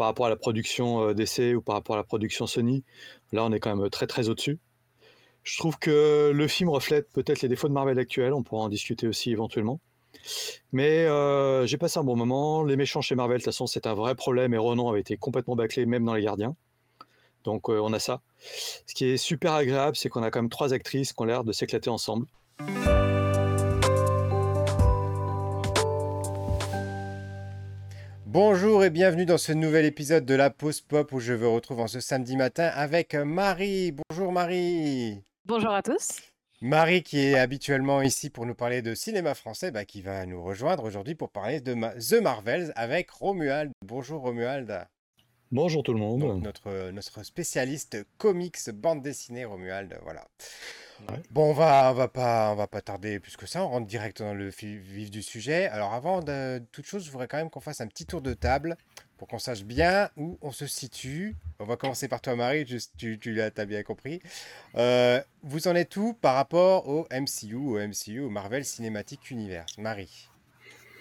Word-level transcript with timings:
par 0.00 0.06
rapport 0.06 0.24
à 0.24 0.30
la 0.30 0.36
production 0.36 1.08
euh, 1.08 1.12
DC 1.12 1.54
ou 1.54 1.60
par 1.60 1.74
rapport 1.74 1.94
à 1.94 1.98
la 1.98 2.04
production 2.04 2.46
Sony, 2.46 2.84
là 3.32 3.44
on 3.44 3.52
est 3.52 3.60
quand 3.60 3.76
même 3.76 3.90
très 3.90 4.06
très 4.06 4.30
au-dessus. 4.30 4.58
Je 5.42 5.58
trouve 5.58 5.78
que 5.78 6.32
le 6.34 6.48
film 6.48 6.70
reflète 6.70 7.10
peut-être 7.12 7.42
les 7.42 7.48
défauts 7.48 7.68
de 7.68 7.74
Marvel 7.74 7.98
actuels, 7.98 8.32
on 8.32 8.42
pourra 8.42 8.62
en 8.62 8.70
discuter 8.70 9.06
aussi 9.06 9.30
éventuellement. 9.30 9.78
Mais 10.72 11.04
euh, 11.04 11.66
j'ai 11.66 11.76
passé 11.76 11.98
un 11.98 12.04
bon 12.04 12.16
moment. 12.16 12.64
Les 12.64 12.76
méchants 12.76 13.02
chez 13.02 13.14
Marvel, 13.14 13.36
de 13.36 13.42
toute 13.42 13.52
façon, 13.52 13.66
c'est 13.66 13.86
un 13.86 13.92
vrai 13.92 14.14
problème 14.14 14.54
et 14.54 14.56
Ronan 14.56 14.88
avait 14.88 15.00
été 15.00 15.18
complètement 15.18 15.54
bâclé, 15.54 15.84
même 15.84 16.06
dans 16.06 16.14
Les 16.14 16.22
Gardiens. 16.22 16.56
Donc 17.44 17.68
euh, 17.68 17.78
on 17.82 17.92
a 17.92 17.98
ça. 17.98 18.22
Ce 18.86 18.94
qui 18.94 19.04
est 19.04 19.18
super 19.18 19.52
agréable, 19.52 19.96
c'est 19.96 20.08
qu'on 20.08 20.22
a 20.22 20.30
quand 20.30 20.40
même 20.40 20.48
trois 20.48 20.72
actrices 20.72 21.12
qui 21.12 21.20
ont 21.20 21.26
l'air 21.26 21.44
de 21.44 21.52
s'éclater 21.52 21.90
ensemble. 21.90 22.24
Bonjour 28.32 28.84
et 28.84 28.90
bienvenue 28.90 29.26
dans 29.26 29.38
ce 29.38 29.50
nouvel 29.50 29.84
épisode 29.84 30.24
de 30.24 30.34
la 30.34 30.50
Pause 30.50 30.82
Pop 30.82 31.10
où 31.10 31.18
je 31.18 31.32
vous 31.32 31.52
retrouve 31.52 31.80
en 31.80 31.88
ce 31.88 31.98
samedi 31.98 32.36
matin 32.36 32.70
avec 32.72 33.16
Marie. 33.16 33.90
Bonjour 33.90 34.30
Marie. 34.30 35.20
Bonjour 35.46 35.72
à 35.72 35.82
tous. 35.82 36.20
Marie 36.60 37.02
qui 37.02 37.18
est 37.18 37.36
habituellement 37.36 38.02
ici 38.02 38.30
pour 38.30 38.46
nous 38.46 38.54
parler 38.54 38.82
de 38.82 38.94
cinéma 38.94 39.34
français, 39.34 39.72
bah, 39.72 39.84
qui 39.84 40.00
va 40.00 40.26
nous 40.26 40.44
rejoindre 40.44 40.84
aujourd'hui 40.84 41.16
pour 41.16 41.30
parler 41.30 41.60
de 41.60 41.74
The 41.74 42.22
Marvels 42.22 42.72
avec 42.76 43.10
Romuald. 43.10 43.72
Bonjour 43.84 44.22
Romuald. 44.22 44.86
Bonjour 45.50 45.82
tout 45.82 45.92
le 45.92 45.98
monde. 45.98 46.40
notre, 46.40 46.92
notre 46.92 47.24
spécialiste 47.24 48.06
comics, 48.16 48.70
bande 48.72 49.02
dessinée 49.02 49.44
Romuald, 49.44 49.98
voilà. 50.04 50.24
Bon, 51.30 51.50
on 51.50 51.52
va, 51.52 51.90
on 51.90 51.94
va 51.94 52.08
pas, 52.08 52.50
on 52.52 52.54
va 52.56 52.66
pas 52.66 52.80
tarder 52.80 53.20
plus 53.20 53.36
que 53.36 53.46
ça. 53.46 53.64
On 53.64 53.68
rentre 53.68 53.86
direct 53.86 54.22
dans 54.22 54.34
le 54.34 54.48
vif 54.48 55.10
du 55.10 55.22
sujet. 55.22 55.66
Alors, 55.66 55.94
avant 55.94 56.20
de, 56.20 56.62
toute 56.72 56.86
chose, 56.86 57.04
je 57.04 57.10
voudrais 57.10 57.28
quand 57.28 57.36
même 57.36 57.50
qu'on 57.50 57.60
fasse 57.60 57.80
un 57.80 57.86
petit 57.86 58.06
tour 58.06 58.20
de 58.20 58.34
table 58.34 58.76
pour 59.18 59.28
qu'on 59.28 59.38
sache 59.38 59.64
bien 59.64 60.08
où 60.16 60.38
on 60.40 60.50
se 60.52 60.66
situe. 60.66 61.36
On 61.58 61.64
va 61.64 61.76
commencer 61.76 62.08
par 62.08 62.20
toi, 62.20 62.36
Marie. 62.36 62.64
tu, 62.96 63.18
tu 63.18 63.34
l'as, 63.34 63.50
bien 63.50 63.82
compris. 63.82 64.22
Euh, 64.76 65.20
vous 65.42 65.68
en 65.68 65.74
êtes 65.74 65.96
où 65.96 66.14
par 66.14 66.34
rapport 66.34 66.88
au 66.88 67.06
MCU, 67.10 67.54
au 67.54 67.78
MCU, 67.78 68.20
au 68.20 68.30
Marvel 68.30 68.64
Cinematic 68.64 69.30
Universe, 69.30 69.78
Marie. 69.78 70.28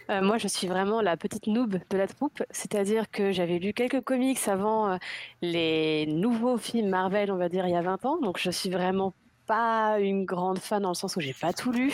Euh, 0.10 0.22
moi, 0.22 0.38
je 0.40 0.48
suis 0.48 0.68
vraiment 0.68 1.02
la 1.02 1.18
petite 1.18 1.46
noob 1.46 1.80
de 1.90 1.98
la 1.98 2.08
troupe, 2.08 2.42
c'est-à-dire 2.50 3.12
que 3.12 3.32
j'avais 3.32 3.60
lu 3.60 3.74
quelques 3.74 4.02
comics 4.02 4.40
avant 4.48 4.92
euh, 4.92 4.98
les 5.44 6.08
nouveaux 6.08 6.58
films 6.58 6.90
Marvel, 6.90 7.32
on 7.32 7.38
va 7.38 7.48
dire, 7.48 7.68
il 7.68 7.72
y 7.72 7.76
a 7.76 7.82
20 7.82 8.06
ans, 8.06 8.18
donc 8.20 8.40
je 8.40 8.50
suis 8.50 8.72
vraiment 8.72 9.14
pas 9.50 10.00
une 10.00 10.26
grande 10.26 10.60
fan 10.60 10.84
dans 10.84 10.90
le 10.90 10.96
sens 10.96 11.16
où 11.16 11.22
j'ai 11.22 11.34
pas 11.34 11.54
tout 11.54 11.72
lu. 11.72 11.92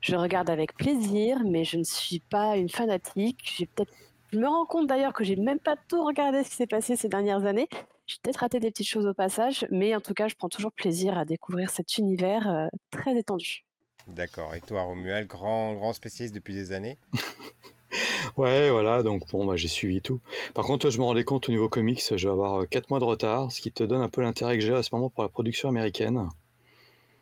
Je 0.00 0.16
regarde 0.16 0.50
avec 0.50 0.74
plaisir, 0.74 1.38
mais 1.44 1.62
je 1.62 1.76
ne 1.76 1.84
suis 1.84 2.18
pas 2.18 2.56
une 2.56 2.68
fanatique. 2.68 3.38
J'ai 3.56 3.66
peut-être, 3.66 3.92
je 4.32 4.38
me 4.40 4.48
rends 4.48 4.66
compte 4.66 4.88
d'ailleurs 4.88 5.12
que 5.12 5.22
j'ai 5.22 5.36
même 5.36 5.60
pas 5.60 5.76
tout 5.88 6.04
regardé 6.04 6.42
ce 6.42 6.50
qui 6.50 6.56
s'est 6.56 6.66
passé 6.66 6.96
ces 6.96 7.08
dernières 7.08 7.44
années. 7.46 7.68
J'ai 8.08 8.16
peut-être 8.20 8.38
raté 8.38 8.58
des 8.58 8.72
petites 8.72 8.88
choses 8.88 9.06
au 9.06 9.14
passage, 9.14 9.64
mais 9.70 9.94
en 9.94 10.00
tout 10.00 10.12
cas, 10.12 10.26
je 10.26 10.34
prends 10.34 10.48
toujours 10.48 10.72
plaisir 10.72 11.16
à 11.16 11.24
découvrir 11.24 11.70
cet 11.70 11.98
univers 11.98 12.50
euh, 12.50 12.66
très 12.90 13.16
étendu. 13.16 13.64
D'accord. 14.08 14.52
Et 14.56 14.60
toi, 14.60 14.82
Romuald, 14.82 15.28
grand, 15.28 15.74
grand 15.74 15.92
spécialiste 15.92 16.34
depuis 16.34 16.54
des 16.54 16.72
années? 16.72 16.98
Ouais, 18.36 18.70
voilà, 18.70 19.02
donc 19.02 19.26
bon, 19.30 19.46
bah, 19.46 19.56
j'ai 19.56 19.66
suivi 19.66 20.02
tout. 20.02 20.20
Par 20.54 20.66
contre, 20.66 20.90
je 20.90 20.98
me 20.98 21.04
rendais 21.04 21.24
compte 21.24 21.48
au 21.48 21.52
niveau 21.52 21.68
comics, 21.68 22.02
je 22.14 22.28
vais 22.28 22.32
avoir 22.32 22.68
4 22.68 22.90
mois 22.90 23.00
de 23.00 23.04
retard, 23.04 23.50
ce 23.50 23.62
qui 23.62 23.72
te 23.72 23.82
donne 23.82 24.02
un 24.02 24.10
peu 24.10 24.20
l'intérêt 24.20 24.58
que 24.58 24.64
j'ai 24.64 24.74
à 24.74 24.82
ce 24.82 24.90
moment 24.92 25.08
pour 25.08 25.22
la 25.22 25.30
production 25.30 25.70
américaine. 25.70 26.28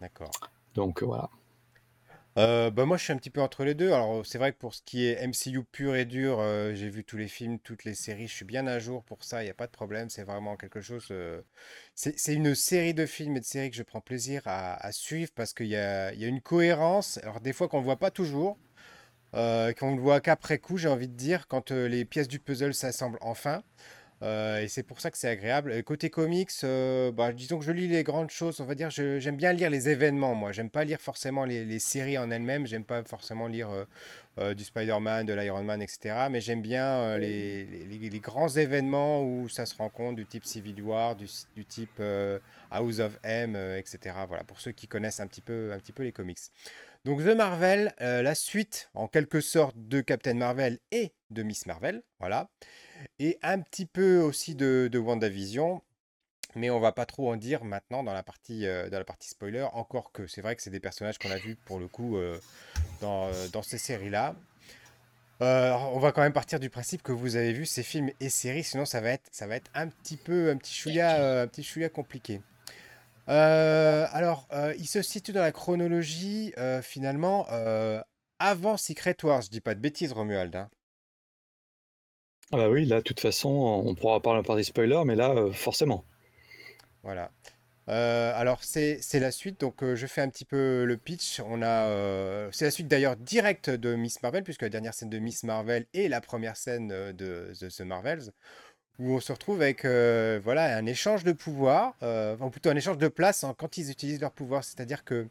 D'accord. 0.00 0.30
Donc 0.74 1.02
voilà. 1.02 1.30
Euh, 2.38 2.70
bah 2.70 2.84
moi, 2.84 2.98
je 2.98 3.04
suis 3.04 3.12
un 3.14 3.16
petit 3.16 3.30
peu 3.30 3.40
entre 3.40 3.64
les 3.64 3.74
deux. 3.74 3.92
Alors, 3.92 4.26
c'est 4.26 4.36
vrai 4.36 4.52
que 4.52 4.58
pour 4.58 4.74
ce 4.74 4.82
qui 4.82 5.06
est 5.06 5.26
MCU 5.26 5.64
pur 5.64 5.96
et 5.96 6.04
dur, 6.04 6.38
euh, 6.38 6.74
j'ai 6.74 6.90
vu 6.90 7.02
tous 7.02 7.16
les 7.16 7.28
films, 7.28 7.58
toutes 7.58 7.84
les 7.84 7.94
séries. 7.94 8.28
Je 8.28 8.34
suis 8.34 8.44
bien 8.44 8.66
à 8.66 8.78
jour 8.78 9.02
pour 9.04 9.24
ça. 9.24 9.42
Il 9.42 9.46
n'y 9.46 9.50
a 9.50 9.54
pas 9.54 9.66
de 9.66 9.72
problème. 9.72 10.10
C'est 10.10 10.22
vraiment 10.22 10.56
quelque 10.56 10.82
chose. 10.82 11.08
Euh, 11.10 11.40
c'est 11.94 12.34
une 12.34 12.54
série 12.54 12.92
de 12.92 13.06
films 13.06 13.36
et 13.38 13.40
de 13.40 13.44
séries 13.46 13.70
que 13.70 13.76
je 13.76 13.82
prends 13.82 14.02
plaisir 14.02 14.42
à, 14.44 14.92
suivre 14.92 15.30
parce 15.34 15.54
qu'il 15.54 15.66
y 15.66 15.76
a, 15.76 16.12
il 16.12 16.20
y 16.20 16.24
a 16.26 16.28
une 16.28 16.42
cohérence. 16.42 17.18
Alors, 17.22 17.40
des 17.40 17.54
fois 17.54 17.68
qu'on 17.68 17.78
ne 17.80 17.84
voit 17.84 17.96
pas 17.96 18.10
toujours, 18.10 18.58
qu'on 19.32 19.94
ne 19.94 20.00
voit 20.00 20.20
qu'après 20.20 20.58
coup, 20.58 20.76
j'ai 20.76 20.88
envie 20.88 21.08
de 21.08 21.16
dire, 21.16 21.48
quand 21.48 21.70
les 21.70 22.04
pièces 22.04 22.28
du 22.28 22.38
puzzle 22.38 22.74
s'assemblent 22.74 23.18
enfin. 23.22 23.62
Euh, 24.22 24.62
et 24.62 24.68
c'est 24.68 24.82
pour 24.82 25.00
ça 25.00 25.10
que 25.10 25.18
c'est 25.18 25.28
agréable. 25.28 25.82
côté 25.82 26.08
comics, 26.08 26.50
euh, 26.64 27.12
bah, 27.12 27.32
disons 27.32 27.58
que 27.58 27.64
je 27.64 27.72
lis 27.72 27.88
les 27.88 28.02
grandes 28.02 28.30
choses. 28.30 28.60
On 28.60 28.64
va 28.64 28.74
dire, 28.74 28.90
j'aime 28.90 29.36
bien 29.36 29.52
lire 29.52 29.68
les 29.68 29.88
événements. 29.88 30.34
Moi, 30.34 30.52
j'aime 30.52 30.70
pas 30.70 30.84
lire 30.84 31.00
forcément 31.00 31.44
les, 31.44 31.78
séries 31.78 32.16
en 32.16 32.30
elles-mêmes. 32.30 32.66
J'aime 32.66 32.84
pas 32.84 33.02
forcément 33.04 33.46
lire 33.46 33.68
euh, 34.38 34.54
du 34.54 34.64
Spider-Man, 34.64 35.26
de 35.26 35.34
l'Iron 35.34 35.62
Man, 35.62 35.82
etc. 35.82 36.28
Mais 36.30 36.40
j'aime 36.40 36.62
bien 36.62 37.18
les, 37.18 38.20
grands 38.22 38.48
événements 38.48 39.22
où 39.22 39.48
ça 39.48 39.66
se 39.66 39.76
rencontre, 39.76 40.16
du 40.16 40.26
type 40.26 40.44
Civil 40.44 40.80
War, 40.82 41.14
du, 41.14 41.26
du 41.54 41.64
type 41.66 42.02
House 42.70 43.00
of 43.00 43.18
M, 43.22 43.54
etc. 43.76 44.16
Voilà, 44.26 44.44
pour 44.44 44.60
ceux 44.60 44.72
qui 44.72 44.88
connaissent 44.88 45.20
un 45.20 45.26
petit 45.26 45.42
peu, 45.42 45.72
un 45.72 45.78
petit 45.78 45.92
peu 45.92 46.02
les 46.02 46.12
comics. 46.12 46.38
Donc 47.06 47.20
The 47.20 47.36
Marvel, 47.36 47.94
la 48.00 48.34
suite 48.34 48.90
en 48.92 49.06
quelque 49.06 49.40
sorte 49.40 49.76
de 49.76 50.00
Captain 50.00 50.34
Marvel 50.34 50.80
et 50.90 51.12
de 51.30 51.42
Miss 51.42 51.64
Marvel, 51.66 52.02
voilà 52.18 52.50
et 53.18 53.38
un 53.42 53.60
petit 53.60 53.86
peu 53.86 54.18
aussi 54.18 54.54
de, 54.54 54.88
de 54.90 54.98
WandaVision. 54.98 55.82
Mais 56.54 56.70
on 56.70 56.80
va 56.80 56.92
pas 56.92 57.04
trop 57.04 57.30
en 57.30 57.36
dire 57.36 57.64
maintenant 57.64 58.02
dans 58.02 58.14
la 58.14 58.22
partie, 58.22 58.66
euh, 58.66 58.88
dans 58.88 58.98
la 58.98 59.04
partie 59.04 59.28
spoiler, 59.28 59.66
encore 59.74 60.10
que 60.10 60.26
c'est 60.26 60.40
vrai 60.40 60.56
que 60.56 60.62
c'est 60.62 60.70
des 60.70 60.80
personnages 60.80 61.18
qu'on 61.18 61.30
a 61.30 61.36
vus 61.36 61.56
pour 61.66 61.78
le 61.78 61.86
coup 61.86 62.16
euh, 62.16 62.38
dans, 63.02 63.26
euh, 63.26 63.48
dans, 63.48 63.60
ces 63.62 63.76
séries-là. 63.76 64.34
on 65.40 65.98
va 65.98 66.12
quand 66.12 66.22
même 66.22 66.32
partir 66.32 66.58
du 66.58 66.70
principe 66.70 67.02
que 67.02 67.12
vous 67.12 67.36
avez 67.36 67.52
vu 67.52 67.66
ces 67.66 67.82
films 67.82 68.10
et 68.20 68.30
séries, 68.30 68.64
sinon 68.64 68.86
ça 68.86 69.02
va 69.02 69.10
être, 69.10 69.28
ça 69.32 69.46
va 69.46 69.56
être 69.56 69.70
un 69.74 69.88
petit 69.88 70.16
peu, 70.16 70.48
un 70.48 70.56
petit 70.56 70.72
chouïa, 70.72 71.42
un 71.42 71.46
petit 71.46 71.62
chouïa 71.62 71.90
compliqué. 71.90 72.40
Alors, 73.26 74.48
il 74.78 74.86
se 74.86 75.02
situe 75.02 75.32
dans 75.32 75.40
la 75.40 75.52
chronologie 75.52 76.52
finalement 76.82 77.46
avant 78.38 78.76
Secret 78.76 79.16
Wars. 79.22 79.42
Je 79.42 79.50
dis 79.50 79.60
pas 79.60 79.74
de 79.74 79.80
bêtises, 79.80 80.12
Romuald. 80.12 80.54
Hein. 80.54 80.68
Ah 82.52 82.58
bah 82.58 82.68
oui, 82.68 82.84
là, 82.86 82.98
de 82.98 83.02
toute 83.02 83.18
façon, 83.18 83.48
on 83.48 83.94
pourra 83.96 84.20
parler 84.20 84.42
par 84.44 84.54
des 84.54 84.62
spoilers, 84.62 85.02
mais 85.04 85.16
là, 85.16 85.30
euh, 85.30 85.52
forcément. 85.52 86.04
Voilà. 87.02 87.32
Euh, 87.88 88.32
alors 88.34 88.64
c'est 88.64 89.00
la 89.14 89.30
suite, 89.30 89.60
donc 89.60 89.84
euh, 89.84 89.94
je 89.94 90.08
fais 90.08 90.20
un 90.20 90.28
petit 90.28 90.44
peu 90.44 90.84
le 90.84 90.96
pitch. 90.96 91.40
On 91.40 91.62
a, 91.62 92.48
c'est 92.52 92.64
la 92.64 92.70
suite 92.70 92.88
d'ailleurs 92.88 93.16
directe 93.16 93.70
de 93.70 93.94
Miss 93.94 94.22
Marvel, 94.22 94.44
puisque 94.44 94.62
la 94.62 94.68
dernière 94.68 94.94
scène 94.94 95.10
de 95.10 95.18
Miss 95.18 95.42
Marvel 95.42 95.86
est 95.92 96.08
la 96.08 96.20
première 96.20 96.56
scène 96.56 96.88
de 97.12 97.52
The, 97.58 97.80
Marvels, 97.80 98.32
où 98.98 99.12
on 99.14 99.20
se 99.20 99.32
retrouve 99.32 99.62
avec 99.62 99.84
voilà 99.84 100.76
un 100.76 100.86
échange 100.86 101.24
de 101.24 101.32
pouvoir, 101.32 101.94
enfin 102.00 102.48
plutôt 102.50 102.70
un 102.70 102.76
échange 102.76 102.98
de 102.98 103.08
place 103.08 103.44
quand 103.58 103.76
ils 103.78 103.90
utilisent 103.90 104.20
leur 104.20 104.32
pouvoir. 104.32 104.64
C'est-à-dire 104.64 105.04
que 105.04 105.28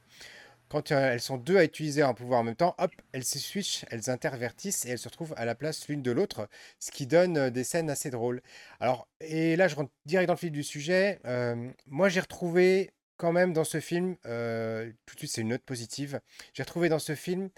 quand 0.70 0.92
euh, 0.92 1.14
elles 1.14 1.22
sont 1.22 1.38
deux 1.38 1.58
à 1.58 1.64
utiliser 1.64 2.02
un 2.02 2.14
pouvoir 2.14 2.40
en 2.40 2.44
même 2.44 2.56
temps, 2.56 2.76
hop, 2.78 2.92
elles 3.12 3.24
se 3.24 3.40
switchent, 3.40 3.86
elles 3.92 4.10
intervertissent 4.10 4.86
et 4.86 4.90
elles 4.90 5.00
se 5.00 5.08
retrouvent 5.08 5.34
à 5.38 5.46
la 5.46 5.56
place 5.56 5.88
l'une 5.88 6.02
de 6.02 6.12
l'autre, 6.12 6.50
ce 6.80 6.92
qui 6.92 7.08
donne 7.08 7.38
euh, 7.38 7.50
des 7.50 7.64
scènes 7.64 7.90
assez 7.90 8.10
drôles. 8.10 8.42
Alors, 8.80 9.08
et 9.22 9.56
là, 9.56 9.68
je 9.68 9.76
rentre 9.76 9.92
direct 10.06 10.28
dans 10.28 10.34
le 10.34 10.40
fil 10.40 10.52
du 10.52 10.64
sujet. 10.64 11.20
Euh, 11.26 11.70
moi, 11.88 12.10
j'ai 12.10 12.20
retrouvé 12.20 12.92
quand 13.18 13.32
même 13.32 13.54
dans 13.54 13.64
ce 13.64 13.80
film, 13.80 14.18
tout 14.18 15.16
de 15.16 15.20
suite, 15.20 15.32
c'est 15.32 15.42
une 15.42 15.48
note 15.48 15.64
positive. 15.64 16.20
J'ai 16.54 16.64
retrouvé 16.64 16.90
dans 16.90 17.00
ce 17.00 17.16
film 17.16 17.50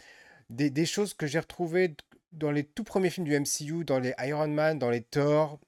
des, 0.52 0.86
choses 0.86 1.16
que 1.16 1.26
j'ai 1.26 1.40
retrouvées 1.40 1.96
dans 2.32 2.52
les 2.52 2.64
tout 2.64 2.84
premiers 2.84 3.10
films 3.10 3.26
du 3.26 3.40
MCU, 3.40 3.84
dans 3.84 3.98
les 3.98 4.14
Iron 4.20 4.50
Man, 4.50 4.78
dans 4.78 4.92
les 4.92 5.02
Thor, 5.02 5.60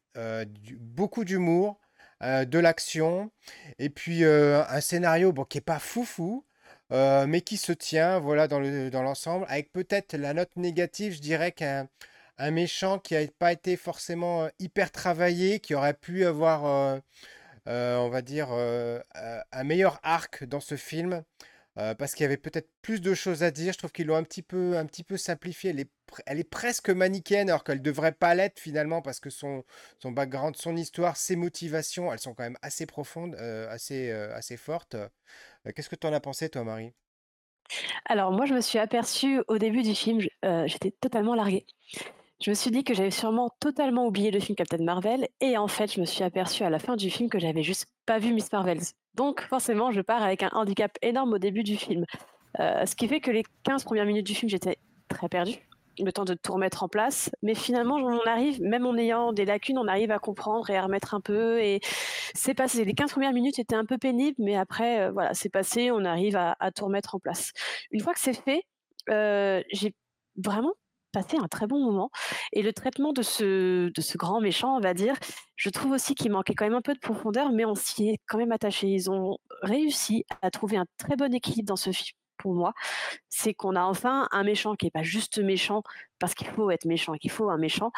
beaucoup 0.79 1.25
d'humour. 1.25 1.79
de 2.21 2.59
l'action 2.59 3.31
et 3.77 3.89
puis 3.89 4.25
un 4.25 4.81
scénario 4.81 5.31
bon, 5.31 5.45
qui 5.45 5.57
est 5.59 5.61
pas 5.61 5.79
foufou 5.79 6.45
euh, 6.91 7.27
mais 7.27 7.41
qui 7.41 7.57
se 7.57 7.71
tient 7.71 8.19
voilà, 8.19 8.47
dans 8.47 8.59
l'ensemble, 9.03 9.45
avec 9.47 9.71
peut-être 9.71 10.15
la 10.15 10.33
note 10.33 10.55
négative, 10.55 11.13
je 11.13 11.21
dirais 11.21 11.51
qu'un 11.51 11.87
un 12.39 12.51
méchant 12.51 12.99
qui 12.99 13.15
n'a 13.15 13.27
pas 13.37 13.51
été 13.51 13.75
forcément 13.77 14.43
euh, 14.45 14.49
hyper 14.59 14.91
travaillé, 14.91 15.59
qui 15.59 15.75
aurait 15.75 15.93
pu 15.93 16.25
avoir, 16.25 16.65
euh, 17.67 17.97
on 17.97 18.09
va 18.09 18.21
dire, 18.21 18.49
un 18.51 19.63
meilleur 19.63 19.99
arc 20.03 20.43
dans 20.45 20.59
ce 20.59 20.75
film. 20.75 21.23
Parce 21.97 22.13
qu'il 22.13 22.23
y 22.23 22.25
avait 22.25 22.37
peut-être 22.37 22.69
plus 22.81 23.01
de 23.01 23.13
choses 23.13 23.43
à 23.43 23.51
dire. 23.51 23.73
Je 23.73 23.77
trouve 23.77 23.91
qu'ils 23.91 24.07
l'ont 24.07 24.15
un 24.15 24.23
petit 24.23 24.41
peu, 24.41 24.77
un 24.77 24.85
petit 24.85 25.03
peu 25.03 25.17
simplifié. 25.17 25.69
Elle 25.69 25.79
est, 25.79 25.91
elle 26.25 26.39
est 26.39 26.49
presque 26.49 26.89
manichéenne 26.89 27.49
alors 27.49 27.63
qu'elle 27.63 27.81
devrait 27.81 28.11
pas 28.11 28.35
l'être 28.35 28.59
finalement 28.59 29.01
parce 29.01 29.19
que 29.19 29.29
son, 29.29 29.63
son 29.99 30.11
background, 30.11 30.55
son 30.55 30.75
histoire, 30.75 31.17
ses 31.17 31.35
motivations, 31.35 32.11
elles 32.11 32.19
sont 32.19 32.33
quand 32.33 32.43
même 32.43 32.57
assez 32.61 32.85
profondes, 32.85 33.35
assez, 33.35 34.11
assez 34.11 34.57
fortes. 34.57 34.95
Qu'est-ce 35.75 35.89
que 35.89 35.95
tu 35.95 36.07
en 36.07 36.13
as 36.13 36.19
pensé, 36.19 36.49
toi, 36.49 36.63
Marie? 36.63 36.93
Alors 38.05 38.31
moi, 38.31 38.45
je 38.45 38.53
me 38.53 38.61
suis 38.61 38.79
aperçue 38.79 39.41
au 39.47 39.57
début 39.57 39.83
du 39.83 39.93
film, 39.93 40.19
j'étais 40.65 40.91
totalement 40.91 41.35
larguée. 41.35 41.65
Je 42.41 42.51
me 42.51 42.55
suis 42.55 42.71
dit 42.71 42.83
que 42.83 42.93
j'avais 42.93 43.11
sûrement 43.11 43.49
totalement 43.59 44.07
oublié 44.07 44.31
le 44.31 44.39
film 44.39 44.55
Captain 44.55 44.83
Marvel 44.83 45.27
et 45.41 45.57
en 45.57 45.67
fait, 45.67 45.93
je 45.93 45.99
me 45.99 46.05
suis 46.05 46.23
aperçue 46.23 46.63
à 46.63 46.69
la 46.69 46.79
fin 46.79 46.95
du 46.95 47.09
film 47.09 47.29
que 47.29 47.39
j'avais 47.39 47.63
juste 47.63 47.87
pas 48.05 48.17
vu 48.17 48.33
Miss 48.33 48.51
Marvels. 48.51 48.83
Donc 49.15 49.41
forcément, 49.41 49.91
je 49.91 50.01
pars 50.01 50.23
avec 50.23 50.43
un 50.43 50.49
handicap 50.53 50.97
énorme 51.01 51.33
au 51.33 51.37
début 51.37 51.63
du 51.63 51.75
film. 51.75 52.05
ce 52.57 52.95
qui 52.95 53.07
fait 53.07 53.19
que 53.19 53.31
les 53.31 53.43
15 53.63 53.83
premières 53.83 54.05
minutes 54.05 54.25
du 54.25 54.35
film, 54.35 54.49
j'étais 54.49 54.77
très 55.09 55.27
perdue 55.27 55.69
le 56.03 56.11
temps 56.11 56.25
de 56.25 56.33
tout 56.33 56.53
remettre 56.53 56.83
en 56.83 56.87
place. 56.87 57.29
Mais 57.41 57.55
finalement, 57.55 57.95
on 57.95 58.19
arrive, 58.27 58.61
même 58.61 58.85
en 58.85 58.95
ayant 58.97 59.33
des 59.33 59.45
lacunes, 59.45 59.77
on 59.77 59.87
arrive 59.87 60.11
à 60.11 60.19
comprendre 60.19 60.69
et 60.69 60.77
à 60.77 60.83
remettre 60.83 61.13
un 61.13 61.21
peu. 61.21 61.59
Et 61.61 61.81
c'est 62.33 62.53
passé. 62.53 62.85
Les 62.85 62.93
15 62.93 63.11
premières 63.11 63.33
minutes 63.33 63.59
étaient 63.59 63.75
un 63.75 63.85
peu 63.85 63.97
pénibles, 63.97 64.37
mais 64.39 64.55
après, 64.55 65.01
euh, 65.01 65.11
voilà, 65.11 65.33
c'est 65.33 65.49
passé, 65.49 65.91
on 65.91 66.05
arrive 66.05 66.35
à, 66.35 66.55
tout 66.75 66.85
remettre 66.85 67.15
en 67.15 67.19
place. 67.19 67.51
Une 67.91 68.01
fois 68.01 68.13
que 68.13 68.19
c'est 68.19 68.33
fait, 68.33 68.63
euh, 69.09 69.61
j'ai 69.71 69.93
vraiment 70.37 70.73
passé 71.11 71.37
un 71.37 71.47
très 71.47 71.67
bon 71.67 71.79
moment. 71.79 72.11
Et 72.53 72.61
le 72.61 72.73
traitement 72.73 73.13
de 73.13 73.21
ce, 73.21 73.89
de 73.89 74.01
ce 74.01 74.17
grand 74.17 74.41
méchant, 74.41 74.75
on 74.75 74.79
va 74.79 74.93
dire, 74.93 75.15
je 75.55 75.69
trouve 75.69 75.91
aussi 75.91 76.15
qu'il 76.15 76.31
manquait 76.31 76.53
quand 76.53 76.65
même 76.65 76.75
un 76.75 76.81
peu 76.81 76.93
de 76.93 76.99
profondeur, 76.99 77.51
mais 77.51 77.65
on 77.65 77.75
s'y 77.75 78.09
est 78.09 78.17
quand 78.27 78.37
même 78.37 78.51
attaché. 78.51 78.87
Ils 78.87 79.11
ont 79.11 79.37
réussi 79.61 80.25
à 80.41 80.51
trouver 80.51 80.77
un 80.77 80.85
très 80.97 81.15
bon 81.15 81.33
équilibre 81.33 81.67
dans 81.67 81.75
ce 81.75 81.91
film 81.91 82.15
pour 82.39 82.55
moi, 82.55 82.73
c'est 83.29 83.53
qu'on 83.53 83.75
a 83.75 83.83
enfin 83.83 84.27
un 84.31 84.43
méchant 84.43 84.75
qui 84.75 84.85
n'est 84.85 84.91
pas 84.91 85.03
juste 85.03 85.37
méchant 85.39 85.83
parce 86.17 86.33
qu'il 86.33 86.47
faut 86.47 86.71
être 86.71 86.85
méchant 86.85 87.13
et 87.13 87.19
qu'il 87.19 87.29
faut 87.29 87.49
un 87.49 87.57
méchant. 87.57 87.91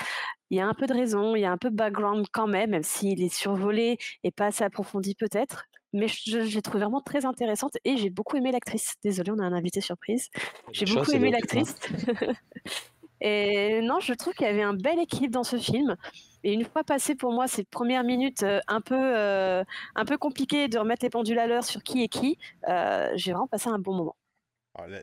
Il 0.49 0.57
y 0.57 0.59
a 0.59 0.67
un 0.67 0.73
peu 0.73 0.87
de 0.87 0.93
raison, 0.93 1.35
il 1.35 1.41
y 1.41 1.45
a 1.45 1.51
un 1.51 1.57
peu 1.57 1.69
de 1.69 1.75
background 1.75 2.25
quand 2.33 2.47
même, 2.47 2.71
même 2.71 2.83
s'il 2.83 3.23
est 3.23 3.33
survolé 3.33 3.97
et 4.23 4.31
pas 4.31 4.47
assez 4.47 4.65
approfondi 4.65 5.15
peut-être. 5.15 5.65
Mais 5.93 6.07
je, 6.07 6.39
l'ai 6.39 6.61
trouvé 6.61 6.79
vraiment 6.79 7.01
très 7.01 7.25
intéressante 7.25 7.77
et 7.85 7.97
j'ai 7.97 8.09
beaucoup 8.09 8.37
aimé 8.37 8.51
l'actrice. 8.51 8.95
Désolée, 9.03 9.31
on 9.31 9.39
a 9.39 9.43
un 9.43 9.53
invité 9.53 9.81
surprise. 9.81 10.29
J'ai 10.71 10.85
beaucoup 10.85 11.11
aimé 11.11 11.31
l'actrice. 11.31 11.75
et 13.21 13.81
non, 13.81 14.00
je 14.00 14.13
trouve 14.13 14.33
qu'il 14.33 14.47
y 14.47 14.50
avait 14.50 14.63
un 14.63 14.73
bel 14.73 15.00
équilibre 15.00 15.33
dans 15.33 15.44
ce 15.44 15.57
film. 15.57 15.95
Et 16.44 16.53
une 16.53 16.65
fois 16.65 16.83
passé 16.83 17.15
pour 17.15 17.31
moi 17.31 17.47
ces 17.47 17.63
premières 17.63 18.03
minutes 18.03 18.44
euh, 18.44 18.59
un 18.68 18.81
peu, 18.81 18.95
euh, 18.97 19.63
un 19.95 20.06
peu 20.06 20.18
compliquées 20.18 20.68
de 20.68 20.79
remettre 20.79 21.06
les 21.06 21.12
pendules 21.12 21.38
à 21.39 21.45
l'heure 21.47 21.63
sur 21.63 21.83
qui 21.83 22.03
est 22.03 22.07
qui, 22.07 22.38
euh, 22.68 23.12
j'ai 23.15 23.31
vraiment 23.31 23.47
passé 23.47 23.69
un 23.69 23.77
bon 23.77 23.94
moment. 23.94 24.15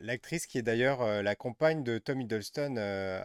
L'actrice 0.01 0.47
qui 0.47 0.57
est 0.57 0.61
d'ailleurs 0.61 1.01
euh, 1.01 1.21
la 1.21 1.35
compagne 1.35 1.83
de 1.83 1.99
Tom 1.99 2.19
Hiddleston 2.21 2.75
euh, 2.77 3.21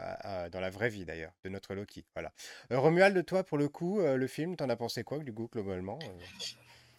dans 0.51 0.61
la 0.61 0.71
vraie 0.71 0.91
vie 0.91 1.05
d'ailleurs, 1.05 1.33
de 1.45 1.49
notre 1.49 1.75
Loki. 1.75 2.05
Voilà. 2.15 2.33
Euh, 2.71 2.79
Romuald, 2.79 3.25
toi 3.25 3.45
pour 3.45 3.59
le 3.59 3.69
coup, 3.69 4.01
le 4.01 4.27
film, 4.27 4.57
t'en 4.57 4.69
as 4.69 4.77
pensé 4.77 5.05
quoi 5.05 5.19
du 5.19 5.33
coup 5.33 5.49
globalement 5.51 5.99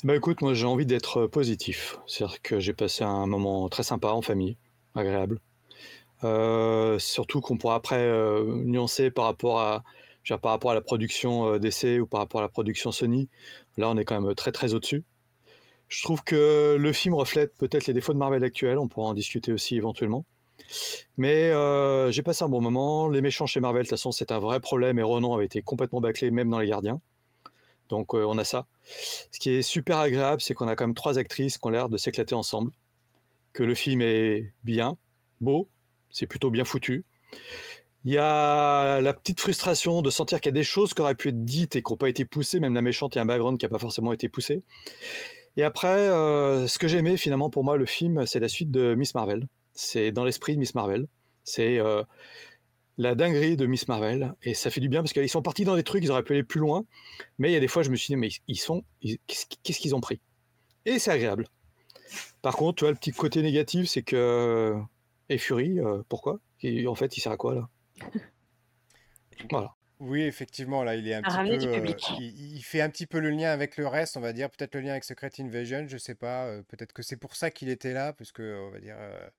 Bah 0.03 0.15
écoute, 0.15 0.42
moi 0.42 0.53
j'ai 0.53 0.65
envie 0.65 0.86
d'être 0.86 1.27
positif. 1.27 1.97
C'est-à-dire 2.07 2.42
que 2.42 2.59
j'ai 2.59 2.74
passé 2.74 3.03
un 3.03 3.27
moment 3.27 3.69
très 3.69 3.83
sympa 3.83 4.09
en 4.09 4.21
famille, 4.21 4.57
agréable. 4.95 5.39
Surtout 6.21 7.41
qu'on 7.41 7.57
pourra 7.57 7.75
après 7.75 8.07
nuancer 8.45 9.12
par 9.12 9.25
rapport 9.25 9.59
à, 9.59 9.83
par 10.41 10.51
rapport 10.51 10.71
à 10.71 10.73
la 10.73 10.81
production 10.81 11.57
d'essai 11.57 12.00
ou 12.00 12.07
par 12.07 12.19
rapport 12.19 12.41
à 12.41 12.44
la 12.44 12.50
production 12.50 12.91
Sony. 12.91 13.29
Là, 13.77 13.89
on 13.89 13.97
est 13.97 14.06
quand 14.06 14.19
même 14.19 14.33
très 14.35 14.51
très 14.51 14.73
au-dessus. 14.73 15.03
Je 15.88 16.01
trouve 16.03 16.23
que 16.23 16.77
le 16.79 16.94
film 16.94 17.13
reflète 17.13 17.56
peut-être 17.57 17.85
les 17.85 17.94
défauts 17.94 18.13
de 18.13 18.17
Marvel 18.17 18.44
actuel, 18.44 18.77
on 18.79 18.88
pourra 18.88 19.09
en 19.09 19.13
discuter 19.13 19.51
aussi 19.51 19.75
éventuellement. 19.75 20.25
Mais 21.17 21.51
euh, 21.51 22.12
j'ai 22.12 22.23
passé 22.23 22.44
un 22.44 22.50
bon 22.50 22.61
moment. 22.61 23.07
Les 23.07 23.21
méchants 23.21 23.45
chez 23.45 23.59
Marvel, 23.59 23.83
de 23.83 23.88
toute 23.88 23.91
façon, 23.91 24.11
c'est 24.11 24.31
un 24.31 24.39
vrai 24.39 24.59
problème 24.59 25.00
et 25.00 25.03
Ronan 25.03 25.35
avait 25.35 25.45
été 25.45 25.61
complètement 25.61 26.01
bâclé, 26.01 26.31
même 26.31 26.50
dans 26.50 26.59
Les 26.59 26.68
Gardiens. 26.68 27.01
Donc 27.89 28.15
euh, 28.15 28.25
on 28.25 28.38
a 28.38 28.44
ça. 28.44 28.65
Ce 29.31 29.39
qui 29.39 29.51
est 29.51 29.61
super 29.61 29.97
agréable, 29.97 30.41
c'est 30.41 30.53
qu'on 30.53 30.68
a 30.68 30.75
quand 30.75 30.88
même 30.88 30.95
trois 30.95 31.19
actrices 31.19 31.57
qui 31.57 31.68
ont 31.68 31.69
l'air 31.69 31.89
de 31.89 31.97
s'éclater 31.97 32.35
ensemble. 32.35 32.71
Que 33.53 33.63
le 33.63 33.75
film 33.75 34.01
est 34.01 34.51
bien, 34.63 34.97
beau, 35.39 35.69
c'est 36.15 36.27
plutôt 36.27 36.50
bien 36.50 36.63
foutu. 36.63 37.03
Il 38.06 38.13
y 38.13 38.17
a 38.17 39.01
la 39.01 39.13
petite 39.13 39.41
frustration 39.41 40.01
de 40.01 40.09
sentir 40.09 40.39
qu'il 40.39 40.50
y 40.50 40.53
a 40.53 40.59
des 40.59 40.63
choses 40.63 40.94
qui 40.94 41.01
auraient 41.01 41.15
pu 41.15 41.29
être 41.29 41.44
dites 41.44 41.75
et 41.75 41.83
qui 41.83 41.91
n'ont 41.91 41.97
pas 41.97 42.07
été 42.07 42.23
poussées, 42.23 42.59
même 42.59 42.73
la 42.73 42.81
méchante 42.81 43.17
et 43.17 43.19
un 43.19 43.25
background 43.25 43.59
qui 43.59 43.65
n'a 43.65 43.69
pas 43.69 43.79
forcément 43.79 44.13
été 44.13 44.29
poussé. 44.29 44.63
Et 45.57 45.63
après, 45.63 45.88
euh, 45.88 46.67
ce 46.67 46.79
que 46.79 46.88
j'ai 46.88 47.00
aimé 47.00 47.17
finalement 47.17 47.50
pour 47.50 47.63
moi, 47.63 47.77
le 47.77 47.85
film, 47.85 48.25
c'est 48.25 48.39
la 48.39 48.47
suite 48.47 48.71
de 48.71 48.95
Miss 48.95 49.13
Marvel. 49.13 49.47
C'est 49.73 50.12
dans 50.12 50.23
l'esprit 50.23 50.53
de 50.53 50.59
Miss 50.59 50.73
Marvel. 50.73 51.07
C'est 51.44 51.79
euh, 51.79 52.03
la 52.97 53.15
dinguerie 53.15 53.57
de 53.57 53.65
Miss 53.65 53.88
Marvel. 53.88 54.33
Et 54.44 54.53
ça 54.53 54.69
fait 54.69 54.81
du 54.81 54.88
bien 54.88 55.01
parce 55.01 55.11
qu'ils 55.11 55.29
sont 55.29 55.41
partis 55.41 55.65
dans 55.65 55.75
des 55.75 55.83
trucs, 55.83 56.03
ils 56.03 56.11
auraient 56.11 56.23
pu 56.23 56.33
aller 56.33 56.44
plus 56.44 56.61
loin. 56.61 56.85
Mais 57.39 57.50
il 57.50 57.53
y 57.53 57.57
a 57.57 57.59
des 57.59 57.68
fois, 57.68 57.83
je 57.83 57.89
me 57.89 57.95
suis 57.97 58.13
dit, 58.13 58.15
mais 58.15 58.29
ils 58.47 58.59
sont. 58.59 58.83
Qu'est-ce 59.27 59.79
qu'ils 59.79 59.95
ont 59.95 60.01
pris? 60.01 60.21
Et 60.85 61.00
c'est 61.00 61.11
agréable. 61.11 61.47
Par 62.41 62.56
contre, 62.56 62.85
le 62.85 62.95
petit 62.95 63.11
côté 63.11 63.41
négatif, 63.41 63.88
c'est 63.88 64.03
que. 64.03 64.75
Et 65.30 65.38
Fury, 65.38 65.80
euh, 65.80 66.04
pourquoi? 66.07 66.39
En 66.88 66.95
fait, 66.95 67.18
il 67.18 67.22
sert 67.22 67.31
à 67.31 67.38
quoi 67.38 67.56
là? 67.56 67.69
Voilà. 69.50 69.75
Oui, 70.00 70.24
effectivement, 70.24 70.83
là, 70.83 70.95
il 70.95 71.07
est 71.07 71.13
un 71.13 71.22
petit 71.22 71.38
peu, 71.57 71.77
euh, 71.77 71.94
il, 72.19 72.62
fait 72.63 72.81
un 72.81 72.89
petit 72.89 73.06
peu 73.06 73.19
le 73.19 73.30
lien 73.30 73.50
avec 73.51 73.77
le 73.77 73.88
reste, 73.88 74.18
on 74.18 74.19
va 74.19 74.33
dire, 74.33 74.50
peut-être 74.50 74.75
le 74.75 74.81
lien 74.81 74.92
avec 74.92 75.06
Secret 75.06 75.31
Invasion, 75.39 75.86
je 75.88 75.98
sais 75.98 76.16
pas, 76.16 76.45
euh, 76.48 76.63
peut-être 76.63 76.92
que 76.92 77.01
c'est 77.01 77.16
pour 77.16 77.36
ça 77.38 77.50
qu'il 77.50 77.69
était 77.69 77.94
là, 77.94 78.12
parce 78.12 78.33
que, 78.33 78.68
on 78.68 78.72
va 78.72 78.80
dire, 78.80 78.98
euh, 79.00 79.30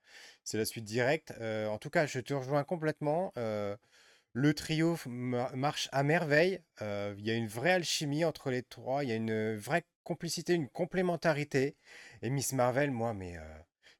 c'est 0.44 0.56
la 0.56 0.64
suite 0.64 0.84
directe. 0.84 1.32
en 1.40 1.76
tout 1.78 1.90
cas, 1.90 2.06
je 2.06 2.20
te 2.20 2.32
rejoins 2.32 2.64
complètement. 2.64 3.32
le 3.36 4.54
trio 4.54 4.96
marche 5.06 5.88
à 5.92 6.02
merveille. 6.02 6.60
Il 6.80 7.20
y 7.20 7.30
a 7.30 7.34
une 7.34 7.48
vraie 7.48 7.72
alchimie 7.72 8.24
entre 8.24 8.50
les 8.50 8.62
trois, 8.62 9.04
il 9.04 9.10
y 9.10 9.12
a 9.12 9.16
une 9.16 9.56
vraie 9.56 9.84
complicité, 10.04 10.54
une 10.54 10.68
complémentarité. 10.68 11.76
Et 12.22 12.30
Miss 12.30 12.52
Marvel, 12.54 12.90
moi, 12.90 13.12
mais 13.12 13.36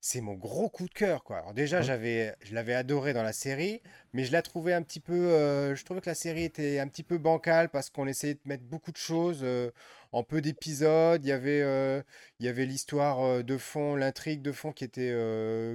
c'est 0.06 0.20
mon 0.20 0.34
gros 0.34 0.68
coup 0.68 0.86
de 0.86 0.94
cœur, 0.94 1.24
quoi. 1.24 1.38
Alors 1.38 1.52
déjà, 1.52 1.82
j'avais, 1.82 2.32
je 2.44 2.54
l'avais 2.54 2.74
adoré 2.74 3.12
dans 3.12 3.24
la 3.24 3.32
série, 3.32 3.82
mais 4.12 4.24
je 4.24 4.30
la 4.30 4.40
trouvais 4.40 4.72
un 4.72 4.82
petit 4.82 5.00
peu, 5.00 5.12
euh, 5.14 5.74
je 5.74 5.84
trouvais 5.84 6.00
que 6.00 6.08
la 6.08 6.14
série 6.14 6.44
était 6.44 6.78
un 6.78 6.86
petit 6.86 7.02
peu 7.02 7.18
bancale 7.18 7.70
parce 7.70 7.90
qu'on 7.90 8.06
essayait 8.06 8.34
de 8.34 8.40
mettre 8.44 8.62
beaucoup 8.62 8.92
de 8.92 8.96
choses 8.98 9.40
euh, 9.42 9.72
en 10.12 10.22
peu 10.22 10.40
d'épisodes. 10.40 11.24
Il 11.24 11.28
y 11.28 11.32
avait, 11.32 11.60
euh, 11.60 12.02
il 12.38 12.46
y 12.46 12.48
avait 12.48 12.66
l'histoire 12.66 13.42
de 13.42 13.58
fond, 13.58 13.96
l'intrigue 13.96 14.42
de 14.42 14.52
fond 14.52 14.70
qui 14.70 14.84
était, 14.84 15.12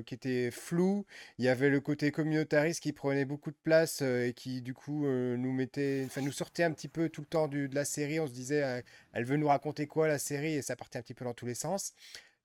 qui 0.05 0.13
était 0.13 0.49
floue. 0.49 1.05
Il 1.37 1.43
y 1.43 1.49
avait 1.49 1.69
le 1.69 1.81
côté 1.81 2.11
communautariste 2.11 2.81
qui 2.81 2.93
prenait 2.93 3.25
beaucoup 3.25 3.51
de 3.51 3.59
place 3.63 4.01
et 4.01 4.31
qui 4.33 4.61
du 4.61 4.73
coup 4.73 5.05
nous 5.05 5.51
mettait, 5.51 6.03
enfin 6.05 6.21
nous 6.21 6.31
sortait 6.31 6.63
un 6.63 6.71
petit 6.71 6.87
peu 6.87 7.09
tout 7.09 7.19
le 7.19 7.27
temps 7.27 7.49
de 7.49 7.69
la 7.73 7.83
série. 7.83 8.21
On 8.21 8.27
se 8.27 8.33
disait, 8.33 8.81
elle 9.11 9.25
veut 9.25 9.35
nous 9.35 9.49
raconter 9.49 9.87
quoi 9.87 10.07
la 10.07 10.19
série? 10.19 10.53
Et 10.53 10.61
ça 10.61 10.77
partait 10.77 10.99
un 10.99 11.01
petit 11.01 11.13
peu 11.13 11.25
dans 11.25 11.33
tous 11.33 11.45
les 11.45 11.55
sens. 11.55 11.93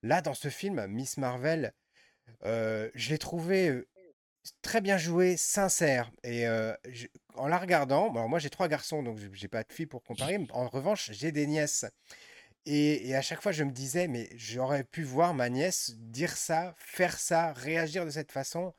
Là, 0.06 0.22
dans 0.22 0.34
ce 0.34 0.48
film, 0.48 0.86
Miss 0.86 1.16
Marvel, 1.16 1.72
euh, 2.44 2.90
je 2.94 3.10
l'ai 3.10 3.18
trouvé 3.18 3.84
très 4.62 4.80
bien 4.80 4.98
joué, 4.98 5.36
sincère. 5.36 6.10
Et 6.22 6.46
en 7.34 7.48
la 7.48 7.58
regardant, 7.58 8.10
moi 8.10 8.38
j'ai 8.38 8.50
trois 8.50 8.68
garçons, 8.68 9.02
donc 9.02 9.18
j'ai 9.32 9.48
pas 9.48 9.64
de 9.64 9.72
filles 9.72 9.86
pour 9.86 10.02
comparer. 10.02 10.38
en 10.50 10.68
revanche, 10.68 11.10
j'ai 11.12 11.32
des 11.32 11.46
nièces. 11.46 11.84
Et, 12.66 13.14
à 13.14 13.22
chaque 13.22 13.42
fois, 13.42 13.52
je 13.52 13.62
me 13.62 13.70
disais, 13.70 14.08
mais 14.08 14.28
j'aurais 14.34 14.82
pu 14.82 15.04
voir 15.04 15.34
ma 15.34 15.48
nièce 15.48 15.94
dire 15.98 16.36
ça, 16.36 16.74
faire 16.76 17.18
ça, 17.18 17.52
réagir 17.52 18.04
de 18.04 18.10
cette 18.10 18.32
façon. 18.32 18.74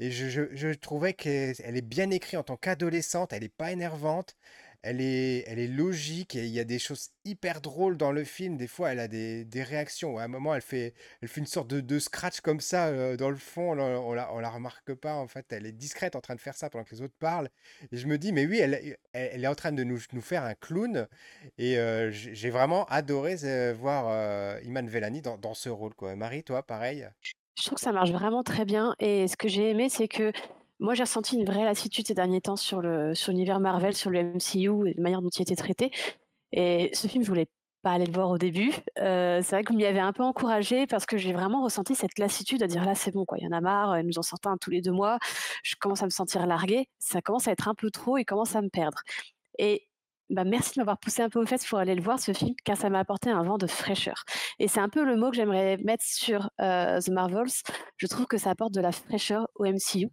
Et 0.00 0.10
je, 0.10 0.72
trouvais 0.74 1.14
qu'elle 1.14 1.54
est 1.76 1.80
bien 1.80 2.10
écrite 2.10 2.38
en 2.38 2.42
tant 2.42 2.56
qu'adolescente, 2.56 3.32
elle 3.32 3.42
n'est 3.42 3.48
pas 3.48 3.72
énervante, 3.72 4.36
elle 4.82 5.00
est, 5.00 5.44
elle 5.46 5.60
est 5.60 5.68
logique 5.68 6.34
et 6.34 6.44
il 6.44 6.50
y 6.50 6.58
a 6.58 6.64
des 6.64 6.80
choses 6.80 7.10
hyper 7.24 7.60
drôles 7.60 7.96
dans 7.96 8.10
le 8.10 8.24
film. 8.24 8.56
Des 8.56 8.66
fois, 8.66 8.92
elle 8.92 8.98
a 8.98 9.06
des, 9.06 9.44
des 9.44 9.62
réactions. 9.62 10.18
À 10.18 10.24
un 10.24 10.28
moment, 10.28 10.54
elle 10.54 10.62
fait, 10.62 10.94
elle 11.20 11.28
fait 11.28 11.40
une 11.40 11.46
sorte 11.46 11.68
de, 11.68 11.80
de 11.80 11.98
scratch 12.00 12.40
comme 12.40 12.60
ça 12.60 12.88
euh, 12.88 13.16
dans 13.16 13.30
le 13.30 13.36
fond. 13.36 13.78
On, 13.78 13.80
on, 13.80 14.12
la, 14.12 14.32
on 14.34 14.40
la 14.40 14.50
remarque 14.50 14.92
pas. 14.94 15.14
En 15.14 15.28
fait, 15.28 15.46
elle 15.52 15.66
est 15.66 15.72
discrète 15.72 16.16
en 16.16 16.20
train 16.20 16.34
de 16.34 16.40
faire 16.40 16.56
ça 16.56 16.68
pendant 16.68 16.84
que 16.84 16.94
les 16.94 17.00
autres 17.00 17.14
parlent. 17.20 17.48
Et 17.92 17.96
je 17.96 18.08
me 18.08 18.18
dis, 18.18 18.32
mais 18.32 18.44
oui, 18.44 18.58
elle, 18.58 18.96
elle, 19.12 19.44
est 19.44 19.48
en 19.48 19.54
train 19.54 19.72
de 19.72 19.84
nous, 19.84 20.00
nous 20.12 20.20
faire 20.20 20.42
un 20.42 20.54
clown. 20.54 21.06
Et 21.58 21.78
euh, 21.78 22.10
j'ai 22.10 22.50
vraiment 22.50 22.84
adoré 22.86 23.36
euh, 23.44 23.72
voir 23.78 24.60
Iman 24.64 24.88
Vellani 24.88 25.22
dans, 25.22 25.38
dans, 25.38 25.54
ce 25.54 25.68
rôle. 25.68 25.94
Quoi. 25.94 26.16
Marie, 26.16 26.42
toi, 26.42 26.64
pareil? 26.64 27.08
Je 27.56 27.66
trouve 27.66 27.76
que 27.76 27.84
ça 27.84 27.92
marche 27.92 28.10
vraiment 28.10 28.42
très 28.42 28.64
bien. 28.64 28.96
Et 28.98 29.28
ce 29.28 29.36
que 29.36 29.46
j'ai 29.46 29.70
aimé, 29.70 29.88
c'est 29.88 30.08
que 30.08 30.32
moi, 30.82 30.94
j'ai 30.94 31.04
ressenti 31.04 31.36
une 31.36 31.44
vraie 31.44 31.64
lassitude 31.64 32.06
ces 32.06 32.14
derniers 32.14 32.40
temps 32.40 32.56
sur 32.56 32.82
l'univers 32.82 33.60
Marvel, 33.60 33.94
sur 33.94 34.10
le 34.10 34.22
MCU 34.22 34.88
et 34.88 34.94
la 34.94 35.02
manière 35.02 35.22
dont 35.22 35.30
il 35.30 35.42
était 35.42 35.56
traité. 35.56 35.92
Et 36.52 36.90
ce 36.92 37.06
film, 37.06 37.22
je 37.22 37.28
voulais 37.28 37.46
pas 37.82 37.92
aller 37.92 38.06
le 38.06 38.12
voir 38.12 38.30
au 38.30 38.38
début. 38.38 38.72
Euh, 38.98 39.40
c'est 39.42 39.56
vrai 39.56 39.64
que 39.64 39.72
vous 39.72 39.78
m'y 39.78 39.84
avez 39.84 40.00
un 40.00 40.12
peu 40.12 40.22
encouragé 40.22 40.86
parce 40.86 41.06
que 41.06 41.16
j'ai 41.16 41.32
vraiment 41.32 41.62
ressenti 41.62 41.94
cette 41.94 42.18
lassitude 42.18 42.62
à 42.62 42.66
dire 42.66 42.84
là, 42.84 42.94
c'est 42.94 43.12
bon, 43.12 43.24
quoi, 43.24 43.38
il 43.38 43.44
y 43.44 43.46
en 43.46 43.52
a 43.52 43.60
marre, 43.60 43.98
ils 43.98 44.06
nous 44.06 44.18
en 44.18 44.22
sortent 44.22 44.46
un 44.46 44.56
tous 44.56 44.70
les 44.70 44.82
deux 44.82 44.92
mois. 44.92 45.18
Je 45.62 45.76
commence 45.80 46.02
à 46.02 46.06
me 46.06 46.10
sentir 46.10 46.46
larguée. 46.46 46.88
Ça 46.98 47.22
commence 47.22 47.48
à 47.48 47.52
être 47.52 47.68
un 47.68 47.74
peu 47.74 47.90
trop 47.90 48.16
et 48.16 48.24
commence 48.24 48.56
à 48.56 48.62
me 48.62 48.68
perdre. 48.68 48.98
Et 49.58 49.88
bah, 50.30 50.44
merci 50.44 50.74
de 50.74 50.80
m'avoir 50.80 50.98
poussé 50.98 51.22
un 51.22 51.28
peu 51.28 51.40
aux 51.40 51.46
fesses 51.46 51.66
pour 51.66 51.78
aller 51.78 51.94
le 51.94 52.02
voir 52.02 52.18
ce 52.18 52.32
film, 52.32 52.54
car 52.64 52.76
ça 52.76 52.90
m'a 52.90 53.00
apporté 53.00 53.30
un 53.30 53.42
vent 53.42 53.58
de 53.58 53.66
fraîcheur. 53.66 54.24
Et 54.58 54.66
c'est 54.68 54.80
un 54.80 54.88
peu 54.88 55.04
le 55.04 55.16
mot 55.16 55.30
que 55.30 55.36
j'aimerais 55.36 55.76
mettre 55.78 56.04
sur 56.04 56.50
euh, 56.60 57.00
The 57.00 57.10
Marvels. 57.10 57.52
Je 57.98 58.06
trouve 58.06 58.26
que 58.26 58.38
ça 58.38 58.50
apporte 58.50 58.72
de 58.72 58.80
la 58.80 58.92
fraîcheur 58.92 59.46
au 59.56 59.64
MCU. 59.66 60.08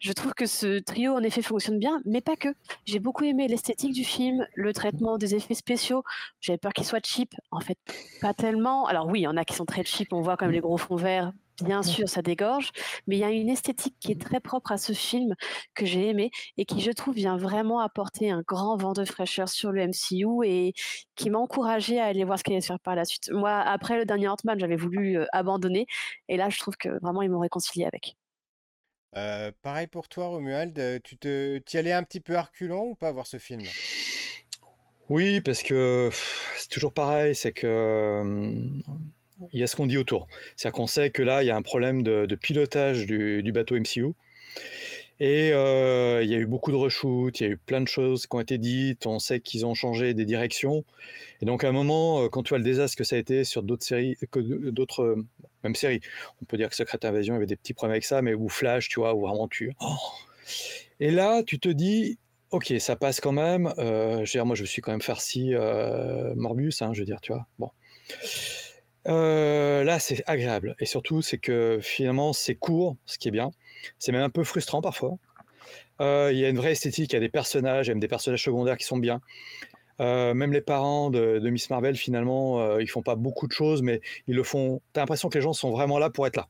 Je 0.00 0.12
trouve 0.12 0.34
que 0.34 0.46
ce 0.46 0.78
trio, 0.80 1.14
en 1.14 1.22
effet, 1.22 1.42
fonctionne 1.42 1.78
bien, 1.78 2.00
mais 2.04 2.20
pas 2.20 2.36
que. 2.36 2.48
J'ai 2.84 2.98
beaucoup 2.98 3.24
aimé 3.24 3.48
l'esthétique 3.48 3.92
du 3.92 4.04
film, 4.04 4.46
le 4.54 4.72
traitement 4.72 5.18
des 5.18 5.34
effets 5.34 5.54
spéciaux. 5.54 6.04
J'avais 6.40 6.58
peur 6.58 6.72
qu'ils 6.72 6.86
soient 6.86 7.00
cheap. 7.02 7.34
En 7.50 7.60
fait, 7.60 7.78
pas 8.20 8.34
tellement. 8.34 8.86
Alors 8.86 9.06
oui, 9.06 9.20
il 9.20 9.24
y 9.24 9.28
en 9.28 9.36
a 9.36 9.44
qui 9.44 9.54
sont 9.54 9.66
très 9.66 9.84
cheap. 9.84 10.12
On 10.12 10.20
voit 10.22 10.36
quand 10.36 10.46
même 10.46 10.54
les 10.54 10.60
gros 10.60 10.78
fonds 10.78 10.96
verts. 10.96 11.32
Bien 11.62 11.84
sûr, 11.84 12.08
ça 12.08 12.20
dégorge, 12.20 12.72
mais 13.06 13.16
il 13.16 13.20
y 13.20 13.24
a 13.24 13.30
une 13.30 13.48
esthétique 13.48 13.94
qui 14.00 14.10
est 14.10 14.20
très 14.20 14.40
propre 14.40 14.72
à 14.72 14.76
ce 14.76 14.92
film 14.92 15.34
que 15.74 15.86
j'ai 15.86 16.08
aimé 16.08 16.32
et 16.56 16.64
qui, 16.64 16.80
je 16.80 16.90
trouve, 16.90 17.14
vient 17.14 17.36
vraiment 17.36 17.78
apporter 17.78 18.28
un 18.30 18.42
grand 18.42 18.76
vent 18.76 18.92
de 18.92 19.04
fraîcheur 19.04 19.48
sur 19.48 19.70
le 19.70 19.86
MCU 19.86 20.44
et 20.44 20.74
qui 21.14 21.30
m'a 21.30 21.38
encouragé 21.38 22.00
à 22.00 22.06
aller 22.06 22.24
voir 22.24 22.40
ce 22.40 22.44
qu'il 22.44 22.54
allait 22.54 22.60
se 22.60 22.66
faire 22.66 22.80
par 22.80 22.96
la 22.96 23.04
suite. 23.04 23.30
Moi, 23.30 23.52
après 23.52 23.96
le 23.98 24.04
dernier 24.04 24.26
Ant-Man, 24.28 24.58
j'avais 24.58 24.74
voulu 24.74 25.18
euh, 25.18 25.26
abandonner 25.32 25.86
et 26.28 26.36
là, 26.36 26.50
je 26.50 26.58
trouve 26.58 26.76
que 26.76 26.88
vraiment, 27.00 27.22
ils 27.22 27.30
m'ont 27.30 27.38
réconcilié 27.38 27.86
avec. 27.86 28.16
Euh, 29.16 29.52
pareil 29.62 29.86
pour 29.86 30.08
toi, 30.08 30.26
Romuald, 30.26 30.78
euh, 30.78 30.98
tu 31.02 31.16
te, 31.16 31.60
y 31.72 31.76
allais 31.76 31.92
un 31.92 32.02
petit 32.02 32.20
peu 32.20 32.36
reculant 32.36 32.84
ou 32.84 32.94
pas 32.94 33.12
voir 33.12 33.26
ce 33.26 33.38
film? 33.38 33.62
Oui, 35.08 35.40
parce 35.40 35.62
que 35.62 36.10
c'est 36.56 36.68
toujours 36.68 36.92
pareil, 36.92 37.34
c'est 37.34 37.52
que 37.52 38.22
il 39.52 39.60
y 39.60 39.62
a 39.62 39.66
ce 39.66 39.76
qu'on 39.76 39.86
dit 39.86 39.98
autour. 39.98 40.26
C'est-à-dire 40.56 40.76
qu'on 40.76 40.86
sait 40.86 41.10
que 41.10 41.22
là, 41.22 41.42
il 41.42 41.46
y 41.46 41.50
a 41.50 41.56
un 41.56 41.62
problème 41.62 42.02
de, 42.02 42.34
pilotage 42.34 43.06
du 43.06 43.52
bateau 43.52 43.76
MCU. 43.76 44.14
Et 45.20 45.52
euh, 45.52 46.22
il 46.24 46.30
y 46.30 46.34
a 46.34 46.38
eu 46.38 46.46
beaucoup 46.46 46.72
de 46.72 46.76
reshoots, 46.76 47.38
il 47.40 47.42
y 47.44 47.46
a 47.46 47.50
eu 47.50 47.56
plein 47.56 47.80
de 47.80 47.86
choses 47.86 48.26
qui 48.26 48.34
ont 48.34 48.40
été 48.40 48.58
dites, 48.58 49.06
on 49.06 49.20
sait 49.20 49.40
qu'ils 49.40 49.64
ont 49.64 49.74
changé 49.74 50.12
des 50.12 50.24
directions. 50.24 50.84
Et 51.40 51.46
donc 51.46 51.62
à 51.62 51.68
un 51.68 51.72
moment, 51.72 52.24
euh, 52.24 52.28
quand 52.28 52.42
tu 52.42 52.48
vois 52.50 52.58
le 52.58 52.64
désastre 52.64 52.96
que 52.96 53.04
ça 53.04 53.14
a 53.14 53.18
été 53.18 53.44
sur 53.44 53.62
d'autres 53.62 53.84
séries, 53.84 54.16
que 54.32 54.40
d'autres, 54.70 55.02
euh, 55.02 55.26
même 55.62 55.76
séries, 55.76 56.00
on 56.42 56.46
peut 56.46 56.56
dire 56.56 56.68
que 56.68 56.74
Secret 56.74 57.04
Invasion 57.04 57.36
avait 57.36 57.46
des 57.46 57.56
petits 57.56 57.74
problèmes 57.74 57.92
avec 57.92 58.04
ça, 58.04 58.22
mais 58.22 58.34
ou 58.34 58.48
Flash, 58.48 58.88
tu 58.88 59.00
vois, 59.00 59.14
où 59.14 59.20
vraiment 59.20 59.46
tu... 59.46 59.72
Oh. 59.80 59.94
Et 60.98 61.12
là, 61.12 61.42
tu 61.44 61.60
te 61.60 61.68
dis, 61.68 62.18
ok, 62.50 62.74
ça 62.78 62.96
passe 62.96 63.20
quand 63.20 63.32
même. 63.32 63.72
je 63.78 64.18
veux 64.18 64.24
dire, 64.24 64.46
moi, 64.46 64.56
je 64.56 64.64
suis 64.64 64.82
quand 64.82 64.92
même 64.92 65.02
farci 65.02 65.52
Morbius, 66.36 66.82
hein, 66.82 66.92
je 66.92 67.00
veux 67.00 67.06
dire, 67.06 67.20
tu 67.20 67.32
vois. 67.32 67.46
Bon. 67.58 67.70
là, 69.06 69.98
c'est 69.98 70.22
agréable. 70.26 70.76
Et 70.78 70.86
surtout, 70.86 71.20
c'est 71.20 71.38
que 71.38 71.80
finalement, 71.82 72.32
c'est 72.32 72.54
court, 72.54 72.96
ce 73.06 73.18
qui 73.18 73.28
est 73.28 73.32
bien. 73.32 73.50
C'est 73.98 74.12
même 74.12 74.22
un 74.22 74.30
peu 74.30 74.44
frustrant 74.44 74.80
parfois. 74.80 75.16
Euh, 76.00 76.30
il 76.32 76.38
y 76.38 76.44
a 76.44 76.48
une 76.48 76.56
vraie 76.56 76.72
esthétique, 76.72 77.12
il 77.12 77.14
y 77.14 77.16
a 77.16 77.20
des 77.20 77.28
personnages, 77.28 77.88
même 77.88 78.00
des 78.00 78.08
personnages 78.08 78.42
secondaires 78.42 78.76
qui 78.76 78.84
sont 78.84 78.98
bien. 78.98 79.20
Euh, 80.00 80.34
même 80.34 80.52
les 80.52 80.60
parents 80.60 81.10
de, 81.10 81.38
Miss 81.50 81.70
Marvel, 81.70 81.96
finalement, 81.96 82.60
euh, 82.60 82.82
ils 82.82 82.88
font 82.88 83.02
pas 83.02 83.14
beaucoup 83.14 83.46
de 83.46 83.52
choses, 83.52 83.82
mais 83.82 84.00
ils 84.26 84.34
le 84.34 84.42
font. 84.42 84.80
T'as 84.92 85.02
l'impression 85.02 85.28
que 85.28 85.38
les 85.38 85.42
gens 85.42 85.52
sont 85.52 85.70
vraiment 85.70 85.98
là 85.98 86.10
pour 86.10 86.26
être 86.26 86.36
là. 86.36 86.48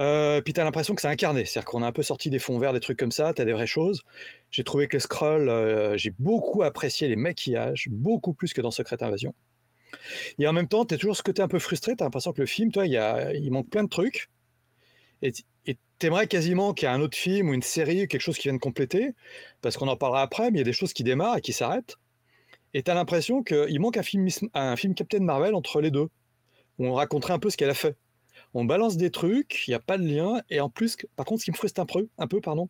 Euh, 0.00 0.40
puis 0.40 0.52
t'as 0.52 0.64
l'impression 0.64 0.94
que 0.96 1.00
c'est 1.00 1.08
incarné, 1.08 1.44
c'est-à-dire 1.44 1.70
qu'on 1.70 1.82
a 1.82 1.86
un 1.86 1.92
peu 1.92 2.02
sorti 2.02 2.28
des 2.28 2.40
fonds 2.40 2.58
verts, 2.58 2.72
des 2.72 2.80
trucs 2.80 2.98
comme 2.98 3.12
ça, 3.12 3.32
t'as 3.32 3.44
des 3.44 3.52
vraies 3.52 3.66
choses. 3.66 4.02
J'ai 4.50 4.64
trouvé 4.64 4.88
que 4.88 4.96
les 4.96 5.00
scrolls, 5.00 5.96
j'ai 5.96 6.12
beaucoup 6.18 6.62
apprécié 6.62 7.06
les 7.06 7.16
maquillages, 7.16 7.88
beaucoup 7.90 8.32
plus 8.32 8.52
que 8.52 8.60
dans 8.60 8.72
Secret 8.72 9.02
Invasion. 9.02 9.34
Et 10.40 10.48
en 10.48 10.52
même 10.52 10.66
temps, 10.66 10.84
t'es 10.84 10.96
toujours 10.96 11.16
ce 11.16 11.22
côté 11.22 11.42
un 11.42 11.48
peu 11.48 11.60
frustré, 11.60 11.94
t'as 11.94 12.04
l'impression 12.04 12.32
que 12.32 12.40
le 12.40 12.46
film, 12.46 12.72
toi, 12.72 12.86
il 12.86 13.50
manque 13.52 13.70
plein 13.70 13.84
de 13.84 13.88
trucs. 13.88 14.30
Et 15.24 15.78
t'aimerais 15.98 16.26
quasiment 16.26 16.74
qu'il 16.74 16.86
y 16.88 16.92
ait 16.92 16.94
un 16.94 17.00
autre 17.00 17.16
film 17.16 17.48
ou 17.48 17.54
une 17.54 17.62
série, 17.62 18.06
quelque 18.08 18.20
chose 18.20 18.36
qui 18.36 18.48
vienne 18.48 18.58
compléter, 18.58 19.12
parce 19.62 19.76
qu'on 19.76 19.88
en 19.88 19.96
parlera 19.96 20.22
après, 20.22 20.50
mais 20.50 20.58
il 20.58 20.60
y 20.60 20.62
a 20.62 20.64
des 20.64 20.72
choses 20.72 20.92
qui 20.92 21.04
démarrent 21.04 21.38
et 21.38 21.40
qui 21.40 21.52
s'arrêtent. 21.52 21.96
Et 22.74 22.82
t'as 22.82 22.94
l'impression 22.94 23.42
qu'il 23.42 23.80
manque 23.80 23.96
un 23.96 24.02
film, 24.02 24.28
un 24.52 24.76
film 24.76 24.94
Captain 24.94 25.20
Marvel 25.20 25.54
entre 25.54 25.80
les 25.80 25.90
deux, 25.90 26.08
où 26.78 26.86
on 26.86 26.94
raconterait 26.94 27.32
un 27.32 27.38
peu 27.38 27.50
ce 27.50 27.56
qu'elle 27.56 27.70
a 27.70 27.74
fait. 27.74 27.96
On 28.52 28.64
balance 28.64 28.96
des 28.96 29.10
trucs, 29.10 29.66
il 29.66 29.70
n'y 29.70 29.74
a 29.74 29.80
pas 29.80 29.96
de 29.96 30.04
lien, 30.04 30.42
et 30.50 30.60
en 30.60 30.68
plus, 30.68 30.96
par 31.16 31.24
contre, 31.24 31.40
ce 31.40 31.44
qui 31.46 31.50
me 31.52 31.56
frustre 31.56 31.80
un 31.80 31.86
peu, 31.86 32.08
un 32.18 32.26
peu 32.26 32.40
pardon, 32.40 32.68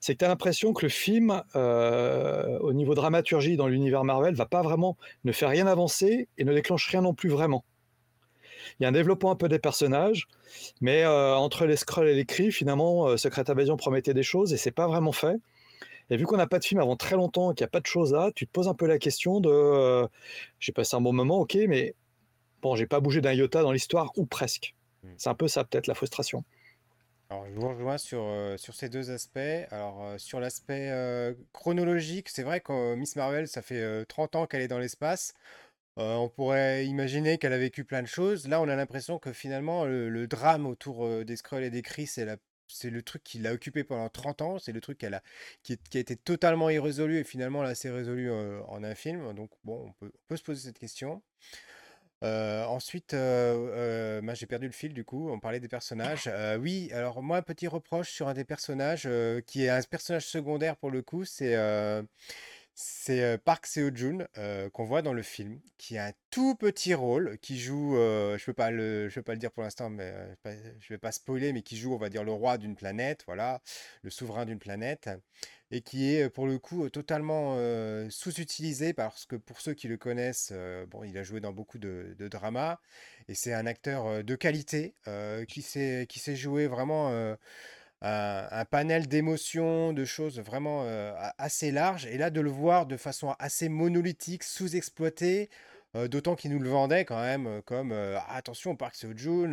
c'est 0.00 0.14
que 0.14 0.18
tu 0.18 0.24
as 0.24 0.28
l'impression 0.28 0.72
que 0.72 0.84
le 0.84 0.90
film, 0.90 1.42
euh, 1.54 2.58
au 2.60 2.72
niveau 2.72 2.94
dramaturgie 2.94 3.56
dans 3.56 3.68
l'univers 3.68 4.04
Marvel, 4.04 4.34
va 4.34 4.46
pas 4.46 4.62
vraiment, 4.62 4.96
ne 5.24 5.32
fait 5.32 5.46
rien 5.46 5.66
avancer 5.66 6.28
et 6.38 6.44
ne 6.44 6.52
déclenche 6.54 6.88
rien 6.88 7.02
non 7.02 7.14
plus 7.14 7.28
vraiment. 7.28 7.64
Il 8.78 8.82
y 8.82 8.86
a 8.86 8.88
un 8.88 8.92
développement 8.92 9.30
un 9.30 9.36
peu 9.36 9.48
des 9.48 9.58
personnages, 9.58 10.26
mais 10.80 11.02
euh, 11.02 11.34
entre 11.36 11.66
les 11.66 11.76
scrolls 11.76 12.08
et 12.08 12.14
les 12.14 12.24
cris, 12.24 12.52
finalement, 12.52 13.08
euh, 13.08 13.16
Secret 13.16 13.50
Invasion 13.50 13.76
promettait 13.76 14.14
des 14.14 14.22
choses 14.22 14.52
et 14.52 14.56
c'est 14.56 14.70
pas 14.70 14.86
vraiment 14.86 15.12
fait. 15.12 15.36
Et 16.10 16.16
vu 16.16 16.26
qu'on 16.26 16.36
n'a 16.36 16.48
pas 16.48 16.58
de 16.58 16.64
film 16.64 16.80
avant 16.80 16.96
très 16.96 17.14
longtemps 17.14 17.52
et 17.52 17.54
qu'il 17.54 17.64
n'y 17.64 17.68
a 17.68 17.70
pas 17.70 17.80
de 17.80 17.86
choses 17.86 18.12
là, 18.12 18.30
tu 18.34 18.46
te 18.46 18.50
poses 18.50 18.66
un 18.66 18.74
peu 18.74 18.86
la 18.86 18.98
question 18.98 19.40
de 19.40 19.50
euh, 19.50 20.06
j'ai 20.58 20.72
passé 20.72 20.96
un 20.96 21.00
bon 21.00 21.12
moment, 21.12 21.38
ok, 21.40 21.56
mais 21.68 21.94
bon, 22.62 22.74
j'ai 22.74 22.86
pas 22.86 23.00
bougé 23.00 23.20
d'un 23.20 23.32
iota 23.32 23.62
dans 23.62 23.72
l'histoire 23.72 24.10
ou 24.16 24.26
presque. 24.26 24.74
Hmm. 25.04 25.14
C'est 25.16 25.30
un 25.30 25.34
peu 25.34 25.46
ça, 25.46 25.64
peut-être, 25.64 25.86
la 25.86 25.94
frustration. 25.94 26.44
Alors, 27.30 27.46
je 27.46 27.60
vous 27.60 27.68
rejoins 27.68 27.96
sur, 27.96 28.26
sur 28.56 28.74
ces 28.74 28.88
deux 28.88 29.12
aspects. 29.12 29.38
Alors, 29.70 30.14
sur 30.18 30.40
l'aspect 30.40 30.92
chronologique, 31.52 32.28
c'est 32.28 32.42
vrai 32.42 32.60
que 32.60 32.96
Miss 32.96 33.14
Marvel, 33.14 33.46
ça 33.46 33.62
fait 33.62 34.04
30 34.06 34.34
ans 34.34 34.46
qu'elle 34.46 34.62
est 34.62 34.68
dans 34.68 34.80
l'espace. 34.80 35.34
On 35.96 36.28
pourrait 36.28 36.86
imaginer 36.86 37.38
qu'elle 37.38 37.52
a 37.52 37.58
vécu 37.58 37.84
plein 37.84 38.02
de 38.02 38.06
choses. 38.06 38.48
Là, 38.48 38.60
on 38.60 38.68
a 38.68 38.76
l'impression 38.76 39.18
que 39.18 39.32
finalement, 39.32 39.84
le, 39.84 40.26
drame 40.26 40.66
autour 40.66 41.24
des 41.24 41.36
Skrulls 41.36 41.64
et 41.64 41.70
des 41.70 41.82
Chris, 41.82 42.06
c'est 42.06 42.90
le 42.90 43.02
truc 43.02 43.22
qui 43.24 43.38
l'a 43.38 43.52
occupé 43.52 43.84
pendant 43.84 44.08
30 44.08 44.42
ans. 44.42 44.58
C'est 44.58 44.72
le 44.72 44.80
truc 44.80 45.02
a, 45.04 45.22
qui, 45.62 45.78
a 45.94 45.98
été 45.98 46.16
totalement 46.16 46.70
irrésolu 46.70 47.18
et 47.18 47.24
finalement, 47.24 47.62
là, 47.62 47.74
c'est 47.74 47.90
résolu 47.90 48.30
en 48.30 48.82
un 48.82 48.94
film. 48.94 49.34
Donc, 49.34 49.50
bon, 49.64 49.92
on 50.00 50.08
peut, 50.28 50.36
se 50.36 50.42
poser 50.42 50.68
cette 50.68 50.78
question. 50.78 51.22
ensuite, 52.22 53.12
moi 53.12 54.34
j'ai 54.34 54.46
perdu 54.46 54.66
le 54.66 54.72
fil 54.72 54.94
du 54.94 55.04
coup, 55.04 55.30
on 55.30 55.40
parlait 55.40 55.60
des 55.60 55.68
personnages. 55.68 56.30
oui, 56.60 56.90
alors 56.92 57.22
moi, 57.22 57.38
un 57.38 57.42
petit 57.42 57.66
reproche 57.66 58.10
sur 58.10 58.28
un 58.28 58.34
des 58.34 58.44
personnages, 58.44 59.08
qui 59.46 59.64
est 59.64 59.70
un 59.70 59.82
personnage 59.82 60.26
secondaire 60.26 60.76
pour 60.76 60.90
le 60.90 61.02
coup, 61.02 61.24
c'est 61.24 61.56
c'est 62.82 63.38
Park 63.44 63.66
Seo-joon 63.66 64.26
qu'on 64.72 64.84
voit 64.84 65.02
dans 65.02 65.12
le 65.12 65.22
film, 65.22 65.60
qui 65.76 65.98
a 65.98 66.06
un 66.06 66.12
tout 66.30 66.54
petit 66.54 66.94
rôle, 66.94 67.38
qui 67.38 67.58
joue, 67.58 67.94
je 67.94 68.32
peux 68.34 68.38
je 68.40 69.14
peux 69.14 69.22
pas 69.22 69.32
le 69.34 69.38
dire 69.38 69.52
pour 69.52 69.62
l'instant, 69.62 69.90
mais 69.90 70.14
je 70.44 70.88
vais 70.88 70.98
pas 70.98 71.12
spoiler, 71.12 71.52
mais 71.52 71.62
qui 71.62 71.76
joue, 71.76 71.92
on 71.94 71.98
va 71.98 72.08
dire, 72.08 72.24
le 72.24 72.32
roi 72.32 72.58
d'une 72.58 72.76
planète, 72.76 73.22
voilà, 73.26 73.60
le 74.02 74.10
souverain 74.10 74.46
d'une 74.46 74.58
planète, 74.58 75.10
et 75.70 75.82
qui 75.82 76.14
est 76.14 76.30
pour 76.30 76.46
le 76.46 76.58
coup 76.58 76.88
totalement 76.88 77.56
sous-utilisé 78.08 78.92
parce 78.92 79.26
que 79.26 79.36
pour 79.36 79.60
ceux 79.60 79.74
qui 79.74 79.88
le 79.88 79.96
connaissent, 79.96 80.52
bon, 80.88 81.04
il 81.04 81.16
a 81.18 81.22
joué 81.22 81.40
dans 81.40 81.52
beaucoup 81.52 81.78
de, 81.78 82.14
de 82.18 82.28
dramas, 82.28 82.78
et 83.28 83.34
c'est 83.34 83.52
un 83.52 83.66
acteur 83.66 84.24
de 84.24 84.34
qualité 84.36 84.94
qui 85.48 85.62
sait, 85.62 86.06
qui 86.08 86.18
sait 86.18 86.36
jouer 86.36 86.66
vraiment 86.66 87.36
un, 88.02 88.64
panel 88.64 89.08
d'émotions, 89.08 89.92
de 89.92 90.04
choses 90.04 90.40
vraiment 90.40 90.82
euh, 90.84 91.12
assez 91.38 91.70
larges. 91.70 92.06
Et 92.06 92.18
là, 92.18 92.30
de 92.30 92.40
le 92.40 92.50
voir 92.50 92.86
de 92.86 92.96
façon 92.96 93.34
assez 93.38 93.68
monolithique, 93.68 94.42
sous-exploité, 94.42 95.50
euh, 95.96 96.08
d'autant 96.08 96.36
qu'il 96.36 96.52
nous 96.52 96.60
le 96.60 96.70
vendait 96.70 97.04
quand 97.04 97.20
même 97.20 97.46
euh, 97.46 97.60
comme 97.62 97.92
attention, 98.28 98.76
Park 98.76 98.94
Seo-joon, 98.94 99.50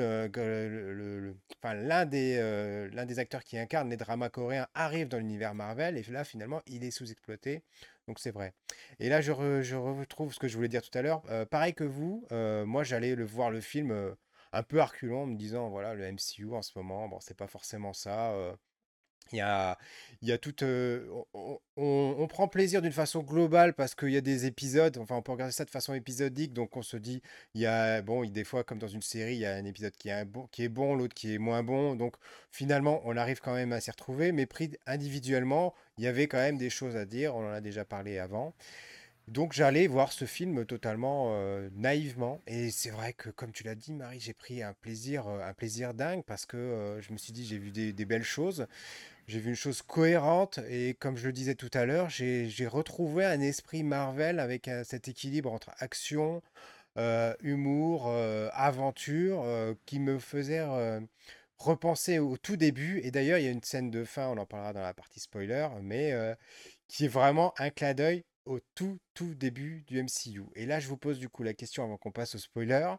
l'un 1.63 2.05
des, 2.05 2.89
des 3.07 3.19
acteurs 3.19 3.43
qui 3.43 3.57
incarne 3.57 3.89
les 3.89 3.97
dramas 3.97 4.29
coréens 4.29 4.67
arrive 4.75 5.07
dans 5.07 5.17
l'univers 5.17 5.53
Marvel. 5.53 5.97
Et 5.97 6.03
là, 6.03 6.23
finalement, 6.23 6.61
il 6.67 6.83
est 6.83 6.91
sous-exploité. 6.91 7.63
Donc 8.07 8.19
c'est 8.19 8.31
vrai. 8.31 8.53
Et 8.99 9.09
là, 9.09 9.19
je, 9.19 9.61
je, 9.61 9.75
retrouve 9.75 10.33
ce 10.33 10.39
que 10.39 10.47
je 10.47 10.55
voulais 10.55 10.69
dire 10.69 10.81
tout 10.81 10.97
à 10.97 11.01
l'heure. 11.01 11.23
pareil 11.49 11.73
que 11.73 11.83
vous, 11.83 12.25
moi, 12.65 12.83
j'allais 12.85 13.15
le 13.15 13.25
voir 13.25 13.51
le 13.51 13.59
film 13.59 14.15
un 14.57 14.63
peu 14.63 14.79
arculant 14.81 15.23
en 15.23 15.27
me 15.27 15.35
disant 15.35 15.69
voilà 15.69 15.93
le 15.93 16.11
MCU 16.11 16.53
en 16.53 16.61
ce 16.61 16.71
moment 16.75 17.07
bon 17.07 17.19
c'est 17.19 17.37
pas 17.37 17.47
forcément 17.47 17.93
ça 17.93 18.33
il 19.31 19.37
y 19.37 19.41
a, 19.41 19.77
il 20.21 20.27
y 20.29 20.31
a 20.31 20.37
tout. 20.37 20.55
on, 21.75 22.27
prend 22.27 22.47
plaisir 22.47 22.81
d'une 22.81 22.91
façon 22.91 23.21
globale 23.21 23.73
parce 23.73 23.95
qu'il 23.95 24.09
y 24.09 24.17
a 24.17 24.21
des 24.21 24.45
épisodes. 24.45 24.97
Enfin, 24.97 25.15
on 25.15 25.21
peut 25.21 25.31
regarder 25.31 25.53
ça 25.53 25.65
de 25.65 25.69
façon 25.69 25.93
épisodique. 25.93 26.53
Donc, 26.53 26.77
on 26.77 26.81
se 26.81 26.97
dit, 26.97 27.21
il 27.53 27.61
y 27.61 27.65
a, 27.65 28.01
bon, 28.01 28.25
des 28.25 28.43
fois, 28.43 28.63
comme 28.63 28.79
dans 28.79 28.87
une 28.87 29.01
série, 29.01 29.35
il 29.35 29.39
y 29.39 29.45
a 29.45 29.55
un 29.55 29.65
épisode 29.65 29.93
qui 29.93 30.09
est, 30.09 30.25
bon, 30.25 30.47
qui 30.51 30.63
est 30.63 30.69
bon, 30.69 30.95
l'autre 30.95 31.15
qui 31.15 31.33
est 31.33 31.37
moins 31.37 31.63
bon. 31.63 31.95
Donc, 31.95 32.15
finalement, 32.51 33.01
on 33.05 33.17
arrive 33.17 33.39
quand 33.39 33.53
même 33.53 33.73
à 33.73 33.79
s'y 33.81 33.91
retrouver. 33.91 34.31
Mais 34.31 34.45
pris 34.45 34.71
individuellement, 34.85 35.73
il 35.97 36.03
y 36.03 36.07
avait 36.07 36.27
quand 36.27 36.37
même 36.37 36.57
des 36.57 36.69
choses 36.69 36.95
à 36.95 37.05
dire. 37.05 37.35
On 37.35 37.47
en 37.47 37.53
a 37.53 37.61
déjà 37.61 37.85
parlé 37.85 38.19
avant. 38.19 38.53
Donc 39.27 39.51
j'allais 39.51 39.87
voir 39.87 40.13
ce 40.13 40.23
film 40.23 40.65
totalement 40.65 41.33
euh, 41.33 41.69
naïvement. 41.75 42.41
Et 42.47 42.71
c'est 42.71 42.89
vrai 42.89 43.11
que 43.11 43.29
comme 43.29 43.51
tu 43.51 43.63
l'as 43.63 43.75
dit 43.75 43.91
Marie, 43.93 44.21
j'ai 44.21 44.33
pris 44.33 44.63
un 44.63 44.73
plaisir 44.73 45.27
euh, 45.27 45.41
un 45.41 45.53
plaisir 45.53 45.93
dingue 45.93 46.23
parce 46.25 46.45
que 46.45 46.55
euh, 46.55 47.01
je 47.01 47.11
me 47.11 47.17
suis 47.17 47.33
dit 47.33 47.45
j'ai 47.45 47.57
vu 47.57 47.71
des, 47.71 48.05
belles 48.05 48.23
choses, 48.23 48.67
j'ai 49.27 49.39
vu 49.39 49.49
une 49.49 49.55
chose 49.55 49.81
cohérente 49.81 50.59
et 50.69 50.93
comme 50.93 51.17
je 51.17 51.27
le 51.27 51.33
disais 51.33 51.55
tout 51.55 51.69
à 51.73 51.85
l'heure, 51.85 52.09
j'ai 52.09 52.67
retrouvé 52.67 53.25
un 53.25 53.41
esprit 53.41 53.83
Marvel 53.83 54.39
avec 54.39 54.69
cet 54.85 55.09
équilibre 55.09 55.51
entre 55.51 55.71
action, 55.79 56.41
humour, 57.41 58.09
aventure 58.53 59.45
qui 59.85 59.99
me 59.99 60.19
faisait 60.19 60.65
repenser 61.57 62.19
au 62.19 62.37
tout 62.37 62.55
début. 62.57 63.01
Et 63.03 63.11
d'ailleurs 63.11 63.39
il 63.39 63.45
y 63.45 63.47
a 63.47 63.51
une 63.51 63.63
scène 63.63 63.91
de 63.91 64.05
fin, 64.05 64.27
on 64.29 64.37
en 64.37 64.45
parlera 64.45 64.73
dans 64.73 64.81
la 64.81 64.93
partie 64.93 65.19
spoiler, 65.19 65.67
mais 65.81 66.13
qui 66.87 67.05
est 67.05 67.09
vraiment 67.09 67.53
un 67.57 67.69
clin 67.71 67.93
d'œil 67.93 68.23
au 68.47 68.59
tout, 68.75 68.97
tout 69.13 69.35
début 69.35 69.83
du 69.87 70.01
MCU. 70.01 70.43
Et 70.55 70.65
là, 70.65 70.79
je 70.79 70.87
vous 70.87 70.97
pose 70.97 71.19
du 71.19 71.29
coup 71.29 71.43
la 71.43 71.53
question 71.53 71.83
avant 71.83 71.97
qu'on 71.97 72.11
passe 72.11 72.35
au 72.35 72.37
spoiler. 72.37 72.95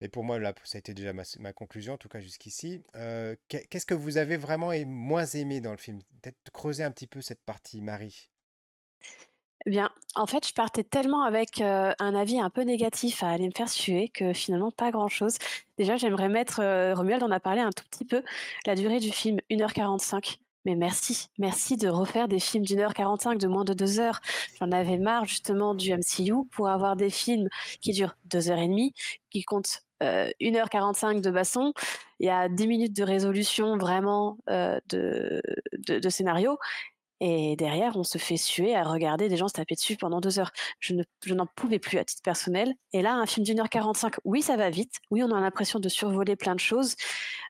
Et 0.00 0.08
pour 0.08 0.24
moi, 0.24 0.38
là, 0.38 0.52
ça 0.64 0.76
a 0.76 0.78
été 0.78 0.92
déjà 0.94 1.12
ma, 1.12 1.52
conclusion, 1.52 1.94
en 1.94 1.98
tout 1.98 2.08
cas 2.08 2.20
jusqu'ici. 2.20 2.82
Euh, 2.96 3.34
qu'est-ce 3.48 3.86
que 3.86 3.94
vous 3.94 4.18
avez 4.18 4.36
vraiment 4.36 4.72
et 4.72 4.84
moins 4.84 5.24
aimé 5.24 5.60
dans 5.60 5.70
le 5.70 5.78
film? 5.78 6.00
Peut-être 6.22 6.36
creuser 6.52 6.84
un 6.84 6.90
petit 6.90 7.06
peu 7.06 7.22
cette 7.22 7.42
partie, 7.42 7.80
Marie. 7.80 8.28
Eh 9.66 9.70
bien, 9.70 9.90
en 10.14 10.26
fait, 10.26 10.46
je 10.46 10.52
partais 10.52 10.84
tellement 10.84 11.24
avec 11.24 11.60
euh, 11.60 11.92
un 11.98 12.14
avis 12.14 12.38
un 12.38 12.50
peu 12.50 12.62
négatif 12.62 13.22
à 13.22 13.30
aller 13.30 13.46
me 13.46 13.52
faire 13.56 13.68
suer 13.68 14.08
que 14.10 14.32
finalement, 14.32 14.70
pas 14.70 14.92
grand-chose. 14.92 15.38
Déjà, 15.76 15.96
j'aimerais 15.96 16.28
mettre, 16.28 16.60
euh, 16.60 16.94
Romuald 16.94 17.22
en 17.22 17.30
a 17.32 17.40
parlé 17.40 17.62
un 17.62 17.72
tout 17.72 17.84
petit 17.90 18.04
peu, 18.04 18.22
la 18.66 18.76
durée 18.76 19.00
du 19.00 19.10
film, 19.10 19.40
1h45. 19.50 20.38
Mais 20.66 20.74
merci, 20.74 21.28
merci 21.38 21.76
de 21.76 21.86
refaire 21.86 22.26
des 22.26 22.40
films 22.40 22.64
d'une 22.64 22.80
heure 22.80 22.92
45, 22.92 23.38
de 23.38 23.46
moins 23.46 23.64
de 23.64 23.72
deux 23.72 24.00
heures. 24.00 24.20
J'en 24.58 24.72
avais 24.72 24.98
marre 24.98 25.24
justement 25.24 25.76
du 25.76 25.94
MCU 25.94 26.44
pour 26.50 26.68
avoir 26.68 26.96
des 26.96 27.08
films 27.08 27.48
qui 27.80 27.92
durent 27.92 28.16
deux 28.24 28.50
heures 28.50 28.58
et 28.58 28.66
demie, 28.66 28.92
qui 29.30 29.44
comptent 29.44 29.84
1h45 30.00 31.20
de 31.20 31.30
basson, 31.30 31.72
il 32.18 32.26
y 32.26 32.30
a 32.30 32.48
10 32.48 32.66
minutes 32.66 32.96
de 32.96 33.04
résolution 33.04 33.78
vraiment 33.78 34.38
de, 34.48 35.40
de, 35.72 36.08
scénario. 36.08 36.58
Et 37.20 37.54
derrière, 37.54 37.96
on 37.96 38.02
se 38.02 38.18
fait 38.18 38.36
suer 38.36 38.74
à 38.74 38.82
regarder 38.82 39.28
des 39.28 39.36
gens 39.36 39.46
se 39.46 39.54
taper 39.54 39.76
dessus 39.76 39.96
pendant 39.96 40.20
deux 40.20 40.40
heures. 40.40 40.50
Je 40.80 40.94
n'en 41.32 41.46
pouvais 41.46 41.78
plus 41.78 41.98
à 41.98 42.04
titre 42.04 42.22
personnel. 42.22 42.74
Et 42.92 43.02
là, 43.02 43.14
un 43.14 43.26
film 43.26 43.46
d'une 43.46 43.60
heure 43.60 43.70
45, 43.70 44.16
oui, 44.24 44.42
ça 44.42 44.56
va 44.56 44.68
vite. 44.68 44.96
Oui, 45.12 45.22
on 45.22 45.30
a 45.30 45.40
l'impression 45.40 45.78
de 45.78 45.88
survoler 45.88 46.34
plein 46.34 46.56
de 46.56 46.60
choses. 46.60 46.96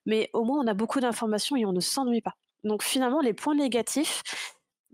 Mais 0.04 0.28
au 0.35 0.44
moins, 0.44 0.61
on 0.62 0.66
a 0.66 0.75
beaucoup 0.75 1.00
d'informations 1.00 1.56
et 1.56 1.64
on 1.64 1.73
ne 1.73 1.80
s'ennuie 1.80 2.20
pas. 2.20 2.35
Donc 2.66 2.82
finalement, 2.82 3.20
les 3.20 3.32
points 3.32 3.54
négatifs, 3.54 4.23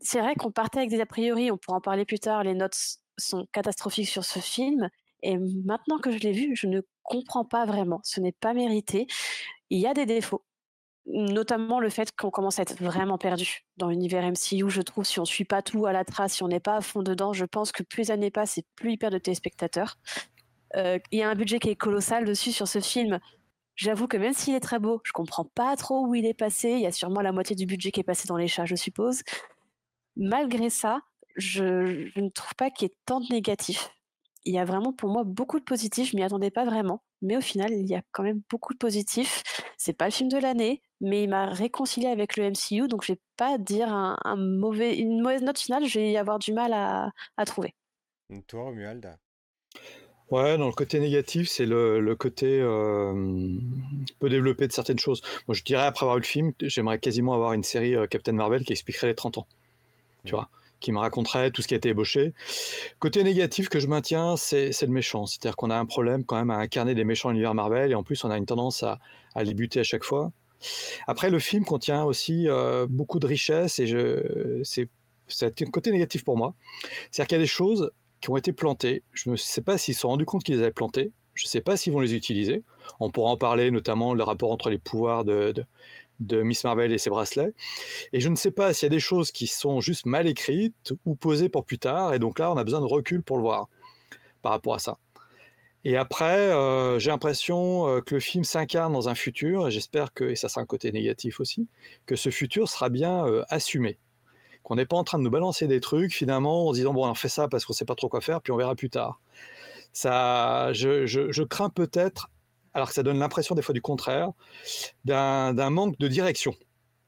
c'est 0.00 0.20
vrai 0.20 0.34
qu'on 0.34 0.50
partait 0.50 0.78
avec 0.78 0.90
des 0.90 1.00
a 1.00 1.06
priori, 1.06 1.50
on 1.50 1.56
pourra 1.56 1.78
en 1.78 1.80
parler 1.80 2.04
plus 2.04 2.18
tard, 2.18 2.44
les 2.44 2.54
notes 2.54 2.76
sont 3.18 3.46
catastrophiques 3.52 4.08
sur 4.08 4.24
ce 4.24 4.38
film. 4.38 4.88
Et 5.22 5.38
maintenant 5.38 5.98
que 5.98 6.10
je 6.10 6.18
l'ai 6.18 6.32
vu, 6.32 6.56
je 6.56 6.66
ne 6.66 6.80
comprends 7.02 7.44
pas 7.44 7.64
vraiment. 7.64 8.00
Ce 8.02 8.20
n'est 8.20 8.32
pas 8.32 8.54
mérité. 8.54 9.06
Il 9.70 9.78
y 9.78 9.86
a 9.86 9.94
des 9.94 10.04
défauts, 10.04 10.44
notamment 11.06 11.80
le 11.80 11.88
fait 11.88 12.14
qu'on 12.16 12.30
commence 12.30 12.58
à 12.58 12.62
être 12.62 12.82
vraiment 12.82 13.18
perdu 13.18 13.64
dans 13.76 13.88
l'univers 13.88 14.24
MCU. 14.24 14.68
Je 14.68 14.82
trouve 14.82 15.04
si 15.04 15.20
on 15.20 15.22
ne 15.22 15.26
suit 15.26 15.44
pas 15.44 15.62
tout 15.62 15.86
à 15.86 15.92
la 15.92 16.04
trace, 16.04 16.34
si 16.34 16.42
on 16.42 16.48
n'est 16.48 16.60
pas 16.60 16.76
à 16.76 16.80
fond 16.80 17.02
dedans, 17.02 17.32
je 17.32 17.44
pense 17.44 17.72
que 17.72 17.82
plus 17.82 18.02
les 18.02 18.10
années 18.10 18.30
passent 18.30 18.58
et 18.58 18.64
plus 18.74 18.92
il 18.92 18.98
perd 18.98 19.12
de 19.12 19.18
téléspectateurs. 19.18 19.96
Euh, 20.76 20.98
il 21.10 21.20
y 21.20 21.22
a 21.22 21.30
un 21.30 21.34
budget 21.34 21.58
qui 21.58 21.70
est 21.70 21.76
colossal 21.76 22.24
dessus 22.24 22.52
sur 22.52 22.66
ce 22.66 22.80
film. 22.80 23.20
J'avoue 23.82 24.06
que 24.06 24.16
même 24.16 24.32
s'il 24.32 24.54
est 24.54 24.60
très 24.60 24.78
beau, 24.78 25.00
je 25.04 25.12
comprends 25.12 25.44
pas 25.44 25.74
trop 25.76 26.06
où 26.06 26.14
il 26.14 26.24
est 26.24 26.34
passé. 26.34 26.70
Il 26.70 26.80
y 26.80 26.86
a 26.86 26.92
sûrement 26.92 27.20
la 27.20 27.32
moitié 27.32 27.56
du 27.56 27.66
budget 27.66 27.90
qui 27.90 28.00
est 28.00 28.04
passé 28.04 28.28
dans 28.28 28.36
les 28.36 28.48
chats, 28.48 28.64
je 28.64 28.76
suppose. 28.76 29.22
Malgré 30.16 30.70
ça, 30.70 31.00
je, 31.36 32.06
je 32.14 32.20
ne 32.20 32.28
trouve 32.28 32.54
pas 32.54 32.70
qu'il 32.70 32.88
y 32.88 32.90
ait 32.90 32.94
tant 33.06 33.20
de 33.20 33.26
négatifs 33.32 33.90
il 34.44 34.54
y 34.54 34.58
a 34.58 34.64
vraiment 34.64 34.92
pour 34.92 35.08
moi 35.08 35.24
beaucoup 35.24 35.58
de 35.58 35.64
positifs. 35.64 36.10
Je 36.10 36.16
m'y 36.16 36.22
attendais 36.22 36.50
pas 36.50 36.64
vraiment, 36.64 37.02
mais 37.20 37.36
au 37.36 37.40
final, 37.40 37.72
il 37.72 37.86
y 37.86 37.94
a 37.94 38.02
quand 38.12 38.22
même 38.22 38.42
beaucoup 38.50 38.72
de 38.72 38.78
positifs. 38.78 39.42
C'est 39.76 39.92
pas 39.92 40.06
le 40.06 40.10
film 40.10 40.28
de 40.28 40.38
l'année, 40.38 40.82
mais 41.00 41.24
il 41.24 41.28
m'a 41.28 41.46
réconcilié 41.46 42.08
avec 42.08 42.36
le 42.36 42.50
MCU, 42.50 42.88
donc 42.88 43.04
je 43.04 43.12
vais 43.12 43.20
pas 43.36 43.58
dire 43.58 43.88
un, 43.92 44.36
mauvais, 44.36 44.96
une 44.96 45.20
mauvaise 45.20 45.42
note 45.42 45.58
finale. 45.58 45.86
Je 45.86 45.98
vais 45.98 46.12
y 46.12 46.16
avoir 46.16 46.38
du 46.38 46.52
mal 46.52 46.72
à, 46.72 47.12
trouver. 47.44 47.74
Toi, 48.46 48.64
Romuald? 48.64 49.16
Ouais, 50.30 50.56
dans 50.56 50.66
le 50.66 50.72
côté 50.72 50.98
négatif, 50.98 51.48
c'est 51.48 51.66
le, 51.66 52.14
côté 52.14 52.60
euh, 52.60 53.41
peu 54.22 54.30
développé 54.30 54.68
de 54.68 54.72
certaines 54.72 55.00
choses. 55.00 55.20
Moi, 55.48 55.54
je 55.56 55.64
dirais, 55.64 55.82
après 55.82 56.04
avoir 56.04 56.16
vu 56.16 56.22
le 56.22 56.26
film, 56.26 56.52
j'aimerais 56.62 57.00
quasiment 57.00 57.34
avoir 57.34 57.54
une 57.54 57.64
série 57.64 57.96
euh, 57.96 58.06
Captain 58.06 58.32
Marvel 58.32 58.64
qui 58.64 58.72
expliquerait 58.72 59.08
les 59.08 59.16
30 59.16 59.38
ans. 59.38 59.46
Tu 60.24 60.32
vois 60.32 60.48
qui 60.78 60.90
me 60.90 60.98
raconterait 60.98 61.52
tout 61.52 61.62
ce 61.62 61.68
qui 61.68 61.74
a 61.74 61.76
été 61.76 61.90
ébauché. 61.90 62.32
Côté 62.98 63.22
négatif 63.22 63.68
que 63.68 63.78
je 63.78 63.86
maintiens, 63.86 64.36
c'est 64.36 64.72
le 64.82 64.88
méchant. 64.88 65.26
C'est-à-dire 65.26 65.54
qu'on 65.54 65.70
a 65.70 65.76
un 65.76 65.86
problème 65.86 66.24
quand 66.24 66.34
même 66.34 66.50
à 66.50 66.56
incarner 66.56 66.96
des 66.96 67.04
méchants 67.04 67.28
l'univers 67.28 67.54
Marvel, 67.54 67.92
et 67.92 67.94
en 67.94 68.02
plus 68.02 68.24
on 68.24 68.30
a 68.32 68.36
une 68.36 68.46
tendance 68.46 68.82
à, 68.82 68.98
à, 69.36 69.44
les 69.44 69.54
buter 69.54 69.78
à 69.78 69.84
chaque 69.84 70.02
fois. 70.02 70.32
Après, 71.06 71.30
le 71.30 71.38
film 71.38 71.64
contient 71.64 72.02
aussi 72.02 72.48
euh, 72.48 72.88
beaucoup 72.90 73.20
de 73.20 73.28
richesses, 73.28 73.78
et 73.78 73.86
c'est 74.64 75.62
un 75.62 75.70
côté 75.70 75.92
négatif 75.92 76.24
pour 76.24 76.36
moi. 76.36 76.56
C'est-à-dire 77.12 77.28
qu'il 77.28 77.36
y 77.36 77.40
a 77.40 77.44
des 77.44 77.46
choses 77.46 77.92
qui 78.20 78.30
ont 78.30 78.36
été 78.36 78.52
plantées. 78.52 79.04
Je 79.12 79.30
ne 79.30 79.36
sais 79.36 79.62
pas 79.62 79.78
s'ils 79.78 79.94
se 79.94 80.00
sont 80.00 80.08
rendus 80.08 80.24
compte 80.24 80.42
qu'ils 80.42 80.56
les 80.56 80.62
avaient 80.62 80.72
plantées. 80.72 81.12
Je 81.34 81.46
ne 81.46 81.48
sais 81.48 81.60
pas 81.60 81.76
s'ils 81.76 81.92
vont 81.92 82.00
les 82.00 82.14
utiliser. 82.14 82.62
On 83.00 83.11
pourra 83.11 83.30
en 83.30 83.37
parler, 83.37 83.70
notamment 83.70 84.14
le 84.14 84.22
rapport 84.22 84.50
entre 84.50 84.70
les 84.70 84.78
pouvoirs 84.78 85.25
de, 85.25 85.54
Miss 86.20 86.64
Marvel 86.64 86.92
et 86.92 86.99
ses 86.99 87.11
bracelets. 87.11 87.52
Et 88.12 88.20
je 88.20 88.28
ne 88.28 88.37
sais 88.37 88.50
pas 88.50 88.72
s'il 88.72 88.87
y 88.87 88.90
a 88.92 88.94
des 88.94 89.00
choses 89.00 89.32
qui 89.32 89.46
sont 89.46 89.80
juste 89.80 90.06
mal 90.06 90.26
écrites 90.26 90.92
ou 91.04 91.14
posées 91.14 91.49
pour 91.49 91.64
plus 91.64 91.78
tard. 91.78 92.14
Et 92.14 92.18
donc 92.18 92.38
là, 92.38 92.52
on 92.52 92.56
a 92.56 92.64
besoin 92.64 92.80
de 92.80 92.87
recul 92.87 93.22
pour 93.22 93.37
le 93.37 93.42
voir 93.42 93.68
par 94.42 94.52
rapport 94.52 94.75
à 94.75 94.78
ça. 94.78 94.99
Et 95.84 95.96
après, 95.96 96.38
euh, 96.52 96.99
j'ai 97.00 97.11
l'impression 97.11 97.88
euh, 97.88 98.00
que 98.00 98.14
le 98.14 98.20
film 98.20 98.44
s'incarne 98.44 98.92
dans 98.92 99.08
un 99.08 99.16
futur, 99.16 99.66
et 99.66 99.70
j'espère 99.72 100.12
que, 100.12 100.25
et 100.25 100.37
ça 100.37 100.49
sera 100.49 100.61
un 100.61 100.66
côté 100.66 100.92
négatif 100.92 101.40
aussi, 101.40 101.66
que 102.06 102.14
ce 102.14 102.30
futur 102.30 102.68
sera 102.68 102.88
bien 102.88 103.26
euh, 103.26 103.42
assumé. 103.49 103.99
Qu'on 104.62 104.76
n'est 104.76 104.87
pas 104.87 104.96
en 104.96 105.02
train 105.02 105.18
de 105.18 105.25
nous 105.25 105.30
balancer 105.30 105.66
des 105.66 105.80
trucs, 105.80 106.14
finalement, 106.14 106.68
en 106.68 106.72
disant, 106.72 106.92
bon, 106.94 107.08
on 107.08 107.14
fait 107.14 107.28
ça 107.28 107.49
parce 107.49 107.64
qu'on 107.64 107.72
ne 107.72 107.76
sait 107.76 107.84
pas 107.84 107.96
trop 107.96 108.08
quoi 108.08 108.20
faire, 108.20 108.40
puis 108.40 108.52
on 108.52 108.56
verra 108.56 108.76
plus 108.76 108.90
tard. 108.90 109.20
Ça, 109.92 110.72
je 110.72 111.42
crains 111.42 111.68
peut-être 111.68 112.30
alors 112.74 112.88
que 112.88 112.94
ça 112.94 113.02
donne 113.02 113.18
l'impression 113.18 113.54
des 113.54 113.62
fois 113.62 113.74
du 113.74 113.82
contraire, 113.82 114.30
d'un 115.04 115.70
manque 115.70 115.98
de 115.98 116.08
direction. 116.08 116.54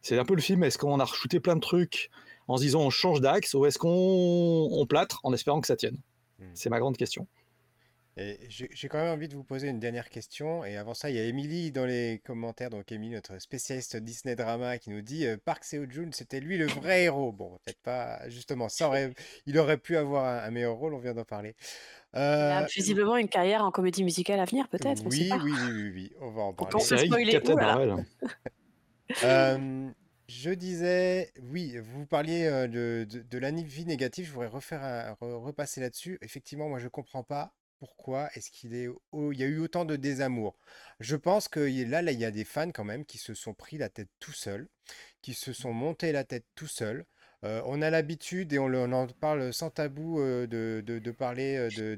C'est 0.03 0.19
un 0.19 0.25
peu 0.25 0.35
le 0.35 0.43
film, 0.43 0.63
est-ce 0.65 0.79
qu'on 0.79 1.01
a 1.01 1.07
shooté 1.07 1.41
plein 1.41 1.57
de 1.57 1.61
trucs 1.61 2.11
en 2.47 2.57
se 2.59 2.63
disant 2.63 2.81
on 2.81 2.91
change 2.91 3.21
d'axe 3.21 3.55
ou 3.55 3.65
est-ce 3.65 3.79
qu'on 3.79 4.87
plâtre 4.89 5.21
en 5.23 5.33
espérant 5.33 5.61
que 5.61 5.67
ça 5.67 5.77
tienne? 5.77 5.99
Hmm. 6.39 6.51
C'est 6.55 6.69
ma 6.69 6.79
grande 6.79 6.97
question. 6.97 7.27
J'ai 8.17 8.89
quand 8.89 8.99
même 8.99 9.13
envie 9.13 9.29
de 9.29 9.35
vous 9.35 9.43
poser 9.43 9.69
une 9.69 9.81
dernière 9.81 10.09
question. 10.09 10.65
Et 10.65 10.77
avant 10.77 10.95
ça, 10.95 11.11
il 11.11 11.17
y 11.17 11.19
a 11.19 11.25
Émilie 11.25 11.73
dans 11.73 11.85
les 11.85 12.23
commentaires. 12.25 12.71
Donc, 12.71 12.93
Émilie, 12.93 13.15
notre 13.15 13.41
spécialiste 13.41 13.97
Disney 13.97 14.37
Drama, 14.37 14.79
qui 14.79 14.91
nous 14.91 15.03
dit 15.03 15.27
euh, 15.27 15.37
Park 15.37 15.65
Seo-joon, 15.65 16.11
c'était 16.13 16.41
lui 16.41 16.57
le 16.57 16.67
vrai 16.67 17.05
héros. 17.05 17.33
Bon, 17.33 17.59
peut-être 17.65 17.83
pas, 17.83 18.29
justement, 18.29 18.69
ça 18.69 18.87
aurait, 18.87 19.13
il 19.47 19.59
aurait 19.59 19.79
pu 19.79 19.97
avoir 19.97 20.45
un 20.45 20.51
meilleur 20.51 20.75
rôle, 20.75 20.95
on 20.95 20.99
vient 20.99 21.15
d'en 21.15 21.25
parler. 21.25 21.57
Il 22.15 22.21
a 22.21 22.63
euh, 22.63 22.67
visiblement 22.73 23.17
une 23.17 23.29
carrière 23.29 23.65
en 23.65 23.73
comédie 23.73 24.05
musicale 24.05 24.39
à 24.39 24.45
venir, 24.45 24.69
peut-être. 24.69 25.03
Oui, 25.07 25.33
oui, 25.43 25.53
oui, 25.73 25.91
oui, 25.93 26.13
on 26.21 26.31
va 26.31 26.43
en 26.43 26.53
parler. 26.53 26.77
On 26.77 26.79
euh, 29.25 29.91
je 30.29 30.51
disais, 30.51 31.33
oui, 31.51 31.77
vous 31.79 32.07
parliez 32.07 32.47
euh, 32.47 32.69
de, 32.69 33.05
de, 33.05 33.39
la 33.39 33.51
vie 33.51 33.85
négative, 33.85 34.27
je 34.27 34.31
voudrais 34.31 34.47
refaire 34.47 35.17
repasser 35.21 35.81
là-dessus. 35.81 36.19
Effectivement, 36.23 36.69
moi, 36.69 36.79
je 36.79 36.87
comprends 36.87 37.25
pas 37.25 37.53
pourquoi 37.85 38.31
est-ce 38.35 38.51
qu'il 38.51 38.75
est, 38.75 38.89
il 39.13 39.39
y 39.39 39.43
a 39.43 39.47
eu 39.47 39.59
autant 39.59 39.85
de 39.85 39.97
désamour. 39.97 40.59
Je 41.01 41.17
pense 41.17 41.49
que 41.49 41.61
là, 41.61 42.01
là, 42.01 42.13
il 42.13 42.19
y 42.19 42.25
a 42.25 42.31
des 42.31 42.45
fans 42.45 42.71
quand 42.71 42.85
même 42.85 43.05
qui 43.05 43.19
se 43.19 43.35
sont 43.35 43.53
pris 43.53 43.77
la 43.77 43.91
tête 43.91 44.09
tout 44.21 44.33
seuls, 44.33 44.69
qui 45.21 45.35
se 45.35 45.53
sont 45.53 45.75
montés 45.75 46.11
la 46.11 46.25
tête 46.25 46.47
tout 46.55 46.67
seuls. 46.67 47.05
Euh, 47.45 47.61
on 47.67 47.83
a 47.83 47.91
l'habitude, 47.91 48.55
et 48.55 48.59
on, 48.59 48.73
en 48.73 49.07
parle 49.07 49.53
sans 49.53 49.69
tabou, 49.69 50.19
euh, 50.19 50.47
de, 50.47 51.11
parler 51.11 51.69
euh, 51.79 51.97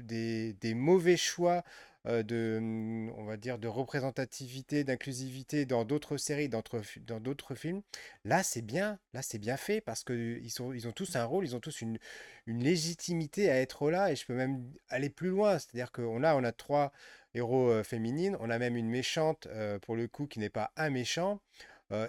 des, 0.00 0.74
mauvais 0.74 1.16
choix 1.16 1.62
de, 2.08 2.56
hum, 2.58 3.10
on 3.16 3.24
va 3.24 3.36
dire, 3.36 3.58
de 3.58 3.68
représentativité, 3.68 4.84
d'inclusivité 4.84 5.66
dans 5.66 5.84
d'autres 5.84 6.16
séries, 6.16 6.48
dans 6.48 7.20
d'autres 7.20 7.54
films. 7.54 7.82
Là, 8.24 8.42
c'est 8.42 8.62
bien, 8.62 8.98
là, 9.12 9.22
c'est 9.22 9.38
bien 9.38 9.56
fait 9.56 9.80
parce 9.80 10.04
qu'ils 10.04 10.44
ils 10.44 10.88
ont 10.88 10.92
tous 10.92 11.16
un 11.16 11.24
rôle, 11.24 11.44
ils 11.44 11.56
ont 11.56 11.60
tous 11.60 11.80
une, 11.82 11.98
légitimité 12.46 13.50
à 13.50 13.60
être 13.60 13.90
là, 13.90 14.10
et 14.10 14.16
je 14.16 14.24
peux 14.26 14.34
même 14.34 14.64
aller 14.88 15.10
plus 15.10 15.28
loin. 15.28 15.58
C'est-à-dire 15.58 15.92
qu'on 15.92 16.22
a, 16.24 16.34
on 16.34 16.44
a 16.44 16.52
trois 16.52 16.92
héros 17.34 17.82
féminines, 17.84 18.36
on 18.40 18.50
a 18.50 18.58
même 18.58 18.76
une 18.76 18.88
méchante, 18.88 19.48
pour 19.82 19.96
le 19.96 20.08
coup, 20.08 20.26
qui 20.26 20.38
n'est 20.38 20.48
pas 20.50 20.72
un 20.76 20.90
méchant. 20.90 21.40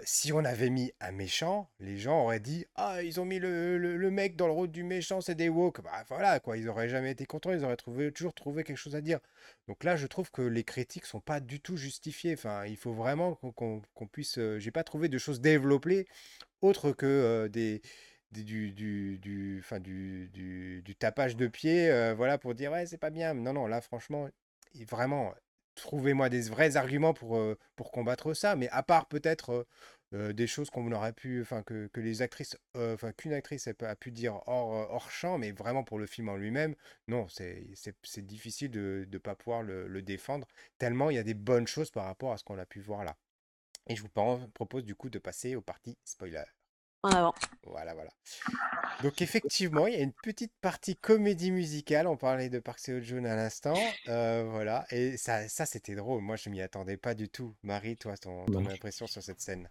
Si 0.04 0.30
on 0.32 0.44
avait 0.44 0.68
mis 0.68 0.92
un 1.00 1.10
méchant, 1.10 1.70
les 1.80 1.96
gens 1.96 2.24
auraient 2.24 2.40
dit 2.40 2.66
Ah, 2.74 3.02
ils 3.02 3.18
ont 3.18 3.24
mis 3.24 3.38
le, 3.38 4.10
mec 4.10 4.36
dans 4.36 4.46
le 4.46 4.52
rôle 4.52 4.70
du 4.70 4.82
méchant, 4.82 5.22
c'est 5.22 5.34
des 5.34 5.48
woke. 5.48 5.80
Bah 5.82 6.04
voilà, 6.08 6.38
quoi, 6.38 6.58
ils 6.58 6.68
auraient 6.68 6.88
jamais 6.90 7.12
été 7.12 7.24
contents, 7.24 7.52
ils 7.52 7.64
auraient 7.64 7.76
toujours 7.76 8.34
trouvé 8.34 8.62
quelque 8.62 8.76
chose 8.76 8.94
à 8.94 9.00
dire. 9.00 9.20
Donc 9.68 9.82
là, 9.84 9.96
je 9.96 10.06
trouve 10.06 10.30
que 10.30 10.42
les 10.42 10.64
critiques 10.64 11.06
sont 11.06 11.20
pas 11.20 11.40
du 11.40 11.60
tout 11.60 11.76
justifiées. 11.76 12.34
Enfin, 12.34 12.66
il 12.66 12.76
faut 12.76 12.92
vraiment 12.92 13.36
qu'on 13.36 14.06
puisse. 14.12 14.38
Euh, 14.38 14.58
j'ai 14.58 14.70
pas 14.70 14.84
trouvé 14.84 15.08
de 15.08 15.18
choses 15.18 15.40
développées 15.40 16.06
autres 16.60 16.92
que 16.92 17.48
des. 17.48 17.80
du, 18.32 18.44
du, 18.44 19.18
du, 19.18 19.62
du, 19.80 20.82
du, 20.84 20.96
tapage 20.96 21.36
de 21.36 21.46
pied, 21.46 22.12
voilà, 22.14 22.36
pour 22.38 22.54
dire 22.54 22.72
ouais, 22.72 22.86
c'est 22.86 22.98
pas 22.98 23.10
bien. 23.10 23.32
Non, 23.34 23.54
non, 23.54 23.66
là, 23.66 23.80
franchement, 23.80 24.28
vraiment, 24.88 25.34
trouvez-moi 25.82 26.28
des 26.28 26.42
vrais 26.42 26.76
arguments 26.76 27.14
pour, 27.14 27.36
euh, 27.36 27.58
pour 27.76 27.90
combattre 27.92 28.34
ça. 28.34 28.56
Mais 28.56 28.68
à 28.70 28.82
part 28.82 29.06
peut-être 29.08 29.50
euh, 29.50 29.64
euh, 30.14 30.32
des 30.32 30.46
choses 30.46 30.70
qu'on 30.70 30.90
aurait 30.92 31.12
pu, 31.12 31.42
enfin 31.42 31.62
que, 31.62 31.88
les 31.96 32.22
actrices, 32.22 32.56
enfin 32.74 33.12
qu'une 33.12 33.32
actrice 33.32 33.68
a, 33.68 33.96
pu 33.96 34.10
dire 34.10 34.40
hors, 34.46 34.90
hors 34.90 35.10
champ, 35.10 35.38
mais 35.38 35.52
vraiment 35.52 35.84
pour 35.84 35.98
le 35.98 36.06
film 36.06 36.28
en 36.28 36.36
lui-même, 36.36 36.74
non, 37.08 37.26
c'est 37.28 38.26
difficile 38.26 38.70
de 38.70 39.06
ne 39.10 39.18
pas 39.18 39.34
pouvoir 39.34 39.62
le, 39.62 39.86
le, 39.86 40.02
défendre, 40.02 40.46
tellement 40.78 41.10
il 41.10 41.16
y 41.16 41.18
a 41.18 41.22
des 41.22 41.34
bonnes 41.34 41.68
choses 41.68 41.90
par 41.90 42.04
rapport 42.06 42.32
à 42.32 42.38
ce 42.38 42.44
qu'on 42.44 42.58
a 42.58 42.66
pu 42.66 42.80
voir 42.80 43.04
là. 43.04 43.16
Et 43.88 43.96
je 43.96 44.02
vous 44.02 44.48
propose 44.54 44.84
du 44.84 44.94
coup 44.94 45.10
de 45.10 45.18
passer 45.18 45.56
aux 45.56 45.62
parties 45.62 45.96
spoiler. 46.04 46.44
En 47.02 47.10
avant. 47.10 47.34
Voilà, 47.64 47.94
voilà. 47.94 48.10
Donc 49.02 49.22
effectivement, 49.22 49.86
il 49.86 49.94
y 49.94 49.96
a 49.96 50.02
une 50.02 50.12
petite 50.12 50.52
partie 50.60 50.96
comédie 50.96 51.50
musicale. 51.50 52.06
On 52.06 52.16
parlait 52.16 52.50
de 52.50 52.58
Park 52.58 52.78
Seo-joon 52.78 53.24
à 53.24 53.36
l'instant. 53.36 53.78
Euh, 54.08 54.44
voilà. 54.50 54.84
Et 54.90 55.16
ça, 55.16 55.48
ça 55.48 55.64
c'était 55.64 55.94
drôle. 55.94 56.20
Moi, 56.20 56.36
je 56.36 56.50
m'y 56.50 56.60
attendais 56.60 56.98
pas 56.98 57.14
du 57.14 57.28
tout. 57.28 57.54
Marie, 57.62 57.96
toi, 57.96 58.16
ton, 58.18 58.44
ton 58.44 58.66
impression 58.66 59.06
sur 59.06 59.22
cette 59.22 59.40
scène? 59.40 59.70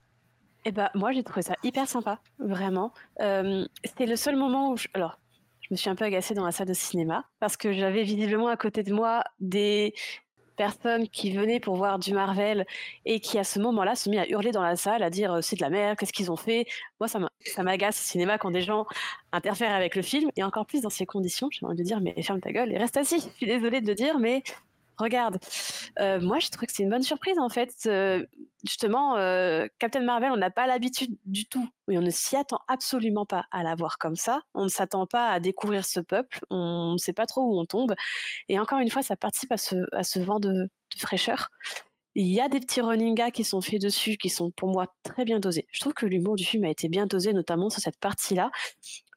Eh 0.65 0.71
ben, 0.71 0.89
moi, 0.95 1.11
j'ai 1.11 1.23
trouvé 1.23 1.43
ça 1.43 1.55
hyper 1.63 1.87
sympa. 1.87 2.19
Vraiment. 2.39 2.93
Euh, 3.21 3.67
c'était 3.85 4.07
le 4.07 4.15
seul 4.15 4.35
moment 4.35 4.71
où... 4.71 4.75
Alors, 4.93 5.19
je 5.61 5.67
me 5.71 5.75
suis 5.75 5.89
un 5.89 5.95
peu 5.95 6.05
agacée 6.05 6.33
dans 6.33 6.45
la 6.45 6.51
salle 6.51 6.67
de 6.67 6.73
cinéma 6.73 7.25
parce 7.39 7.57
que 7.57 7.71
j'avais 7.73 8.03
visiblement 8.03 8.47
à 8.47 8.57
côté 8.57 8.81
de 8.81 8.91
moi 8.91 9.23
des 9.39 9.93
personnes 10.59 11.07
qui 11.07 11.31
venaient 11.31 11.61
pour 11.61 11.77
voir 11.77 11.99
du 11.99 12.13
Marvel 12.13 12.65
et 13.05 13.21
qui 13.21 13.39
à 13.39 13.45
ce 13.45 13.59
moment-là 13.59 13.95
se 13.95 14.09
mis 14.09 14.19
à 14.19 14.27
hurler 14.27 14.51
dans 14.51 14.61
la 14.61 14.75
salle, 14.75 15.03
à 15.03 15.09
dire 15.09 15.39
c'est 15.41 15.55
de 15.55 15.61
la 15.61 15.69
merde, 15.69 15.97
qu'est-ce 15.97 16.11
qu'ils 16.11 16.33
ont 16.33 16.35
fait? 16.35 16.65
Moi, 16.99 17.07
ça 17.07 17.63
m'agace 17.63 17.97
au 17.97 18.03
cinéma 18.03 18.37
quand 18.37 18.51
des 18.51 18.61
gens 18.61 18.85
interfèrent 19.31 19.73
avec 19.73 19.95
le 19.95 20.01
film 20.01 20.29
et 20.35 20.43
encore 20.43 20.65
plus 20.65 20.81
dans 20.81 20.89
ces 20.89 21.05
conditions. 21.05 21.47
J'ai 21.49 21.65
envie 21.65 21.77
de 21.77 21.83
dire 21.83 22.01
mais 22.01 22.21
ferme 22.21 22.41
ta 22.41 22.51
gueule 22.51 22.73
et 22.73 22.77
reste 22.77 22.97
assis. 22.97 23.21
Je 23.21 23.37
suis 23.37 23.45
désolée 23.45 23.79
de 23.79 23.87
le 23.87 23.95
dire, 23.95 24.19
mais 24.19 24.43
Regarde, 24.99 25.37
euh, 25.99 26.19
moi 26.19 26.39
je 26.39 26.49
trouve 26.49 26.67
que 26.67 26.73
c'est 26.73 26.83
une 26.83 26.89
bonne 26.89 27.03
surprise 27.03 27.39
en 27.39 27.47
fait. 27.47 27.73
Euh, 27.85 28.25
justement, 28.65 29.15
euh, 29.15 29.65
Captain 29.79 30.01
Marvel, 30.01 30.29
on 30.31 30.37
n'a 30.37 30.51
pas 30.51 30.67
l'habitude 30.67 31.17
du 31.23 31.47
tout, 31.47 31.69
on 31.87 32.01
ne 32.01 32.09
s'y 32.09 32.35
attend 32.35 32.59
absolument 32.67 33.25
pas 33.25 33.45
à 33.51 33.63
la 33.63 33.75
voir 33.75 33.97
comme 33.97 34.17
ça. 34.17 34.41
On 34.53 34.65
ne 34.65 34.69
s'attend 34.69 35.07
pas 35.07 35.29
à 35.29 35.39
découvrir 35.39 35.85
ce 35.85 36.01
peuple, 36.01 36.41
on 36.49 36.93
ne 36.93 36.97
sait 36.97 37.13
pas 37.13 37.27
trop 37.27 37.41
où 37.43 37.57
on 37.57 37.65
tombe. 37.65 37.95
Et 38.49 38.59
encore 38.59 38.79
une 38.79 38.89
fois, 38.89 39.01
ça 39.01 39.15
participe 39.15 39.53
à 39.53 39.57
ce, 39.57 40.19
vent 40.19 40.41
de 40.41 40.69
fraîcheur. 40.97 41.49
Il 42.15 42.27
y 42.27 42.41
a 42.41 42.49
des 42.49 42.59
petits 42.59 42.81
running 42.81 43.31
qui 43.31 43.43
sont 43.43 43.61
faits 43.61 43.81
dessus, 43.81 44.17
qui 44.17 44.29
sont 44.29 44.51
pour 44.51 44.69
moi 44.69 44.87
très 45.03 45.25
bien 45.25 45.39
dosés. 45.39 45.67
Je 45.71 45.79
trouve 45.79 45.93
que 45.93 46.05
l'humour 46.05 46.35
du 46.35 46.43
film 46.43 46.63
a 46.65 46.69
été 46.69 46.89
bien 46.89 47.05
dosé, 47.05 47.33
notamment 47.33 47.69
sur 47.69 47.81
cette 47.81 47.99
partie-là. 47.99 48.51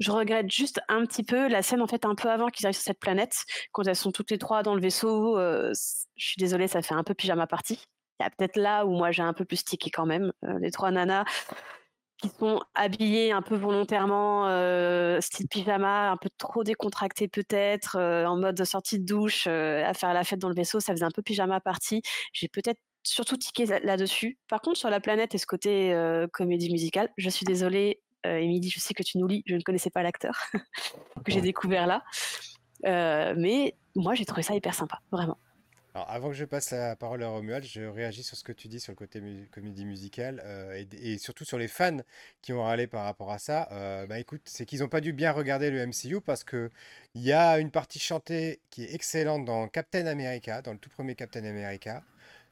Je 0.00 0.10
regrette 0.10 0.50
juste 0.50 0.80
un 0.88 1.04
petit 1.06 1.22
peu 1.22 1.48
la 1.48 1.62
scène 1.62 1.80
en 1.80 1.86
fait 1.86 2.04
un 2.04 2.14
peu 2.14 2.30
avant 2.30 2.48
qu'ils 2.48 2.66
arrivent 2.66 2.76
sur 2.76 2.84
cette 2.84 3.00
planète, 3.00 3.44
quand 3.72 3.86
elles 3.86 3.96
sont 3.96 4.12
toutes 4.12 4.30
les 4.30 4.38
trois 4.38 4.62
dans 4.62 4.74
le 4.74 4.80
vaisseau. 4.80 5.38
Euh, 5.38 5.72
je 6.16 6.26
suis 6.26 6.38
désolée, 6.38 6.68
ça 6.68 6.82
fait 6.82 6.94
un 6.94 7.04
peu 7.04 7.14
pyjama 7.14 7.46
party. 7.46 7.80
Il 8.20 8.24
y 8.24 8.26
a 8.26 8.30
peut-être 8.30 8.56
là 8.56 8.84
où 8.84 8.90
moi 8.90 9.10
j'ai 9.10 9.22
un 9.22 9.32
peu 9.32 9.44
plus 9.44 9.56
stické 9.56 9.90
quand 9.90 10.06
même. 10.06 10.32
Euh, 10.44 10.58
les 10.60 10.70
trois 10.70 10.90
nanas 10.90 11.24
qui 12.22 12.30
sont 12.38 12.60
habillées 12.74 13.32
un 13.32 13.42
peu 13.42 13.56
volontairement, 13.56 14.48
euh, 14.48 15.20
style 15.20 15.48
pyjama, 15.48 16.10
un 16.10 16.16
peu 16.16 16.30
trop 16.38 16.64
décontracté 16.64 17.28
peut-être, 17.28 17.98
en 17.98 18.36
mode 18.36 18.64
sortie 18.64 18.98
de 18.98 19.04
douche, 19.04 19.46
à 19.46 19.92
faire 19.94 20.14
la 20.14 20.24
fête 20.24 20.38
dans 20.38 20.48
le 20.48 20.54
vaisseau, 20.54 20.80
ça 20.80 20.92
faisait 20.92 21.04
un 21.04 21.10
peu 21.10 21.22
pyjama 21.22 21.60
party. 21.60 22.02
J'ai 22.32 22.48
peut-être 22.48 22.80
surtout 23.02 23.36
tiqué 23.36 23.66
là-dessus. 23.66 24.38
Par 24.48 24.60
contre, 24.60 24.78
sur 24.78 24.88
la 24.88 25.00
planète 25.00 25.34
et 25.34 25.38
ce 25.38 25.46
côté 25.46 25.94
comédie 26.32 26.70
musicale, 26.70 27.10
je 27.16 27.28
suis 27.28 27.44
désolée, 27.44 28.00
Émilie, 28.24 28.70
je 28.70 28.78
sais 28.78 28.94
que 28.94 29.02
tu 29.02 29.18
nous 29.18 29.26
lis, 29.26 29.42
je 29.46 29.56
ne 29.56 29.62
connaissais 29.62 29.90
pas 29.90 30.02
l'acteur 30.02 30.38
que 31.24 31.32
j'ai 31.32 31.40
découvert 31.40 31.86
là. 31.86 32.02
mais 33.36 33.74
moi, 33.96 34.14
j'ai 34.14 34.24
trouvé 34.24 34.42
ça 34.42 34.54
hyper 34.54 34.74
sympa, 34.74 35.00
vraiment. 35.10 35.38
Alors, 35.94 36.10
avant 36.10 36.28
que 36.28 36.34
je 36.34 36.46
passe 36.46 36.70
la 36.70 36.96
parole 36.96 37.22
à 37.22 37.28
Romuald, 37.28 37.64
je 37.64 37.82
réagis 37.82 38.22
sur 38.22 38.36
ce 38.36 38.44
que 38.44 38.52
tu 38.52 38.66
dis 38.66 38.80
sur 38.80 38.92
le 38.92 38.96
côté 38.96 39.20
comédie 39.50 39.84
musicale 39.84 40.42
et, 40.92 41.18
surtout 41.18 41.44
sur 41.44 41.58
les 41.58 41.68
fans 41.68 41.98
qui 42.40 42.54
ont 42.54 42.62
râlé 42.62 42.86
par 42.86 43.04
rapport 43.04 43.30
à 43.30 43.38
ça. 43.38 43.68
bah 44.08 44.18
écoute, 44.18 44.40
c'est 44.46 44.64
qu'ils 44.64 44.80
n'ont 44.80 44.88
pas 44.88 45.02
dû 45.02 45.12
bien 45.12 45.32
regarder 45.32 45.70
le 45.70 45.86
MCU 45.86 46.20
parce 46.22 46.44
que 46.44 46.70
il 47.14 47.22
y 47.22 47.32
a 47.32 47.58
une 47.58 47.70
partie 47.70 47.98
chantée 47.98 48.60
qui 48.70 48.84
est 48.84 48.94
excellente 48.94 49.44
dans 49.44 49.68
Captain 49.68 50.06
America, 50.06 50.62
dans 50.62 50.72
le 50.72 50.78
tout 50.78 50.90
premier 50.90 51.14
Captain 51.14 51.44
America 51.44 52.02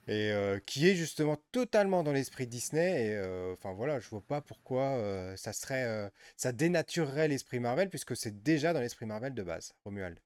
et 0.09 0.33
qui 0.67 0.89
est 0.89 0.95
justement 0.95 1.37
totalement 1.53 2.03
dans 2.03 2.13
l'esprit 2.13 2.47
Disney. 2.47 3.07
Et 3.07 3.53
enfin 3.55 3.73
voilà, 3.73 4.01
je 4.01 4.09
vois 4.11 4.23
pas 4.27 4.43
pourquoi 4.43 4.99
ça 5.37 5.55
serait, 5.55 6.11
ça 6.37 6.53
dénaturerait 6.53 7.29
l'esprit 7.29 7.61
Marvel 7.61 7.89
puisque 7.89 8.17
c'est 8.17 8.43
déjà 8.43 8.75
dans 8.75 8.81
l'esprit 8.81 9.07
Marvel 9.07 9.35
de 9.35 9.43
base. 9.43 9.75
Romuald. 9.85 10.19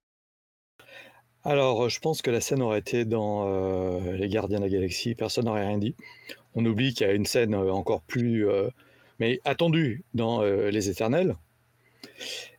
Alors, 1.44 1.88
je 1.88 2.00
pense 2.00 2.22
que 2.22 2.30
la 2.30 2.40
scène 2.40 2.62
aurait 2.62 2.78
été 2.78 3.04
dans 3.04 4.00
Les 4.12 4.28
Gardiens 4.28 4.58
de 4.58 4.64
la 4.64 4.70
Galaxie, 4.70 5.14
personne 5.14 5.44
n'aurait 5.44 5.66
rien 5.66 5.78
dit. 5.78 5.94
On 6.54 6.64
oublie 6.64 6.94
qu'il 6.94 7.06
y 7.06 7.10
a 7.10 7.12
une 7.12 7.26
scène 7.26 7.54
encore 7.54 8.02
plus, 8.02 8.46
mais 9.18 9.40
attendue 9.44 10.04
dans 10.14 10.42
Les 10.42 10.88
Éternels. 10.88 11.36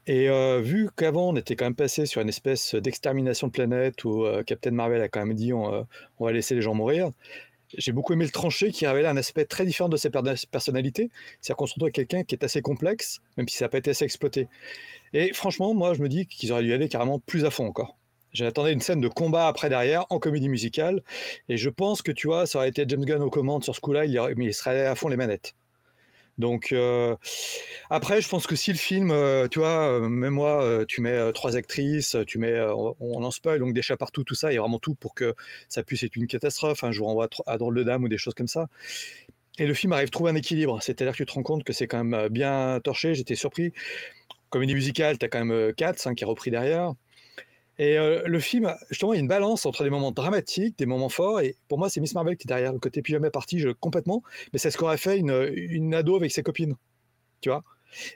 Et 0.08 0.30
euh, 0.30 0.62
vu 0.62 0.90
qu'avant 0.96 1.30
on 1.30 1.36
était 1.36 1.56
quand 1.56 1.66
même 1.66 1.76
passé 1.76 2.06
sur 2.06 2.22
une 2.22 2.30
espèce 2.30 2.76
d'extermination 2.76 3.48
de 3.48 3.52
planète 3.52 4.04
où 4.04 4.24
euh, 4.24 4.44
Captain 4.44 4.72
Marvel 4.72 5.02
a 5.02 5.08
quand 5.08 5.26
même 5.26 5.36
dit 5.36 5.52
on, 5.52 5.74
euh, 5.74 5.82
va 6.20 6.32
laisser 6.32 6.54
les 6.54 6.62
gens 6.62 6.76
mourir, 6.76 7.10
j'ai 7.76 7.92
beaucoup 7.92 8.14
aimé 8.14 8.26
le 8.26 8.32
tranché 8.32 8.72
qui 8.72 8.86
révèle 8.86 9.08
un 9.08 9.18
aspect 9.18 9.46
très 9.46 9.66
différent 9.66 9.90
de 9.90 9.98
ses 9.98 10.12
personnalités. 10.52 11.10
C'est-à-dire 11.42 11.58
qu'on 11.58 11.66
se 11.66 11.74
retrouve 11.74 11.88
avec 11.88 11.96
quelqu'un 11.96 12.24
qui 12.24 12.36
est 12.36 12.44
assez 12.44 12.62
complexe, 12.62 13.20
même 13.38 13.48
si 13.48 13.58
ça 13.58 13.66
n'a 13.66 13.70
pas 13.70 13.80
été 13.80 13.90
assez 13.90 14.06
exploité. 14.06 14.48
Et 15.14 15.34
franchement, 15.34 15.74
moi 15.74 15.96
je 15.96 16.02
me 16.02 16.08
dis 16.08 16.28
qu'ils 16.28 16.52
auraient 16.52 16.64
dû 16.64 16.74
aller 16.74 16.88
carrément 16.88 17.20
plus 17.20 17.44
à 17.44 17.50
fond 17.50 17.66
encore. 17.66 17.98
J'attendais 18.36 18.74
une 18.74 18.82
scène 18.82 19.02
de 19.02 19.08
combat 19.08 19.48
après 19.48 19.70
derrière 19.70 20.06
en 20.10 20.20
comédie 20.20 20.50
musicale, 20.50 21.02
et 21.50 21.58
je 21.58 21.70
pense 21.70 22.02
que 22.02 22.12
tu 22.12 22.28
vois, 22.28 22.46
ça 22.46 22.60
aurait 22.60 22.70
été 22.70 22.86
James 22.88 23.06
Gunn 23.06 23.22
aux 23.22 23.30
commandes 23.30 23.64
sur 23.64 23.76
ce 23.76 23.82
coup-là, 23.82 24.06
il, 24.06 24.22
il 24.38 24.54
serait 24.54 24.86
à 24.86 24.96
fond 24.96 25.08
les 25.08 25.18
manettes. 25.18 25.56
Donc 26.38 26.74
euh, 26.74 27.16
après, 27.90 28.22
je 28.22 28.28
pense 28.28 28.46
que 28.46 28.56
si 28.56 28.72
le 28.72 28.78
film, 28.78 29.12
euh, 29.12 29.48
tu 29.48 29.60
vois, 29.60 29.90
euh, 29.90 30.10
même 30.10 30.34
moi, 30.34 30.84
tu 30.88 31.02
mets 31.02 31.32
trois 31.34 31.56
actrices, 31.56 32.18
tu 32.28 32.40
mets, 32.40 32.60
on, 33.00 33.24
en 33.24 33.32
spoil, 33.32 33.60
donc 33.60 33.74
des 33.74 33.82
chats 33.82 33.98
partout, 33.98 34.24
tout 34.24 34.36
ça, 34.36 34.52
il 34.52 34.56
y 34.56 34.58
a 34.58 34.62
vraiment 34.62 34.80
tout 34.80 34.96
pour 34.96 35.16
que 35.16 35.34
ça 35.70 35.84
puisse 35.84 36.04
être 36.04 36.16
une 36.16 36.28
catastrophe. 36.28 36.84
Un 36.84 36.92
jour, 36.92 37.08
on 37.08 37.14
voit 37.14 37.30
à 37.48 37.58
Drôle 37.58 37.76
de 37.76 37.84
Dame 37.84 38.04
ou 38.04 38.10
des 38.10 38.18
choses 38.18 38.34
comme 38.34 38.48
ça. 38.48 38.68
Et 39.58 39.66
le 39.66 39.74
film 39.74 39.94
arrive 39.94 40.08
à 40.08 40.12
trouver 40.12 40.32
un 40.32 40.36
équilibre. 40.36 40.82
C'est-à-dire 40.82 41.14
que 41.14 41.18
tu 41.20 41.26
te 41.26 41.32
rends 41.32 41.44
compte 41.44 41.64
que 41.64 41.72
c'est 41.72 41.88
quand 41.88 42.04
même 42.04 42.28
bien 42.30 42.80
torché. 42.84 43.16
J'étais 43.16 43.36
surpris. 43.36 43.72
Comédie 44.50 44.76
musicale, 44.76 45.18
tu 45.18 45.26
as 45.26 45.30
quand 45.30 45.44
même 45.44 45.74
4, 45.74 46.14
qui 46.14 46.24
est 46.24 46.28
repris 46.28 46.52
derrière. 46.52 46.94
Et 47.78 47.98
euh, 47.98 48.24
le 48.26 48.40
film, 48.40 48.74
justement, 48.90 49.14
il 49.14 49.18
y 49.18 49.20
a 49.20 49.22
une 49.22 49.28
balance 49.28 49.66
entre 49.66 49.84
des 49.84 49.90
moments 49.90 50.12
dramatiques, 50.12 50.78
des 50.78 50.86
moments 50.86 51.10
forts. 51.10 51.42
Et 51.42 51.56
pour 51.68 51.78
moi, 51.78 51.90
c'est 51.90 52.00
Miss 52.00 52.14
Marvel 52.16 52.38
qui 52.38 52.48
est 52.48 52.50
derrière. 52.50 52.72
Le 52.72 52.80
côté 52.80 53.02
pyjama 53.02 53.30
parti 53.30 53.60
je, 53.60 53.70
complètement. 53.70 54.24
Mais 54.54 54.60
c'est 54.60 54.72
ce 54.72 54.78
qu'aurait 54.78 54.98
fait 54.98 55.18
une, 55.18 55.52
une 55.54 55.94
ado 55.94 56.16
avec 56.16 56.32
ses 56.32 56.44
copines. 56.44 56.76
Tu 57.42 57.50
vois 57.50 57.64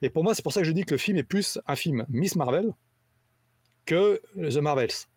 Et 0.02 0.10
pour 0.10 0.24
moi, 0.24 0.34
c'est 0.34 0.43
pour 0.43 0.54
ça 0.54 0.62
que 0.62 0.67
je 0.67 0.72
dis 0.72 0.86
que 0.86 0.93
le 0.93 0.98
film 0.98 1.17
est 1.17 1.24
plus 1.24 1.60
un 1.67 1.76
film 1.76 2.06
Miss 2.10 2.36
Marvel 2.36 2.74
que 3.86 4.22
The 4.36 4.58
Marvels. 4.58 5.08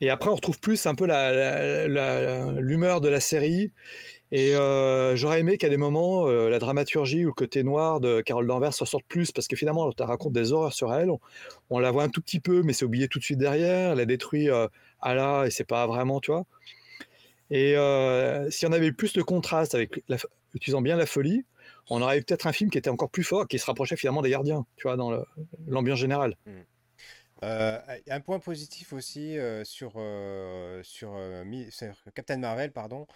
Et 0.00 0.10
après, 0.10 0.28
on 0.30 0.34
retrouve 0.34 0.58
plus 0.60 0.86
un 0.86 0.94
peu 0.94 1.06
l'humeur 1.06 3.00
de 3.00 3.08
la 3.08 3.20
série 3.20 3.72
et 4.34 4.56
euh, 4.56 5.14
j'aurais 5.14 5.40
aimé 5.40 5.58
qu'à 5.58 5.68
des 5.68 5.76
moments, 5.76 6.26
euh, 6.26 6.48
la 6.48 6.58
dramaturgie 6.58 7.26
ou 7.26 7.28
le 7.28 7.34
côté 7.34 7.62
noir 7.62 8.00
de 8.00 8.22
Carole 8.22 8.46
Danvers 8.46 8.72
ressorte 8.78 9.04
plus, 9.06 9.30
parce 9.30 9.46
que 9.46 9.56
finalement, 9.56 9.86
on 9.86 10.04
raconte 10.06 10.32
des 10.32 10.52
horreurs 10.52 10.72
sur 10.72 10.94
elle. 10.94 11.10
On, 11.68 11.78
la 11.78 11.90
voit 11.90 12.04
un 12.04 12.08
tout 12.08 12.22
petit 12.22 12.40
peu, 12.40 12.62
mais 12.62 12.72
c'est 12.72 12.86
oublié 12.86 13.08
tout 13.08 13.18
de 13.18 13.24
suite 13.24 13.38
derrière. 13.38 13.92
Elle 13.92 14.00
a 14.00 14.06
détruit 14.06 14.48
euh, 14.48 14.68
Allah, 15.02 15.44
et 15.46 15.50
c'est 15.50 15.66
pas 15.66 15.86
vraiment, 15.86 16.18
tu 16.18 16.30
vois. 16.30 16.46
Et 17.50 17.74
si 18.50 18.64
on 18.64 18.72
avait 18.72 18.92
plus 18.92 19.12
de 19.12 19.20
contraste 19.20 19.74
avec 19.74 20.02
utilisant 20.54 20.80
bien 20.80 20.96
la 20.96 21.04
folie, 21.04 21.44
on 21.90 22.00
aurait 22.00 22.22
peut-être 22.22 22.46
un 22.46 22.52
film 22.52 22.70
qui 22.70 22.78
était 22.78 22.88
encore 22.88 23.10
plus 23.10 23.24
fort, 23.24 23.46
qui 23.46 23.58
se 23.58 23.66
rapprochait 23.66 23.96
finalement 23.96 24.22
des 24.22 24.30
gardiens, 24.30 24.64
tu 24.76 24.84
vois, 24.88 24.96
dans 24.96 25.22
l'ambiance 25.66 25.98
générale. 25.98 26.38
Mmh. 26.46 27.42
un 28.08 28.20
point 28.20 28.38
positif 28.38 28.94
aussi 28.94 29.36
sur, 29.64 30.00
sur, 30.82 31.14
Captain 32.14 32.38
Marvel, 32.38 32.72
pardon, 32.72 33.06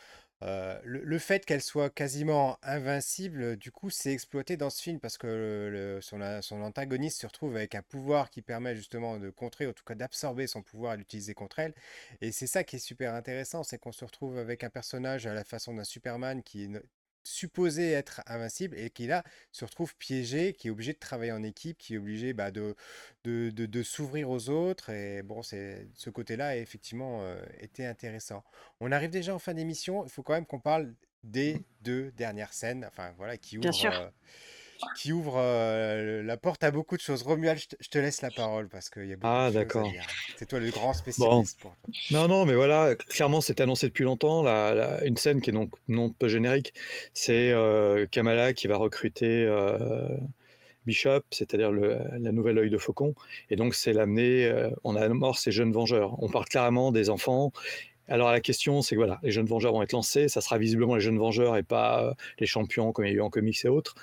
le, 0.42 1.18
fait 1.18 1.44
qu'elle 1.44 1.62
soit 1.62 1.90
quasiment 1.90 2.58
invincible, 2.62 3.56
du 3.56 3.70
coup, 3.72 3.90
c'est 3.90 4.12
exploité 4.12 4.56
dans 4.56 4.70
ce 4.70 4.82
film 4.82 5.00
parce 5.00 5.18
que 5.18 5.98
son, 6.02 6.20
antagoniste 6.60 7.20
se 7.20 7.26
retrouve 7.26 7.56
avec 7.56 7.74
un 7.74 7.82
pouvoir 7.82 8.30
qui 8.30 8.42
permet 8.42 8.76
justement 8.76 9.18
de 9.18 9.30
contrer, 9.30 9.66
en 9.66 9.72
tout 9.72 9.84
cas 9.84 9.94
d'absorber 9.94 10.46
son 10.46 10.62
pouvoir 10.62 10.94
et 10.94 10.96
l'utiliser 10.98 11.34
contre 11.34 11.58
elle. 11.58 11.74
Et 12.20 12.32
c'est 12.32 12.46
ça 12.46 12.64
qui 12.64 12.76
est 12.76 12.80
super 12.80 13.14
intéressant, 13.14 13.62
c'est 13.62 13.78
qu'on 13.78 13.92
se 13.92 14.04
retrouve 14.04 14.38
avec 14.38 14.64
un 14.64 14.70
personnage 14.70 15.26
à 15.26 15.34
la 15.34 15.44
façon 15.44 15.74
d'un 15.74 15.84
Superman 15.84 16.42
qui 16.42 16.68
supposé 17.26 17.90
être 17.90 18.22
invincible 18.26 18.78
et 18.78 18.90
qui 18.90 19.06
là 19.06 19.24
se 19.52 19.64
retrouve 19.64 19.94
piégé, 19.96 20.52
qui 20.52 20.68
est 20.68 20.70
obligé 20.70 20.92
de 20.92 20.98
travailler 20.98 21.32
en 21.32 21.42
équipe, 21.42 21.76
qui 21.78 21.94
est 21.94 21.98
obligé 21.98 22.32
bah, 22.32 22.50
de, 22.50 22.76
de, 23.24 23.50
de, 23.50 23.82
s'ouvrir 23.82 24.30
aux 24.30 24.48
autres. 24.48 24.90
Et 24.90 25.22
bon, 25.22 25.42
c'est 25.42 25.88
ce 25.94 26.08
côté-là 26.10 26.48
a 26.48 26.56
effectivement 26.56 27.22
euh, 27.22 27.42
été 27.58 27.84
intéressant. 27.84 28.44
On 28.80 28.92
arrive 28.92 29.10
déjà 29.10 29.34
en 29.34 29.38
fin 29.38 29.54
d'émission. 29.54 30.04
Il 30.04 30.10
faut 30.10 30.22
quand 30.22 30.34
même 30.34 30.46
qu'on 30.46 30.60
parle 30.60 30.94
des 31.24 31.64
deux 31.80 32.12
dernières 32.12 32.52
scènes, 32.52 32.84
enfin 32.86 33.12
voilà, 33.16 33.36
qui 33.36 33.58
ouvrent, 33.58 33.84
euh, 33.86 34.10
qui 34.96 35.12
ouvre 35.12 35.36
euh, 35.36 36.22
la 36.22 36.36
porte 36.36 36.64
à 36.64 36.70
beaucoup 36.70 36.96
de 36.96 37.02
choses. 37.02 37.22
Romuald, 37.22 37.58
je 37.80 37.88
te, 37.88 37.98
laisse 37.98 38.22
la 38.22 38.30
parole 38.30 38.68
parce 38.68 38.90
qu'il 38.90 39.06
y 39.06 39.12
a 39.12 39.16
beaucoup 39.16 39.26
ah, 39.28 39.50
de 39.50 39.68
choses 39.68 39.86
à 39.86 39.90
dire. 39.90 40.06
C'est 40.36 40.46
toi 40.46 40.60
le 40.60 40.70
grand 40.70 40.92
spécialiste. 40.92 41.60
Non, 42.10 42.28
non, 42.28 42.44
mais 42.44 42.54
voilà, 42.54 42.94
clairement, 42.94 43.40
c'est 43.40 43.60
annoncé 43.60 43.88
depuis 43.88 44.04
longtemps. 44.04 44.42
La, 44.42 45.04
une 45.04 45.16
scène 45.16 45.40
qui 45.40 45.50
est 45.50 45.52
donc 45.52 45.70
non 45.88 46.10
peu 46.10 46.28
générique, 46.28 46.74
c'est 47.14 47.50
euh, 47.50 48.06
Kamala 48.10 48.52
qui 48.52 48.66
va 48.66 48.76
recruter 48.76 49.44
euh, 49.44 50.08
Bishop, 50.86 51.22
c'est-à-dire 51.30 51.72
la 51.72 52.32
nouvelle 52.32 52.58
œil 52.58 52.70
de 52.70 52.78
faucon. 52.78 53.14
Et 53.50 53.56
donc, 53.56 53.74
c'est 53.74 53.92
l'amener, 53.92 54.70
on 54.84 54.96
a 54.96 55.08
mort 55.08 55.38
ces 55.38 55.52
jeunes 55.52 55.72
vengeurs. 55.72 56.22
On 56.22 56.28
parle 56.28 56.46
clairement 56.46 56.92
des 56.92 57.10
enfants 57.10 57.52
alors 58.08 58.30
la 58.30 58.40
question, 58.40 58.82
c'est 58.82 58.94
que 58.94 59.00
voilà, 59.00 59.18
les 59.22 59.30
jeunes 59.30 59.46
Vengeurs 59.46 59.72
vont 59.72 59.82
être 59.82 59.92
lancés, 59.92 60.28
ça 60.28 60.40
sera 60.40 60.58
visiblement 60.58 60.94
les 60.94 61.00
jeunes 61.00 61.18
Vengeurs 61.18 61.56
et 61.56 61.62
pas 61.62 62.04
euh, 62.04 62.14
les 62.38 62.46
champions 62.46 62.92
comme 62.92 63.04
il 63.04 63.12
y 63.12 63.14
a 63.14 63.16
eu 63.16 63.20
en 63.20 63.30
comics 63.30 63.64
et 63.64 63.68
autres. 63.68 63.94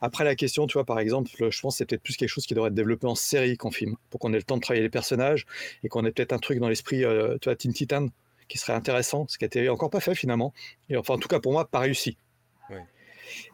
Après 0.00 0.24
la 0.24 0.34
question, 0.34 0.66
tu 0.66 0.74
vois, 0.74 0.84
par 0.84 0.98
exemple, 0.98 1.30
je 1.30 1.60
pense 1.60 1.74
que 1.74 1.78
c'est 1.78 1.86
peut-être 1.86 2.02
plus 2.02 2.16
quelque 2.16 2.30
chose 2.30 2.46
qui 2.46 2.54
devrait 2.54 2.68
être 2.68 2.74
développé 2.74 3.06
en 3.06 3.14
série 3.14 3.56
qu'en 3.56 3.70
film, 3.70 3.96
pour 4.10 4.20
qu'on 4.20 4.32
ait 4.32 4.38
le 4.38 4.42
temps 4.42 4.56
de 4.56 4.62
travailler 4.62 4.82
les 4.82 4.90
personnages 4.90 5.46
et 5.84 5.88
qu'on 5.88 6.04
ait 6.04 6.12
peut-être 6.12 6.32
un 6.32 6.38
truc 6.38 6.58
dans 6.60 6.68
l'esprit, 6.68 7.04
euh, 7.04 7.36
tu 7.40 7.48
vois, 7.48 7.56
Teen 7.56 7.72
Titan, 7.72 8.08
qui 8.48 8.58
serait 8.58 8.74
intéressant, 8.74 9.26
ce 9.28 9.38
qui 9.38 9.44
a 9.44 9.46
été 9.46 9.68
encore 9.68 9.90
pas 9.90 10.00
fait 10.00 10.14
finalement, 10.14 10.52
et 10.88 10.96
enfin 10.96 11.14
en 11.14 11.18
tout 11.18 11.28
cas 11.28 11.40
pour 11.40 11.52
moi 11.52 11.66
pas 11.66 11.78
réussi. 11.78 12.16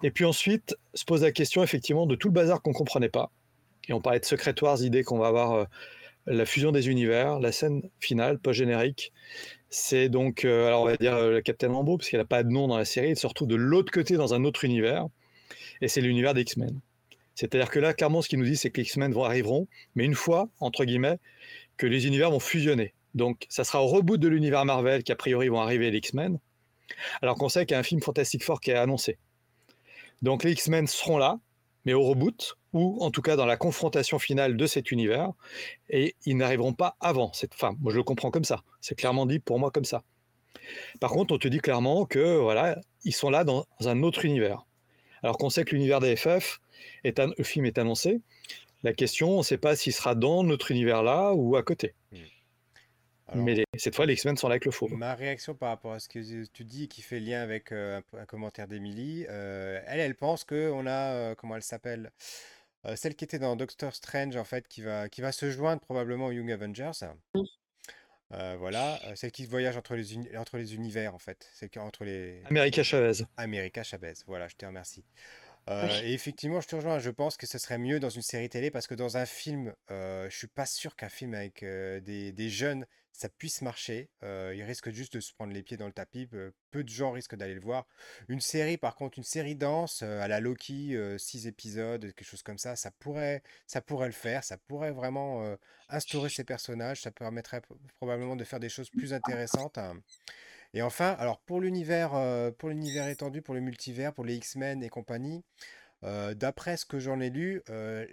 Et 0.02 0.11
puis 0.11 0.24
ensuite, 0.24 0.76
se 0.94 1.04
pose 1.04 1.22
la 1.22 1.30
question 1.30 1.62
effectivement 1.62 2.06
de 2.06 2.16
tout 2.16 2.28
le 2.28 2.32
bazar 2.32 2.62
qu'on 2.62 2.72
comprenait 2.72 3.08
pas. 3.08 3.30
Et 3.88 3.92
on 3.92 4.00
parlait 4.00 4.20
de 4.20 4.24
Secret 4.24 4.54
Wars, 4.61 4.82
idée 4.82 5.04
qu'on 5.04 5.18
va 5.18 5.28
avoir 5.28 5.52
euh, 5.52 5.64
la 6.26 6.44
fusion 6.44 6.72
des 6.72 6.88
univers, 6.88 7.38
la 7.38 7.52
scène 7.52 7.82
finale, 8.00 8.38
post-générique, 8.38 9.12
c'est 9.70 10.09
donc, 10.09 10.44
euh, 10.44 10.66
alors 10.66 10.83
on 10.83 10.87
va 10.87 10.96
dire 10.96 11.14
euh, 11.14 11.33
le 11.33 11.40
Captain 11.40 11.70
Rambo, 11.70 11.98
parce 11.98 12.09
qu'il 12.09 12.18
n'a 12.18 12.24
pas 12.24 12.42
de 12.42 12.48
nom 12.48 12.68
dans 12.68 12.78
la 12.78 12.85
série, 12.85 13.11
il 13.11 13.16
se 13.16 13.26
retrouve 13.26 13.48
de 13.48 13.57
l'autre 13.57 13.92
côté 13.92 14.16
dans 14.16 14.35
un 14.35 14.44
autre 14.44 14.64
univers, 14.64 15.07
et 15.81 15.88
c'est 15.88 16.00
l'univers 16.00 16.35
des 16.35 16.42
X-Men. 16.42 16.81
C'est-à-dire 17.35 17.70
que 17.70 17.78
là, 17.78 17.94
clairement, 17.94 18.22
ce 18.22 18.28
qu'il 18.28 18.38
nous 18.38 18.46
dit, 18.46 18.57
c'est 18.57 18.70
que 18.70 18.78
les 18.81 18.87
X-Men 18.87 19.14
arriveront, 19.16 19.68
mais 19.94 20.04
une 20.04 20.14
fois, 20.14 20.48
entre 20.59 20.85
guillemets, 20.85 21.18
que 21.76 21.87
les 21.87 22.07
univers 22.07 22.31
vont 22.31 22.40
fusionner. 22.40 22.94
Donc, 23.14 23.46
ça 23.48 23.62
sera 23.64 23.83
au 23.83 23.87
reboot 23.87 24.18
de 24.18 24.28
l'univers 24.28 24.64
Marvel 24.64 25.02
qu'a 25.04 25.16
priori 25.16 25.48
vont 25.48 25.61
arriver 25.61 25.90
les 25.90 25.98
X-Men, 25.98 26.38
alors 27.22 27.37
qu'on 27.37 27.48
sait 27.48 27.66
qu'il 27.66 27.74
y 27.74 27.76
a 27.76 27.81
un 27.81 27.85
film 27.85 28.02
Fantastic 28.02 28.42
Four 28.42 28.61
qui 28.61 28.70
est 28.70 28.74
annoncé. 28.74 29.18
Donc, 30.22 30.44
les 30.44 30.52
X-Men 30.52 30.87
seront 30.87 31.18
là, 31.18 31.38
mais 31.88 31.94
au 31.94 32.03
reboot, 32.03 32.59
ou 32.74 32.98
en 33.03 33.11
tout 33.11 33.22
cas 33.22 33.35
dans 33.35 33.46
la 33.46 33.57
confrontation 33.57 34.18
finale 34.18 34.59
de 34.59 34.66
cet 34.66 34.92
univers, 34.92 35.33
et 35.88 36.16
ils 36.27 36.37
n'arriveront 36.37 36.74
pas 36.74 36.98
avant 37.01 37.33
cette 37.33 37.55
fin. 37.55 37.74
Moi, 37.81 37.92
je 37.92 37.96
le 37.96 38.03
comprends 38.03 38.31
comme 38.31 38.44
ça. 38.44 38.62
C'est 38.83 38.94
clairement 38.94 39.24
dit 39.24 39.38
pour 39.38 39.59
moi 39.59 39.70
comme 39.70 39.87
ça. 39.87 40.03
Par 41.01 41.11
contre, 41.11 41.33
on 41.33 41.38
te 41.38 41.48
dit 41.48 41.61
clairement 41.61 42.05
que 42.05 42.37
voilà, 42.37 42.79
ils 43.05 43.14
sont 43.14 43.31
là 43.31 43.42
dans 43.42 43.64
un 43.81 44.03
autre 44.03 44.27
univers. 44.27 44.66
Alors 45.22 45.38
qu'on 45.38 45.48
sait 45.48 45.64
que 45.64 45.74
l'univers 45.74 46.01
des 46.01 46.14
FF, 46.14 46.61
est 47.05 47.18
le 47.18 47.42
film 47.42 47.64
est 47.64 47.79
annoncé. 47.79 48.20
La 48.83 48.92
question, 48.92 49.31
on 49.31 49.38
ne 49.38 49.42
sait 49.42 49.57
pas 49.57 49.74
s'il 49.74 49.94
sera 49.94 50.14
dans 50.14 50.42
notre 50.44 50.70
univers-là 50.70 51.33
ou 51.33 51.57
à 51.57 51.62
côté. 51.62 51.94
Mais 53.35 53.64
cette 53.77 53.95
fois, 53.95 54.07
les 54.07 54.14
X-Men 54.14 54.37
sont 54.37 54.49
là 54.49 54.55
avec 54.55 54.64
le 54.64 54.71
faux. 54.71 54.88
Ma 54.88 55.14
réaction 55.14 55.55
par 55.55 55.71
rapport 55.71 55.93
à 55.93 56.01
ce 56.01 56.09
que 56.09 56.45
tu 56.47 56.64
dis, 56.64 56.88
qui 56.88 57.03
fait 57.03 57.21
lien 57.21 57.43
avec 57.43 57.73
euh, 57.73 58.01
un, 58.17 58.25
commentaire 58.25 58.69
d'Emily, 58.69 59.27
euh, 59.29 59.81
elle, 59.87 60.01
elle 60.01 60.14
pense 60.14 60.45
qu'on 60.45 60.87
a, 60.87 61.12
euh, 61.12 61.35
comment 61.35 61.57
elle 61.57 61.62
s'appelle 61.62 62.11
Celle 62.95 63.14
qui 63.14 63.25
était 63.25 63.38
dans 63.38 63.57
Doctor 63.57 63.95
Strange, 63.95 64.37
en 64.37 64.45
fait, 64.45 64.67
qui 64.69 64.83
va, 64.83 65.09
qui 65.09 65.21
va 65.21 65.33
se 65.33 65.51
joindre 65.51 65.81
probablement 65.81 66.27
aux 66.27 66.33
Young 66.33 66.51
Avengers. 66.51 66.93
voilà, 68.31 68.99
celle 69.14 69.33
qui 69.33 69.45
voyage 69.47 69.77
entre 69.77 69.95
les, 69.95 70.37
entre 70.37 70.57
les 70.57 70.75
univers, 70.75 71.14
en 71.14 71.19
fait. 71.19 71.51
Celle 71.53 71.69
qui, 71.71 71.79
entre 71.79 72.05
les... 72.05 72.43
America 72.49 72.83
Chavez. 72.83 73.25
America 73.37 73.83
Chavez, 73.83 74.14
voilà, 74.27 74.49
je 74.49 74.57
te 74.57 74.64
remercie. 74.64 75.05
Euh, 75.69 76.03
et 76.03 76.14
effectivement, 76.14 76.61
je 76.61 76.69
te 76.69 76.77
rejoins. 76.77 76.99
Je 76.99 77.11
pense 77.11 77.37
que 77.37 77.47
ce 77.47 77.59
serait 77.59 77.79
mieux 77.79 78.01
dans 78.01 78.09
une 78.09 78.23
série 78.23 78.49
télé 78.49 78.71
parce 78.71 78.87
que 78.87 78.95
dans 78.95 79.17
un 79.17 79.27
film, 79.27 79.75
euh, 79.91 80.29
je 80.31 80.37
suis 80.37 80.47
pas 80.47 80.67
sûr 80.67 80.97
qu'un 80.97 81.09
film 81.09 81.35
avec 81.35 81.62
euh, 81.62 82.01
des, 82.01 82.33
des 82.33 82.49
jeunes, 82.49 82.87
ça 83.18 83.28
puisse 83.28 83.62
marcher. 83.62 84.11
Euh, 84.22 84.54
il 84.57 84.62
risque 84.62 84.90
juste 84.90 85.14
de 85.14 85.20
se 85.20 85.33
prendre 85.33 85.52
les 85.52 85.62
pieds 85.62 85.76
dans 85.76 85.87
le 85.87 85.92
tapis. 85.92 86.26
Peu 86.26 86.85
de 86.85 86.88
gens 86.88 87.12
risquent 87.12 87.37
d'aller 87.37 87.54
le 87.54 87.61
voir. 87.61 87.87
Une 88.28 88.40
série, 88.40 88.76
par 88.76 88.94
contre, 88.94 89.18
une 89.18 89.24
série 89.24 89.57
dense 89.57 90.02
à 90.02 90.28
la 90.28 90.40
Loki, 90.40 90.96
six 91.18 91.46
épisodes, 91.46 92.02
quelque 92.02 92.24
chose 92.24 92.42
comme 92.42 92.59
ça, 92.59 92.76
ça 92.76 92.90
pourrait, 92.90 93.42
ça 93.66 93.81
pourrait 93.81 94.07
le 94.07 94.12
faire. 94.12 94.44
Ça 94.44 94.57
pourrait 94.57 94.92
vraiment 94.92 95.57
instaurer 95.88 96.31
ces 96.31 96.44
personnages. 96.44 97.02
Ça 97.02 97.11
permettrait 97.11 97.62
probablement 97.96 98.37
de 98.37 98.44
faire 98.44 98.61
des 98.61 98.68
choses 98.68 98.90
plus 98.90 99.12
intéressantes. 99.12 99.78
Hein. 99.78 100.00
Et 100.74 100.83
enfin, 100.83 101.16
alors 101.18 101.40
pour 101.40 101.61
l'univers 101.61 102.14
euh, 102.14 102.50
pour 102.50 102.68
l'univers 102.68 103.09
étendu, 103.09 103.42
pour 103.42 103.54
le 103.54 103.61
multivers, 103.61 104.12
pour 104.12 104.24
les 104.24 104.37
X-Men 104.37 104.83
et 104.83 104.88
compagnie, 104.88 105.44
euh, 106.04 106.35
d'après 106.35 106.76
ce 106.76 106.85
que 106.85 106.98
j'en 106.98 107.20
ai 107.20 107.31
lu, 107.31 107.62
euh, 107.70 108.07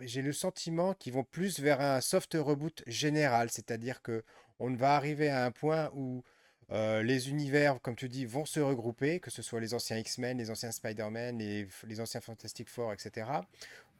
j'ai 0.00 0.22
le 0.22 0.32
sentiment 0.32 0.94
qu'ils 0.94 1.12
vont 1.12 1.24
plus 1.24 1.60
vers 1.60 1.80
un 1.80 2.00
soft 2.00 2.34
reboot 2.34 2.82
général, 2.86 3.50
c'est-à-dire 3.50 4.02
que 4.02 4.22
on 4.58 4.74
va 4.74 4.96
arriver 4.96 5.28
à 5.28 5.44
un 5.44 5.50
point 5.50 5.90
où 5.94 6.22
les 6.70 7.30
univers, 7.30 7.80
comme 7.80 7.94
tu 7.94 8.08
dis, 8.08 8.26
vont 8.26 8.44
se 8.44 8.58
regrouper, 8.60 9.20
que 9.20 9.30
ce 9.30 9.40
soit 9.40 9.60
les 9.60 9.72
anciens 9.72 9.98
X-Men, 9.98 10.38
les 10.38 10.50
anciens 10.50 10.72
Spider-Man, 10.72 11.38
les, 11.38 12.00
anciens 12.00 12.20
Fantastic 12.20 12.68
Four, 12.68 12.92
etc 12.92 13.24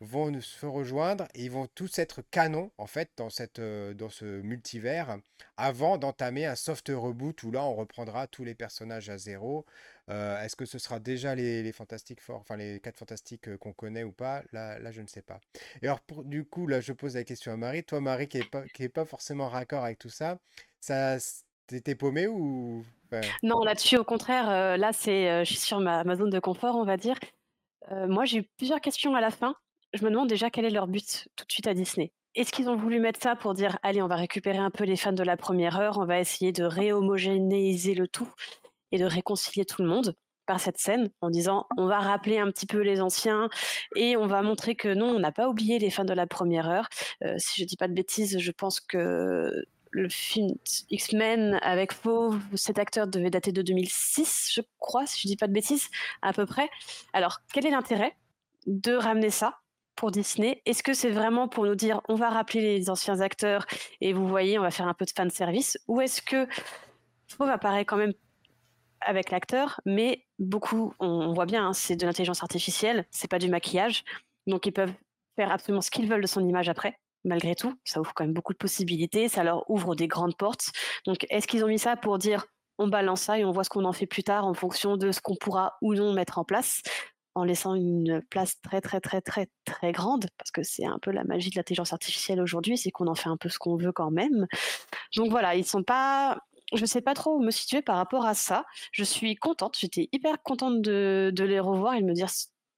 vont 0.00 0.40
se 0.40 0.66
rejoindre 0.66 1.26
et 1.34 1.44
ils 1.44 1.50
vont 1.50 1.66
tous 1.74 1.98
être 1.98 2.22
canons 2.30 2.70
en 2.78 2.86
fait 2.86 3.10
dans, 3.16 3.28
euh, 3.58 3.94
dans 3.94 4.08
ce 4.08 4.24
multivers 4.42 5.18
avant 5.56 5.96
d'entamer 5.96 6.46
un 6.46 6.54
soft 6.54 6.88
reboot 6.88 7.42
où 7.42 7.50
là 7.50 7.64
on 7.64 7.74
reprendra 7.74 8.26
tous 8.26 8.44
les 8.44 8.54
personnages 8.54 9.08
à 9.08 9.18
zéro. 9.18 9.64
Euh, 10.08 10.40
est-ce 10.42 10.56
que 10.56 10.64
ce 10.64 10.78
sera 10.78 11.00
déjà 11.00 11.34
les, 11.34 11.62
les 11.62 11.72
Fantastiques 11.72 12.20
enfin 12.28 12.56
les 12.56 12.80
quatre 12.80 12.96
Fantastiques 12.96 13.48
euh, 13.48 13.56
qu'on 13.56 13.72
connaît 13.72 14.04
ou 14.04 14.12
pas? 14.12 14.42
Là, 14.52 14.78
là 14.78 14.92
je 14.92 15.00
ne 15.00 15.06
sais 15.06 15.22
pas. 15.22 15.40
Et 15.82 15.86
alors 15.86 16.00
pour, 16.00 16.24
du 16.24 16.44
coup 16.44 16.66
là 16.66 16.80
je 16.80 16.92
pose 16.92 17.14
la 17.14 17.24
question 17.24 17.52
à 17.52 17.56
Marie. 17.56 17.84
Toi 17.84 18.00
Marie 18.00 18.28
qui 18.28 18.38
n'est 18.38 18.44
pas, 18.44 18.62
qui 18.68 18.84
est 18.84 18.88
pas 18.88 19.04
forcément 19.04 19.48
raccord 19.48 19.84
avec 19.84 19.98
tout 19.98 20.08
ça, 20.08 20.38
ça 20.80 21.16
t'étais 21.66 21.94
paumé 21.94 22.26
ou... 22.26 22.84
Non 23.42 23.62
là-dessus 23.62 23.96
au 23.96 24.04
contraire, 24.04 24.76
là 24.76 24.92
c'est, 24.92 25.44
je 25.44 25.50
suis 25.52 25.60
sur 25.60 25.80
ma, 25.80 26.02
ma, 26.04 26.16
zone 26.16 26.30
de 26.30 26.40
confort 26.40 26.76
on 26.76 26.84
va 26.84 26.96
dire. 26.96 27.16
moi 27.90 28.24
j'ai 28.24 28.38
eu 28.38 28.42
plusieurs 28.42 28.80
questions 28.80 29.14
à 29.14 29.20
la 29.20 29.30
fin 29.30 29.56
je 29.96 30.04
me 30.04 30.10
demande 30.10 30.28
déjà 30.28 30.50
quel 30.50 30.64
est 30.64 30.70
leur 30.70 30.86
but 30.86 31.28
tout 31.36 31.44
de 31.44 31.52
suite 31.52 31.66
à 31.66 31.74
Disney. 31.74 32.12
Est-ce 32.34 32.52
qu'ils 32.52 32.68
ont 32.68 32.76
voulu 32.76 33.00
mettre 33.00 33.20
ça 33.22 33.34
pour 33.34 33.54
dire 33.54 33.78
allez, 33.82 34.02
on 34.02 34.08
va 34.08 34.16
récupérer 34.16 34.58
un 34.58 34.70
peu 34.70 34.84
les 34.84 34.96
fans 34.96 35.12
de 35.12 35.22
la 35.22 35.36
première 35.36 35.78
heure, 35.78 35.98
on 35.98 36.04
va 36.04 36.20
essayer 36.20 36.52
de 36.52 36.64
réhomogénéiser 36.64 37.94
le 37.94 38.08
tout? 38.08 38.28
Et 38.92 38.98
de 38.98 39.04
réconcilier 39.04 39.64
tout 39.64 39.82
le 39.82 39.88
monde 39.88 40.14
par 40.46 40.60
cette 40.60 40.78
scène 40.78 41.10
en 41.20 41.28
disant 41.28 41.66
on 41.76 41.86
va 41.86 41.98
rappeler 41.98 42.38
un 42.38 42.50
petit 42.50 42.66
peu 42.66 42.80
les 42.80 43.00
anciens 43.00 43.48
et 43.96 44.16
on 44.16 44.26
va 44.26 44.42
montrer 44.42 44.76
que 44.76 44.94
non, 44.94 45.08
on 45.08 45.18
n'a 45.18 45.32
pas 45.32 45.48
oublié 45.48 45.78
les 45.78 45.90
fans 45.90 46.04
de 46.04 46.14
la 46.14 46.26
première 46.26 46.68
heure. 46.68 46.88
Euh, 47.24 47.34
si 47.36 47.60
je 47.60 47.66
dis 47.66 47.76
pas 47.76 47.88
de 47.88 47.94
bêtises, 47.94 48.38
je 48.38 48.50
pense 48.52 48.80
que 48.80 49.66
le 49.90 50.08
film 50.08 50.54
X-Men 50.90 51.58
avec 51.62 51.92
Fauve, 51.92 52.40
cet 52.54 52.78
acteur 52.78 53.06
devait 53.06 53.30
dater 53.30 53.52
de 53.52 53.62
2006, 53.62 54.52
je 54.54 54.60
crois, 54.78 55.06
si 55.06 55.20
je 55.22 55.28
dis 55.28 55.36
pas 55.36 55.46
de 55.46 55.52
bêtises, 55.52 55.88
à 56.22 56.32
peu 56.32 56.44
près. 56.44 56.68
Alors, 57.12 57.40
quel 57.52 57.66
est 57.66 57.70
l'intérêt 57.70 58.14
de 58.66 58.92
ramener 58.92 59.30
ça 59.30 59.60
pour 59.94 60.10
Disney? 60.10 60.60
Est-ce 60.66 60.82
que 60.82 60.92
c'est 60.92 61.10
vraiment 61.10 61.48
pour 61.48 61.64
nous 61.64 61.74
dire 61.74 62.02
on 62.08 62.14
va 62.14 62.28
rappeler 62.28 62.60
les 62.60 62.90
anciens 62.90 63.20
acteurs 63.20 63.66
et 64.00 64.12
vous 64.12 64.28
voyez, 64.28 64.58
on 64.58 64.62
va 64.62 64.70
faire 64.70 64.88
un 64.88 64.94
peu 64.94 65.06
de 65.06 65.10
fan 65.10 65.30
service 65.30 65.78
Ou 65.88 66.02
est-ce 66.02 66.20
que 66.20 66.46
Fauve 67.28 67.48
apparaît 67.48 67.84
quand 67.84 67.96
même 67.96 68.12
avec 69.00 69.30
l'acteur, 69.30 69.80
mais 69.84 70.24
beaucoup, 70.38 70.94
on, 70.98 71.32
voit 71.32 71.46
bien, 71.46 71.68
hein, 71.68 71.72
c'est 71.72 71.96
de 71.96 72.06
l'intelligence 72.06 72.42
artificielle, 72.42 73.06
c'est 73.10 73.30
pas 73.30 73.38
du 73.38 73.48
maquillage, 73.48 74.04
donc 74.46 74.66
ils 74.66 74.72
peuvent 74.72 74.92
faire 75.36 75.50
absolument 75.50 75.82
ce 75.82 75.90
qu'ils 75.90 76.08
veulent 76.08 76.22
de 76.22 76.26
son 76.26 76.46
image 76.46 76.68
après. 76.68 76.98
Malgré 77.24 77.54
tout, 77.54 77.74
ça 77.84 78.00
ouvre 78.00 78.12
quand 78.14 78.24
même 78.24 78.32
beaucoup 78.32 78.52
de 78.52 78.58
possibilités, 78.58 79.28
ça 79.28 79.42
leur 79.42 79.68
ouvre 79.68 79.96
des 79.96 80.06
grandes 80.06 80.36
portes. 80.36 80.66
Donc, 81.06 81.26
est-ce 81.28 81.48
qu'ils 81.48 81.64
ont 81.64 81.68
mis 81.68 81.78
ça 81.78 81.96
pour 81.96 82.18
dire 82.18 82.46
on 82.78 82.88
balance 82.88 83.22
ça 83.22 83.38
et 83.38 83.44
on 83.44 83.52
voit 83.52 83.64
ce 83.64 83.70
qu'on 83.70 83.84
en 83.84 83.92
fait 83.92 84.06
plus 84.06 84.22
tard 84.22 84.46
en 84.46 84.54
fonction 84.54 84.96
de 84.96 85.10
ce 85.10 85.20
qu'on 85.20 85.34
pourra 85.34 85.76
ou 85.80 85.94
non 85.94 86.12
mettre 86.12 86.38
en 86.38 86.44
place 86.44 86.82
en 87.36 87.44
laissant 87.44 87.74
une 87.74 88.22
place 88.30 88.60
très 88.62 88.80
très 88.80 88.98
très 88.98 89.20
très 89.20 89.46
très 89.66 89.92
grande, 89.92 90.26
parce 90.38 90.50
que 90.50 90.62
c'est 90.62 90.86
un 90.86 90.98
peu 90.98 91.10
la 91.10 91.22
magie 91.22 91.50
de 91.50 91.56
l'intelligence 91.56 91.92
artificielle 91.92 92.40
aujourd'hui, 92.40 92.78
c'est 92.78 92.90
qu'on 92.90 93.08
en 93.08 93.14
fait 93.14 93.28
un 93.28 93.36
peu 93.36 93.50
ce 93.50 93.58
qu'on 93.58 93.76
veut 93.76 93.92
quand 93.92 94.10
même. 94.10 94.46
Donc 95.16 95.30
voilà, 95.30 95.54
ils 95.54 95.66
sont 95.66 95.82
pas, 95.82 96.38
je 96.74 96.84
sais 96.84 97.00
pas 97.00 97.14
trop 97.14 97.36
où 97.36 97.42
me 97.42 97.50
situer 97.50 97.82
par 97.82 97.96
rapport 97.96 98.26
à 98.26 98.34
ça. 98.34 98.64
Je 98.92 99.04
suis 99.04 99.36
contente, 99.36 99.76
j'étais 99.78 100.08
hyper 100.12 100.42
contente 100.42 100.82
de, 100.82 101.32
les 101.38 101.60
revoir 101.60 101.94
et 101.94 102.00
de 102.00 102.06
me 102.06 102.14
dire 102.14 102.28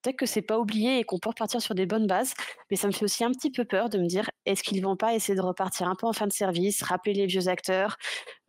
peut-être 0.03 0.16
que 0.16 0.27
c'est 0.27 0.42
pas 0.42 0.59
oublié 0.59 0.98
et 0.98 1.05
qu'on 1.05 1.18
peut 1.18 1.31
repartir 1.31 1.61
sur 1.61 1.74
des 1.74 1.87
bonnes 1.87 2.07
bases, 2.07 2.35
mais 2.70 2.77
ça 2.77 2.87
me 2.87 2.92
fait 2.92 3.05
aussi 3.05 3.24
un 3.24 3.33
petit 3.33 3.51
peu 3.51 3.64
peur 3.64 3.88
de 3.88 3.98
me 3.98 4.07
dire 4.07 4.31
est-ce 4.46 4.62
qu'ils 4.62 4.83
vont 4.83 4.96
pas 4.96 5.14
essayer 5.14 5.35
de 5.35 5.42
repartir 5.42 5.88
un 5.88 5.96
peu 5.96 6.07
en 6.07 6.12
fin 6.12 6.27
de 6.27 6.33
service, 6.33 6.83
rappeler 6.83 7.14
les 7.14 7.27
vieux 7.27 7.48
acteurs, 7.48 7.96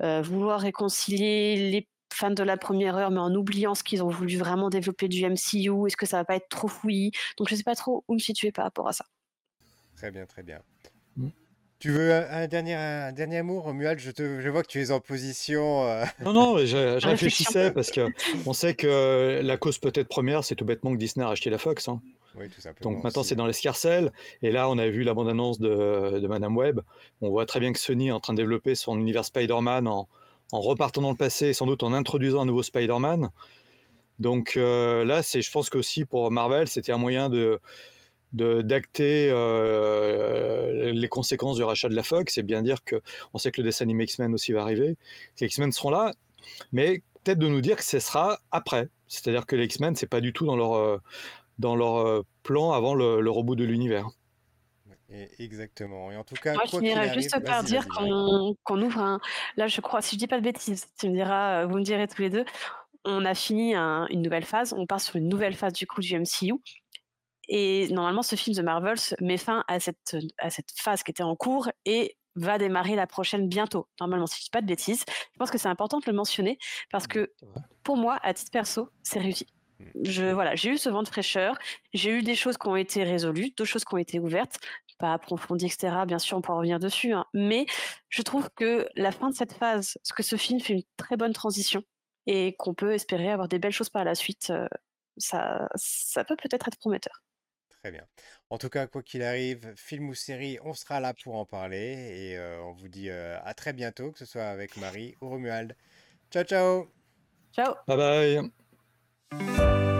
euh, 0.04 0.22
vouloir 0.22 0.60
réconcilier 0.60 1.72
les 1.72 1.88
fan 2.14 2.34
de 2.34 2.44
la 2.44 2.58
première 2.58 2.98
heure, 2.98 3.12
mais 3.12 3.20
en 3.20 3.34
oubliant 3.36 3.76
ce 3.76 3.84
qu'ils 3.84 4.04
ont 4.04 4.10
voulu 4.10 4.38
vraiment 4.38 4.70
développer 4.70 5.08
du 5.08 5.24
MCU 5.24 5.88
Est-ce 5.88 5.98
que 5.98 6.06
ça 6.06 6.18
va 6.18 6.26
pas 6.26 6.36
être 6.36 6.50
trop 6.50 6.68
fouillis? 6.68 7.12
Donc 7.38 7.50
je 7.50 7.56
sais 7.56 7.64
pas 7.64 7.76
trop 7.76 8.04
où 8.08 8.14
me 8.14 8.20
situer 8.20 8.52
par 8.52 8.66
rapport 8.66 8.88
à 8.88 8.94
ça. 8.94 9.06
Très 9.96 10.12
bien, 10.12 10.26
très 10.26 10.44
bien. 10.44 10.62
Mm. 11.18 11.30
Tu 11.80 11.92
veux 11.92 12.14
un, 12.14 12.48
dernier, 12.48 12.74
un 12.74 13.14
dernier 13.14 13.38
amour, 13.38 13.64
Romuald 13.64 14.00
je, 14.00 14.12
te, 14.12 14.42
je 14.42 14.50
vois 14.50 14.64
que 14.64 14.68
tu 14.68 14.82
es 14.82 14.92
en 14.92 15.00
position. 15.00 15.86
Euh. 15.86 16.04
Non, 16.22 16.34
non, 16.34 16.58
je, 16.58 17.00
réfléchissais 17.06 17.72
parce 17.72 17.90
qu'on 17.90 18.54
sait 18.54 18.74
que 18.74 19.40
la 19.42 19.58
cause 19.58 19.78
peut-être 19.78 20.10
première, 20.10 20.44
c'est 20.44 20.56
tout 20.56 20.66
bêtement 20.66 20.92
que 20.92 20.98
Disney 20.98 21.26
a 21.26 21.30
acheté 21.30 21.50
la 21.50 21.58
Fox. 21.58 21.88
Hein. 21.88 22.02
Oui, 22.36 22.50
tout 22.50 22.60
simplement. 22.60 22.92
Donc 22.92 23.04
maintenant, 23.04 23.24
c'est 23.24 23.36
dans 23.36 23.48
l'escarcelle. 23.48 24.12
Et 24.42 24.52
là, 24.52 24.70
on 24.70 24.78
a 24.78 24.90
vu 24.90 25.04
la 25.04 25.14
bande-annonce 25.14 25.60
de, 25.60 26.20
de 26.20 26.28
Madame 26.28 26.58
Web. 26.58 26.82
On 27.22 27.30
voit 27.30 27.46
très 27.46 27.62
bien 27.62 27.72
que 27.72 27.80
Sony 27.80 28.10
est 28.10 28.12
en 28.12 28.20
train 28.20 28.34
de 28.34 28.38
développer 28.38 28.76
son 28.76 29.00
univers 29.00 29.24
Spider-Man 29.24 29.88
en, 29.88 30.10
en 30.52 30.60
repartant 30.60 31.02
dans 31.02 31.12
le 31.12 31.18
passé, 31.18 31.54
sans 31.54 31.66
doute 31.66 31.84
en 31.84 31.94
introduisant 31.94 32.42
un 32.42 32.46
nouveau 32.46 32.64
Spider-Man. 32.64 33.30
Donc 34.20 34.56
euh, 34.58 35.06
là, 35.06 35.24
c'est, 35.24 35.42
je 35.42 35.50
pense 35.50 35.70
qu'aussi 35.70 36.04
pour 36.04 36.30
Marvel, 36.30 36.68
c'était 36.68 36.92
un 36.92 36.98
moyen 36.98 37.30
de, 37.30 37.60
d'acter 38.34 39.30
euh, 39.32 40.92
les 40.92 41.08
conséquences 41.08 41.58
du 41.58 41.64
rachat 41.64 41.90
de 41.90 41.96
la 41.96 42.04
Fox. 42.04 42.34
C'est 42.34 42.44
bien 42.44 42.62
dire 42.62 42.84
que 42.84 43.02
on 43.34 43.38
sait 43.38 43.52
que 43.52 43.62
le 43.62 43.66
dessin 43.66 43.86
animé 43.86 44.04
X-Men 44.06 44.34
aussi 44.34 44.52
va 44.52 44.62
arriver. 44.62 44.98
Les 45.40 45.48
X-Men 45.48 45.72
seront 45.72 45.90
là, 45.90 46.14
mais 46.72 47.02
peut-être 47.24 47.40
de 47.40 47.48
nous 47.48 47.62
dire 47.62 47.78
que 47.78 47.84
ce 47.84 48.00
sera 48.00 48.40
après. 48.52 48.90
C'est-à-dire 49.08 49.46
que 49.46 49.56
les 49.56 49.66
X-Men, 49.66 49.96
c'est 49.96 50.08
pas 50.08 50.22
du 50.22 50.34
tout 50.34 50.46
dans 50.46 50.56
leur, 50.56 50.74
euh, 50.74 50.98
dans 51.58 51.76
leur 51.76 52.24
plan 52.44 52.72
avant 52.72 52.94
le, 52.94 53.22
le 53.22 53.32
reboot 53.32 53.58
de 53.58 53.66
l'univers 53.66 54.10
exactement. 55.40 56.12
Et 56.12 56.18
en 56.18 56.24
tout 56.24 56.36
cas, 56.36 56.54
Moi, 56.54 56.64
je 56.66 56.78
finirais 56.78 57.14
juste 57.14 57.44
par 57.44 57.64
dire 57.64 57.88
qu'on 57.88 58.82
ouvre 58.82 59.00
un. 59.00 59.20
Là, 59.58 59.68
je 59.68 59.82
crois, 59.82 60.02
si 60.02 60.16
je 60.16 60.20
dis 60.20 60.28
pas 60.28 60.38
de 60.38 60.44
bêtises, 60.44 60.86
tu 61.00 61.10
me 61.10 61.16
diras, 61.16 61.64
euh, 61.64 61.66
vous 61.66 61.78
me 61.78 61.84
direz 61.84 62.08
tous 62.08 62.22
les 62.22 62.30
deux, 62.30 62.46
on 63.06 63.26
a 63.26 63.34
fini 63.34 63.76
une 63.76 64.22
nouvelle 64.22 64.46
phase, 64.46 64.74
on 64.74 64.86
part 64.86 65.02
sur 65.02 65.16
une 65.16 65.28
nouvelle 65.28 65.56
phase 65.56 65.74
du 65.74 65.88
coup 65.88 66.02
du 66.02 66.18
MCU. 66.18 66.54
Et 67.50 67.88
normalement, 67.90 68.22
ce 68.22 68.36
film 68.36 68.56
The 68.56 68.62
Marvels 68.62 69.16
met 69.20 69.38
fin 69.38 69.64
à 69.68 69.80
cette, 69.80 70.16
à 70.38 70.50
cette 70.50 70.70
phase 70.76 71.04
qui 71.04 71.12
était 71.12 71.24
en 71.24 71.36
cours 71.36 71.70
et 71.86 72.16
va 72.36 72.58
démarrer 72.58 72.96
la 72.96 73.08
prochaine 73.08 73.50
bientôt. 73.50 73.88
Normalement, 74.00 74.28
si 74.28 74.38
je 74.38 74.44
dis 74.46 74.50
pas 74.52 74.62
de 74.62 74.68
bêtises, 74.68 75.04
je 75.34 75.38
pense 75.38 75.50
que 75.50 75.58
c'est 75.58 75.68
important 75.68 75.98
de 75.98 76.06
le 76.06 76.14
mentionner 76.14 76.58
parce 76.92 77.06
mmh, 77.06 77.08
que 77.08 77.34
pour 77.84 77.98
moi, 77.98 78.20
à 78.22 78.34
titre 78.34 78.52
perso, 78.52 78.90
c'est 79.04 79.20
réussi. 79.20 79.48
Je, 80.04 80.32
voilà, 80.32 80.56
j'ai 80.56 80.72
eu 80.72 80.78
ce 80.78 80.90
vent 80.90 81.04
de 81.04 81.08
fraîcheur, 81.08 81.58
j'ai 81.94 82.12
eu 82.12 82.22
des 82.22 82.36
choses 82.36 82.58
qui 82.58 82.68
ont 82.68 82.76
été 82.76 83.04
résolues, 83.04 83.52
d'autres 83.58 83.66
choses 83.66 83.86
qui 83.86 83.94
ont 83.94 83.98
été 83.98 84.20
ouvertes 84.20 84.60
pas 85.00 85.14
approfondi, 85.14 85.66
etc. 85.66 86.04
Bien 86.06 86.20
sûr, 86.20 86.38
on 86.38 86.42
pourra 86.42 86.58
revenir 86.58 86.78
dessus, 86.78 87.14
hein. 87.14 87.26
mais 87.34 87.66
je 88.10 88.22
trouve 88.22 88.50
que 88.56 88.88
la 88.96 89.12
fin 89.12 89.30
de 89.30 89.36
cette 89.36 89.54
phase, 89.54 89.98
ce 90.04 90.14
que 90.14 90.24
ce 90.24 90.36
film 90.36 90.60
fait 90.60 90.74
une 90.74 90.84
très 90.98 91.16
bonne 91.16 91.34
transition 91.34 91.84
et 92.28 92.54
qu'on 92.58 92.74
peut 92.74 92.94
espérer 92.94 93.32
avoir 93.32 93.48
des 93.48 93.60
belles 93.60 93.72
choses 93.72 93.90
par 93.90 94.04
la 94.04 94.14
suite, 94.14 94.52
ça, 95.18 95.68
ça 95.76 96.24
peut 96.26 96.36
peut-être 96.36 96.68
être 96.68 96.78
prometteur. 96.78 97.24
Très 97.82 97.92
bien. 97.92 98.06
En 98.50 98.58
tout 98.58 98.70
cas, 98.70 98.88
quoi 98.88 99.02
qu'il 99.02 99.24
arrive, 99.24 99.74
film 99.78 100.10
ou 100.10 100.14
série, 100.14 100.58
on 100.64 100.74
sera 100.74 101.00
là 101.00 101.14
pour 101.14 101.36
en 101.36 101.46
parler 101.46 102.32
et 102.32 102.38
euh, 102.38 102.62
on 102.64 102.74
vous 102.74 102.90
dit 102.90 103.10
euh, 103.10 103.38
à 103.44 103.54
très 103.54 103.72
bientôt, 103.72 104.12
que 104.12 104.20
ce 104.20 104.26
soit 104.26 104.48
avec 104.48 104.76
Marie 104.78 105.16
ou 105.22 105.30
Romuald. 105.30 105.76
Ciao, 106.30 106.44
ciao. 106.44 106.92
Ciao. 107.54 107.76
Bye 107.88 108.52
bye. 109.32 109.99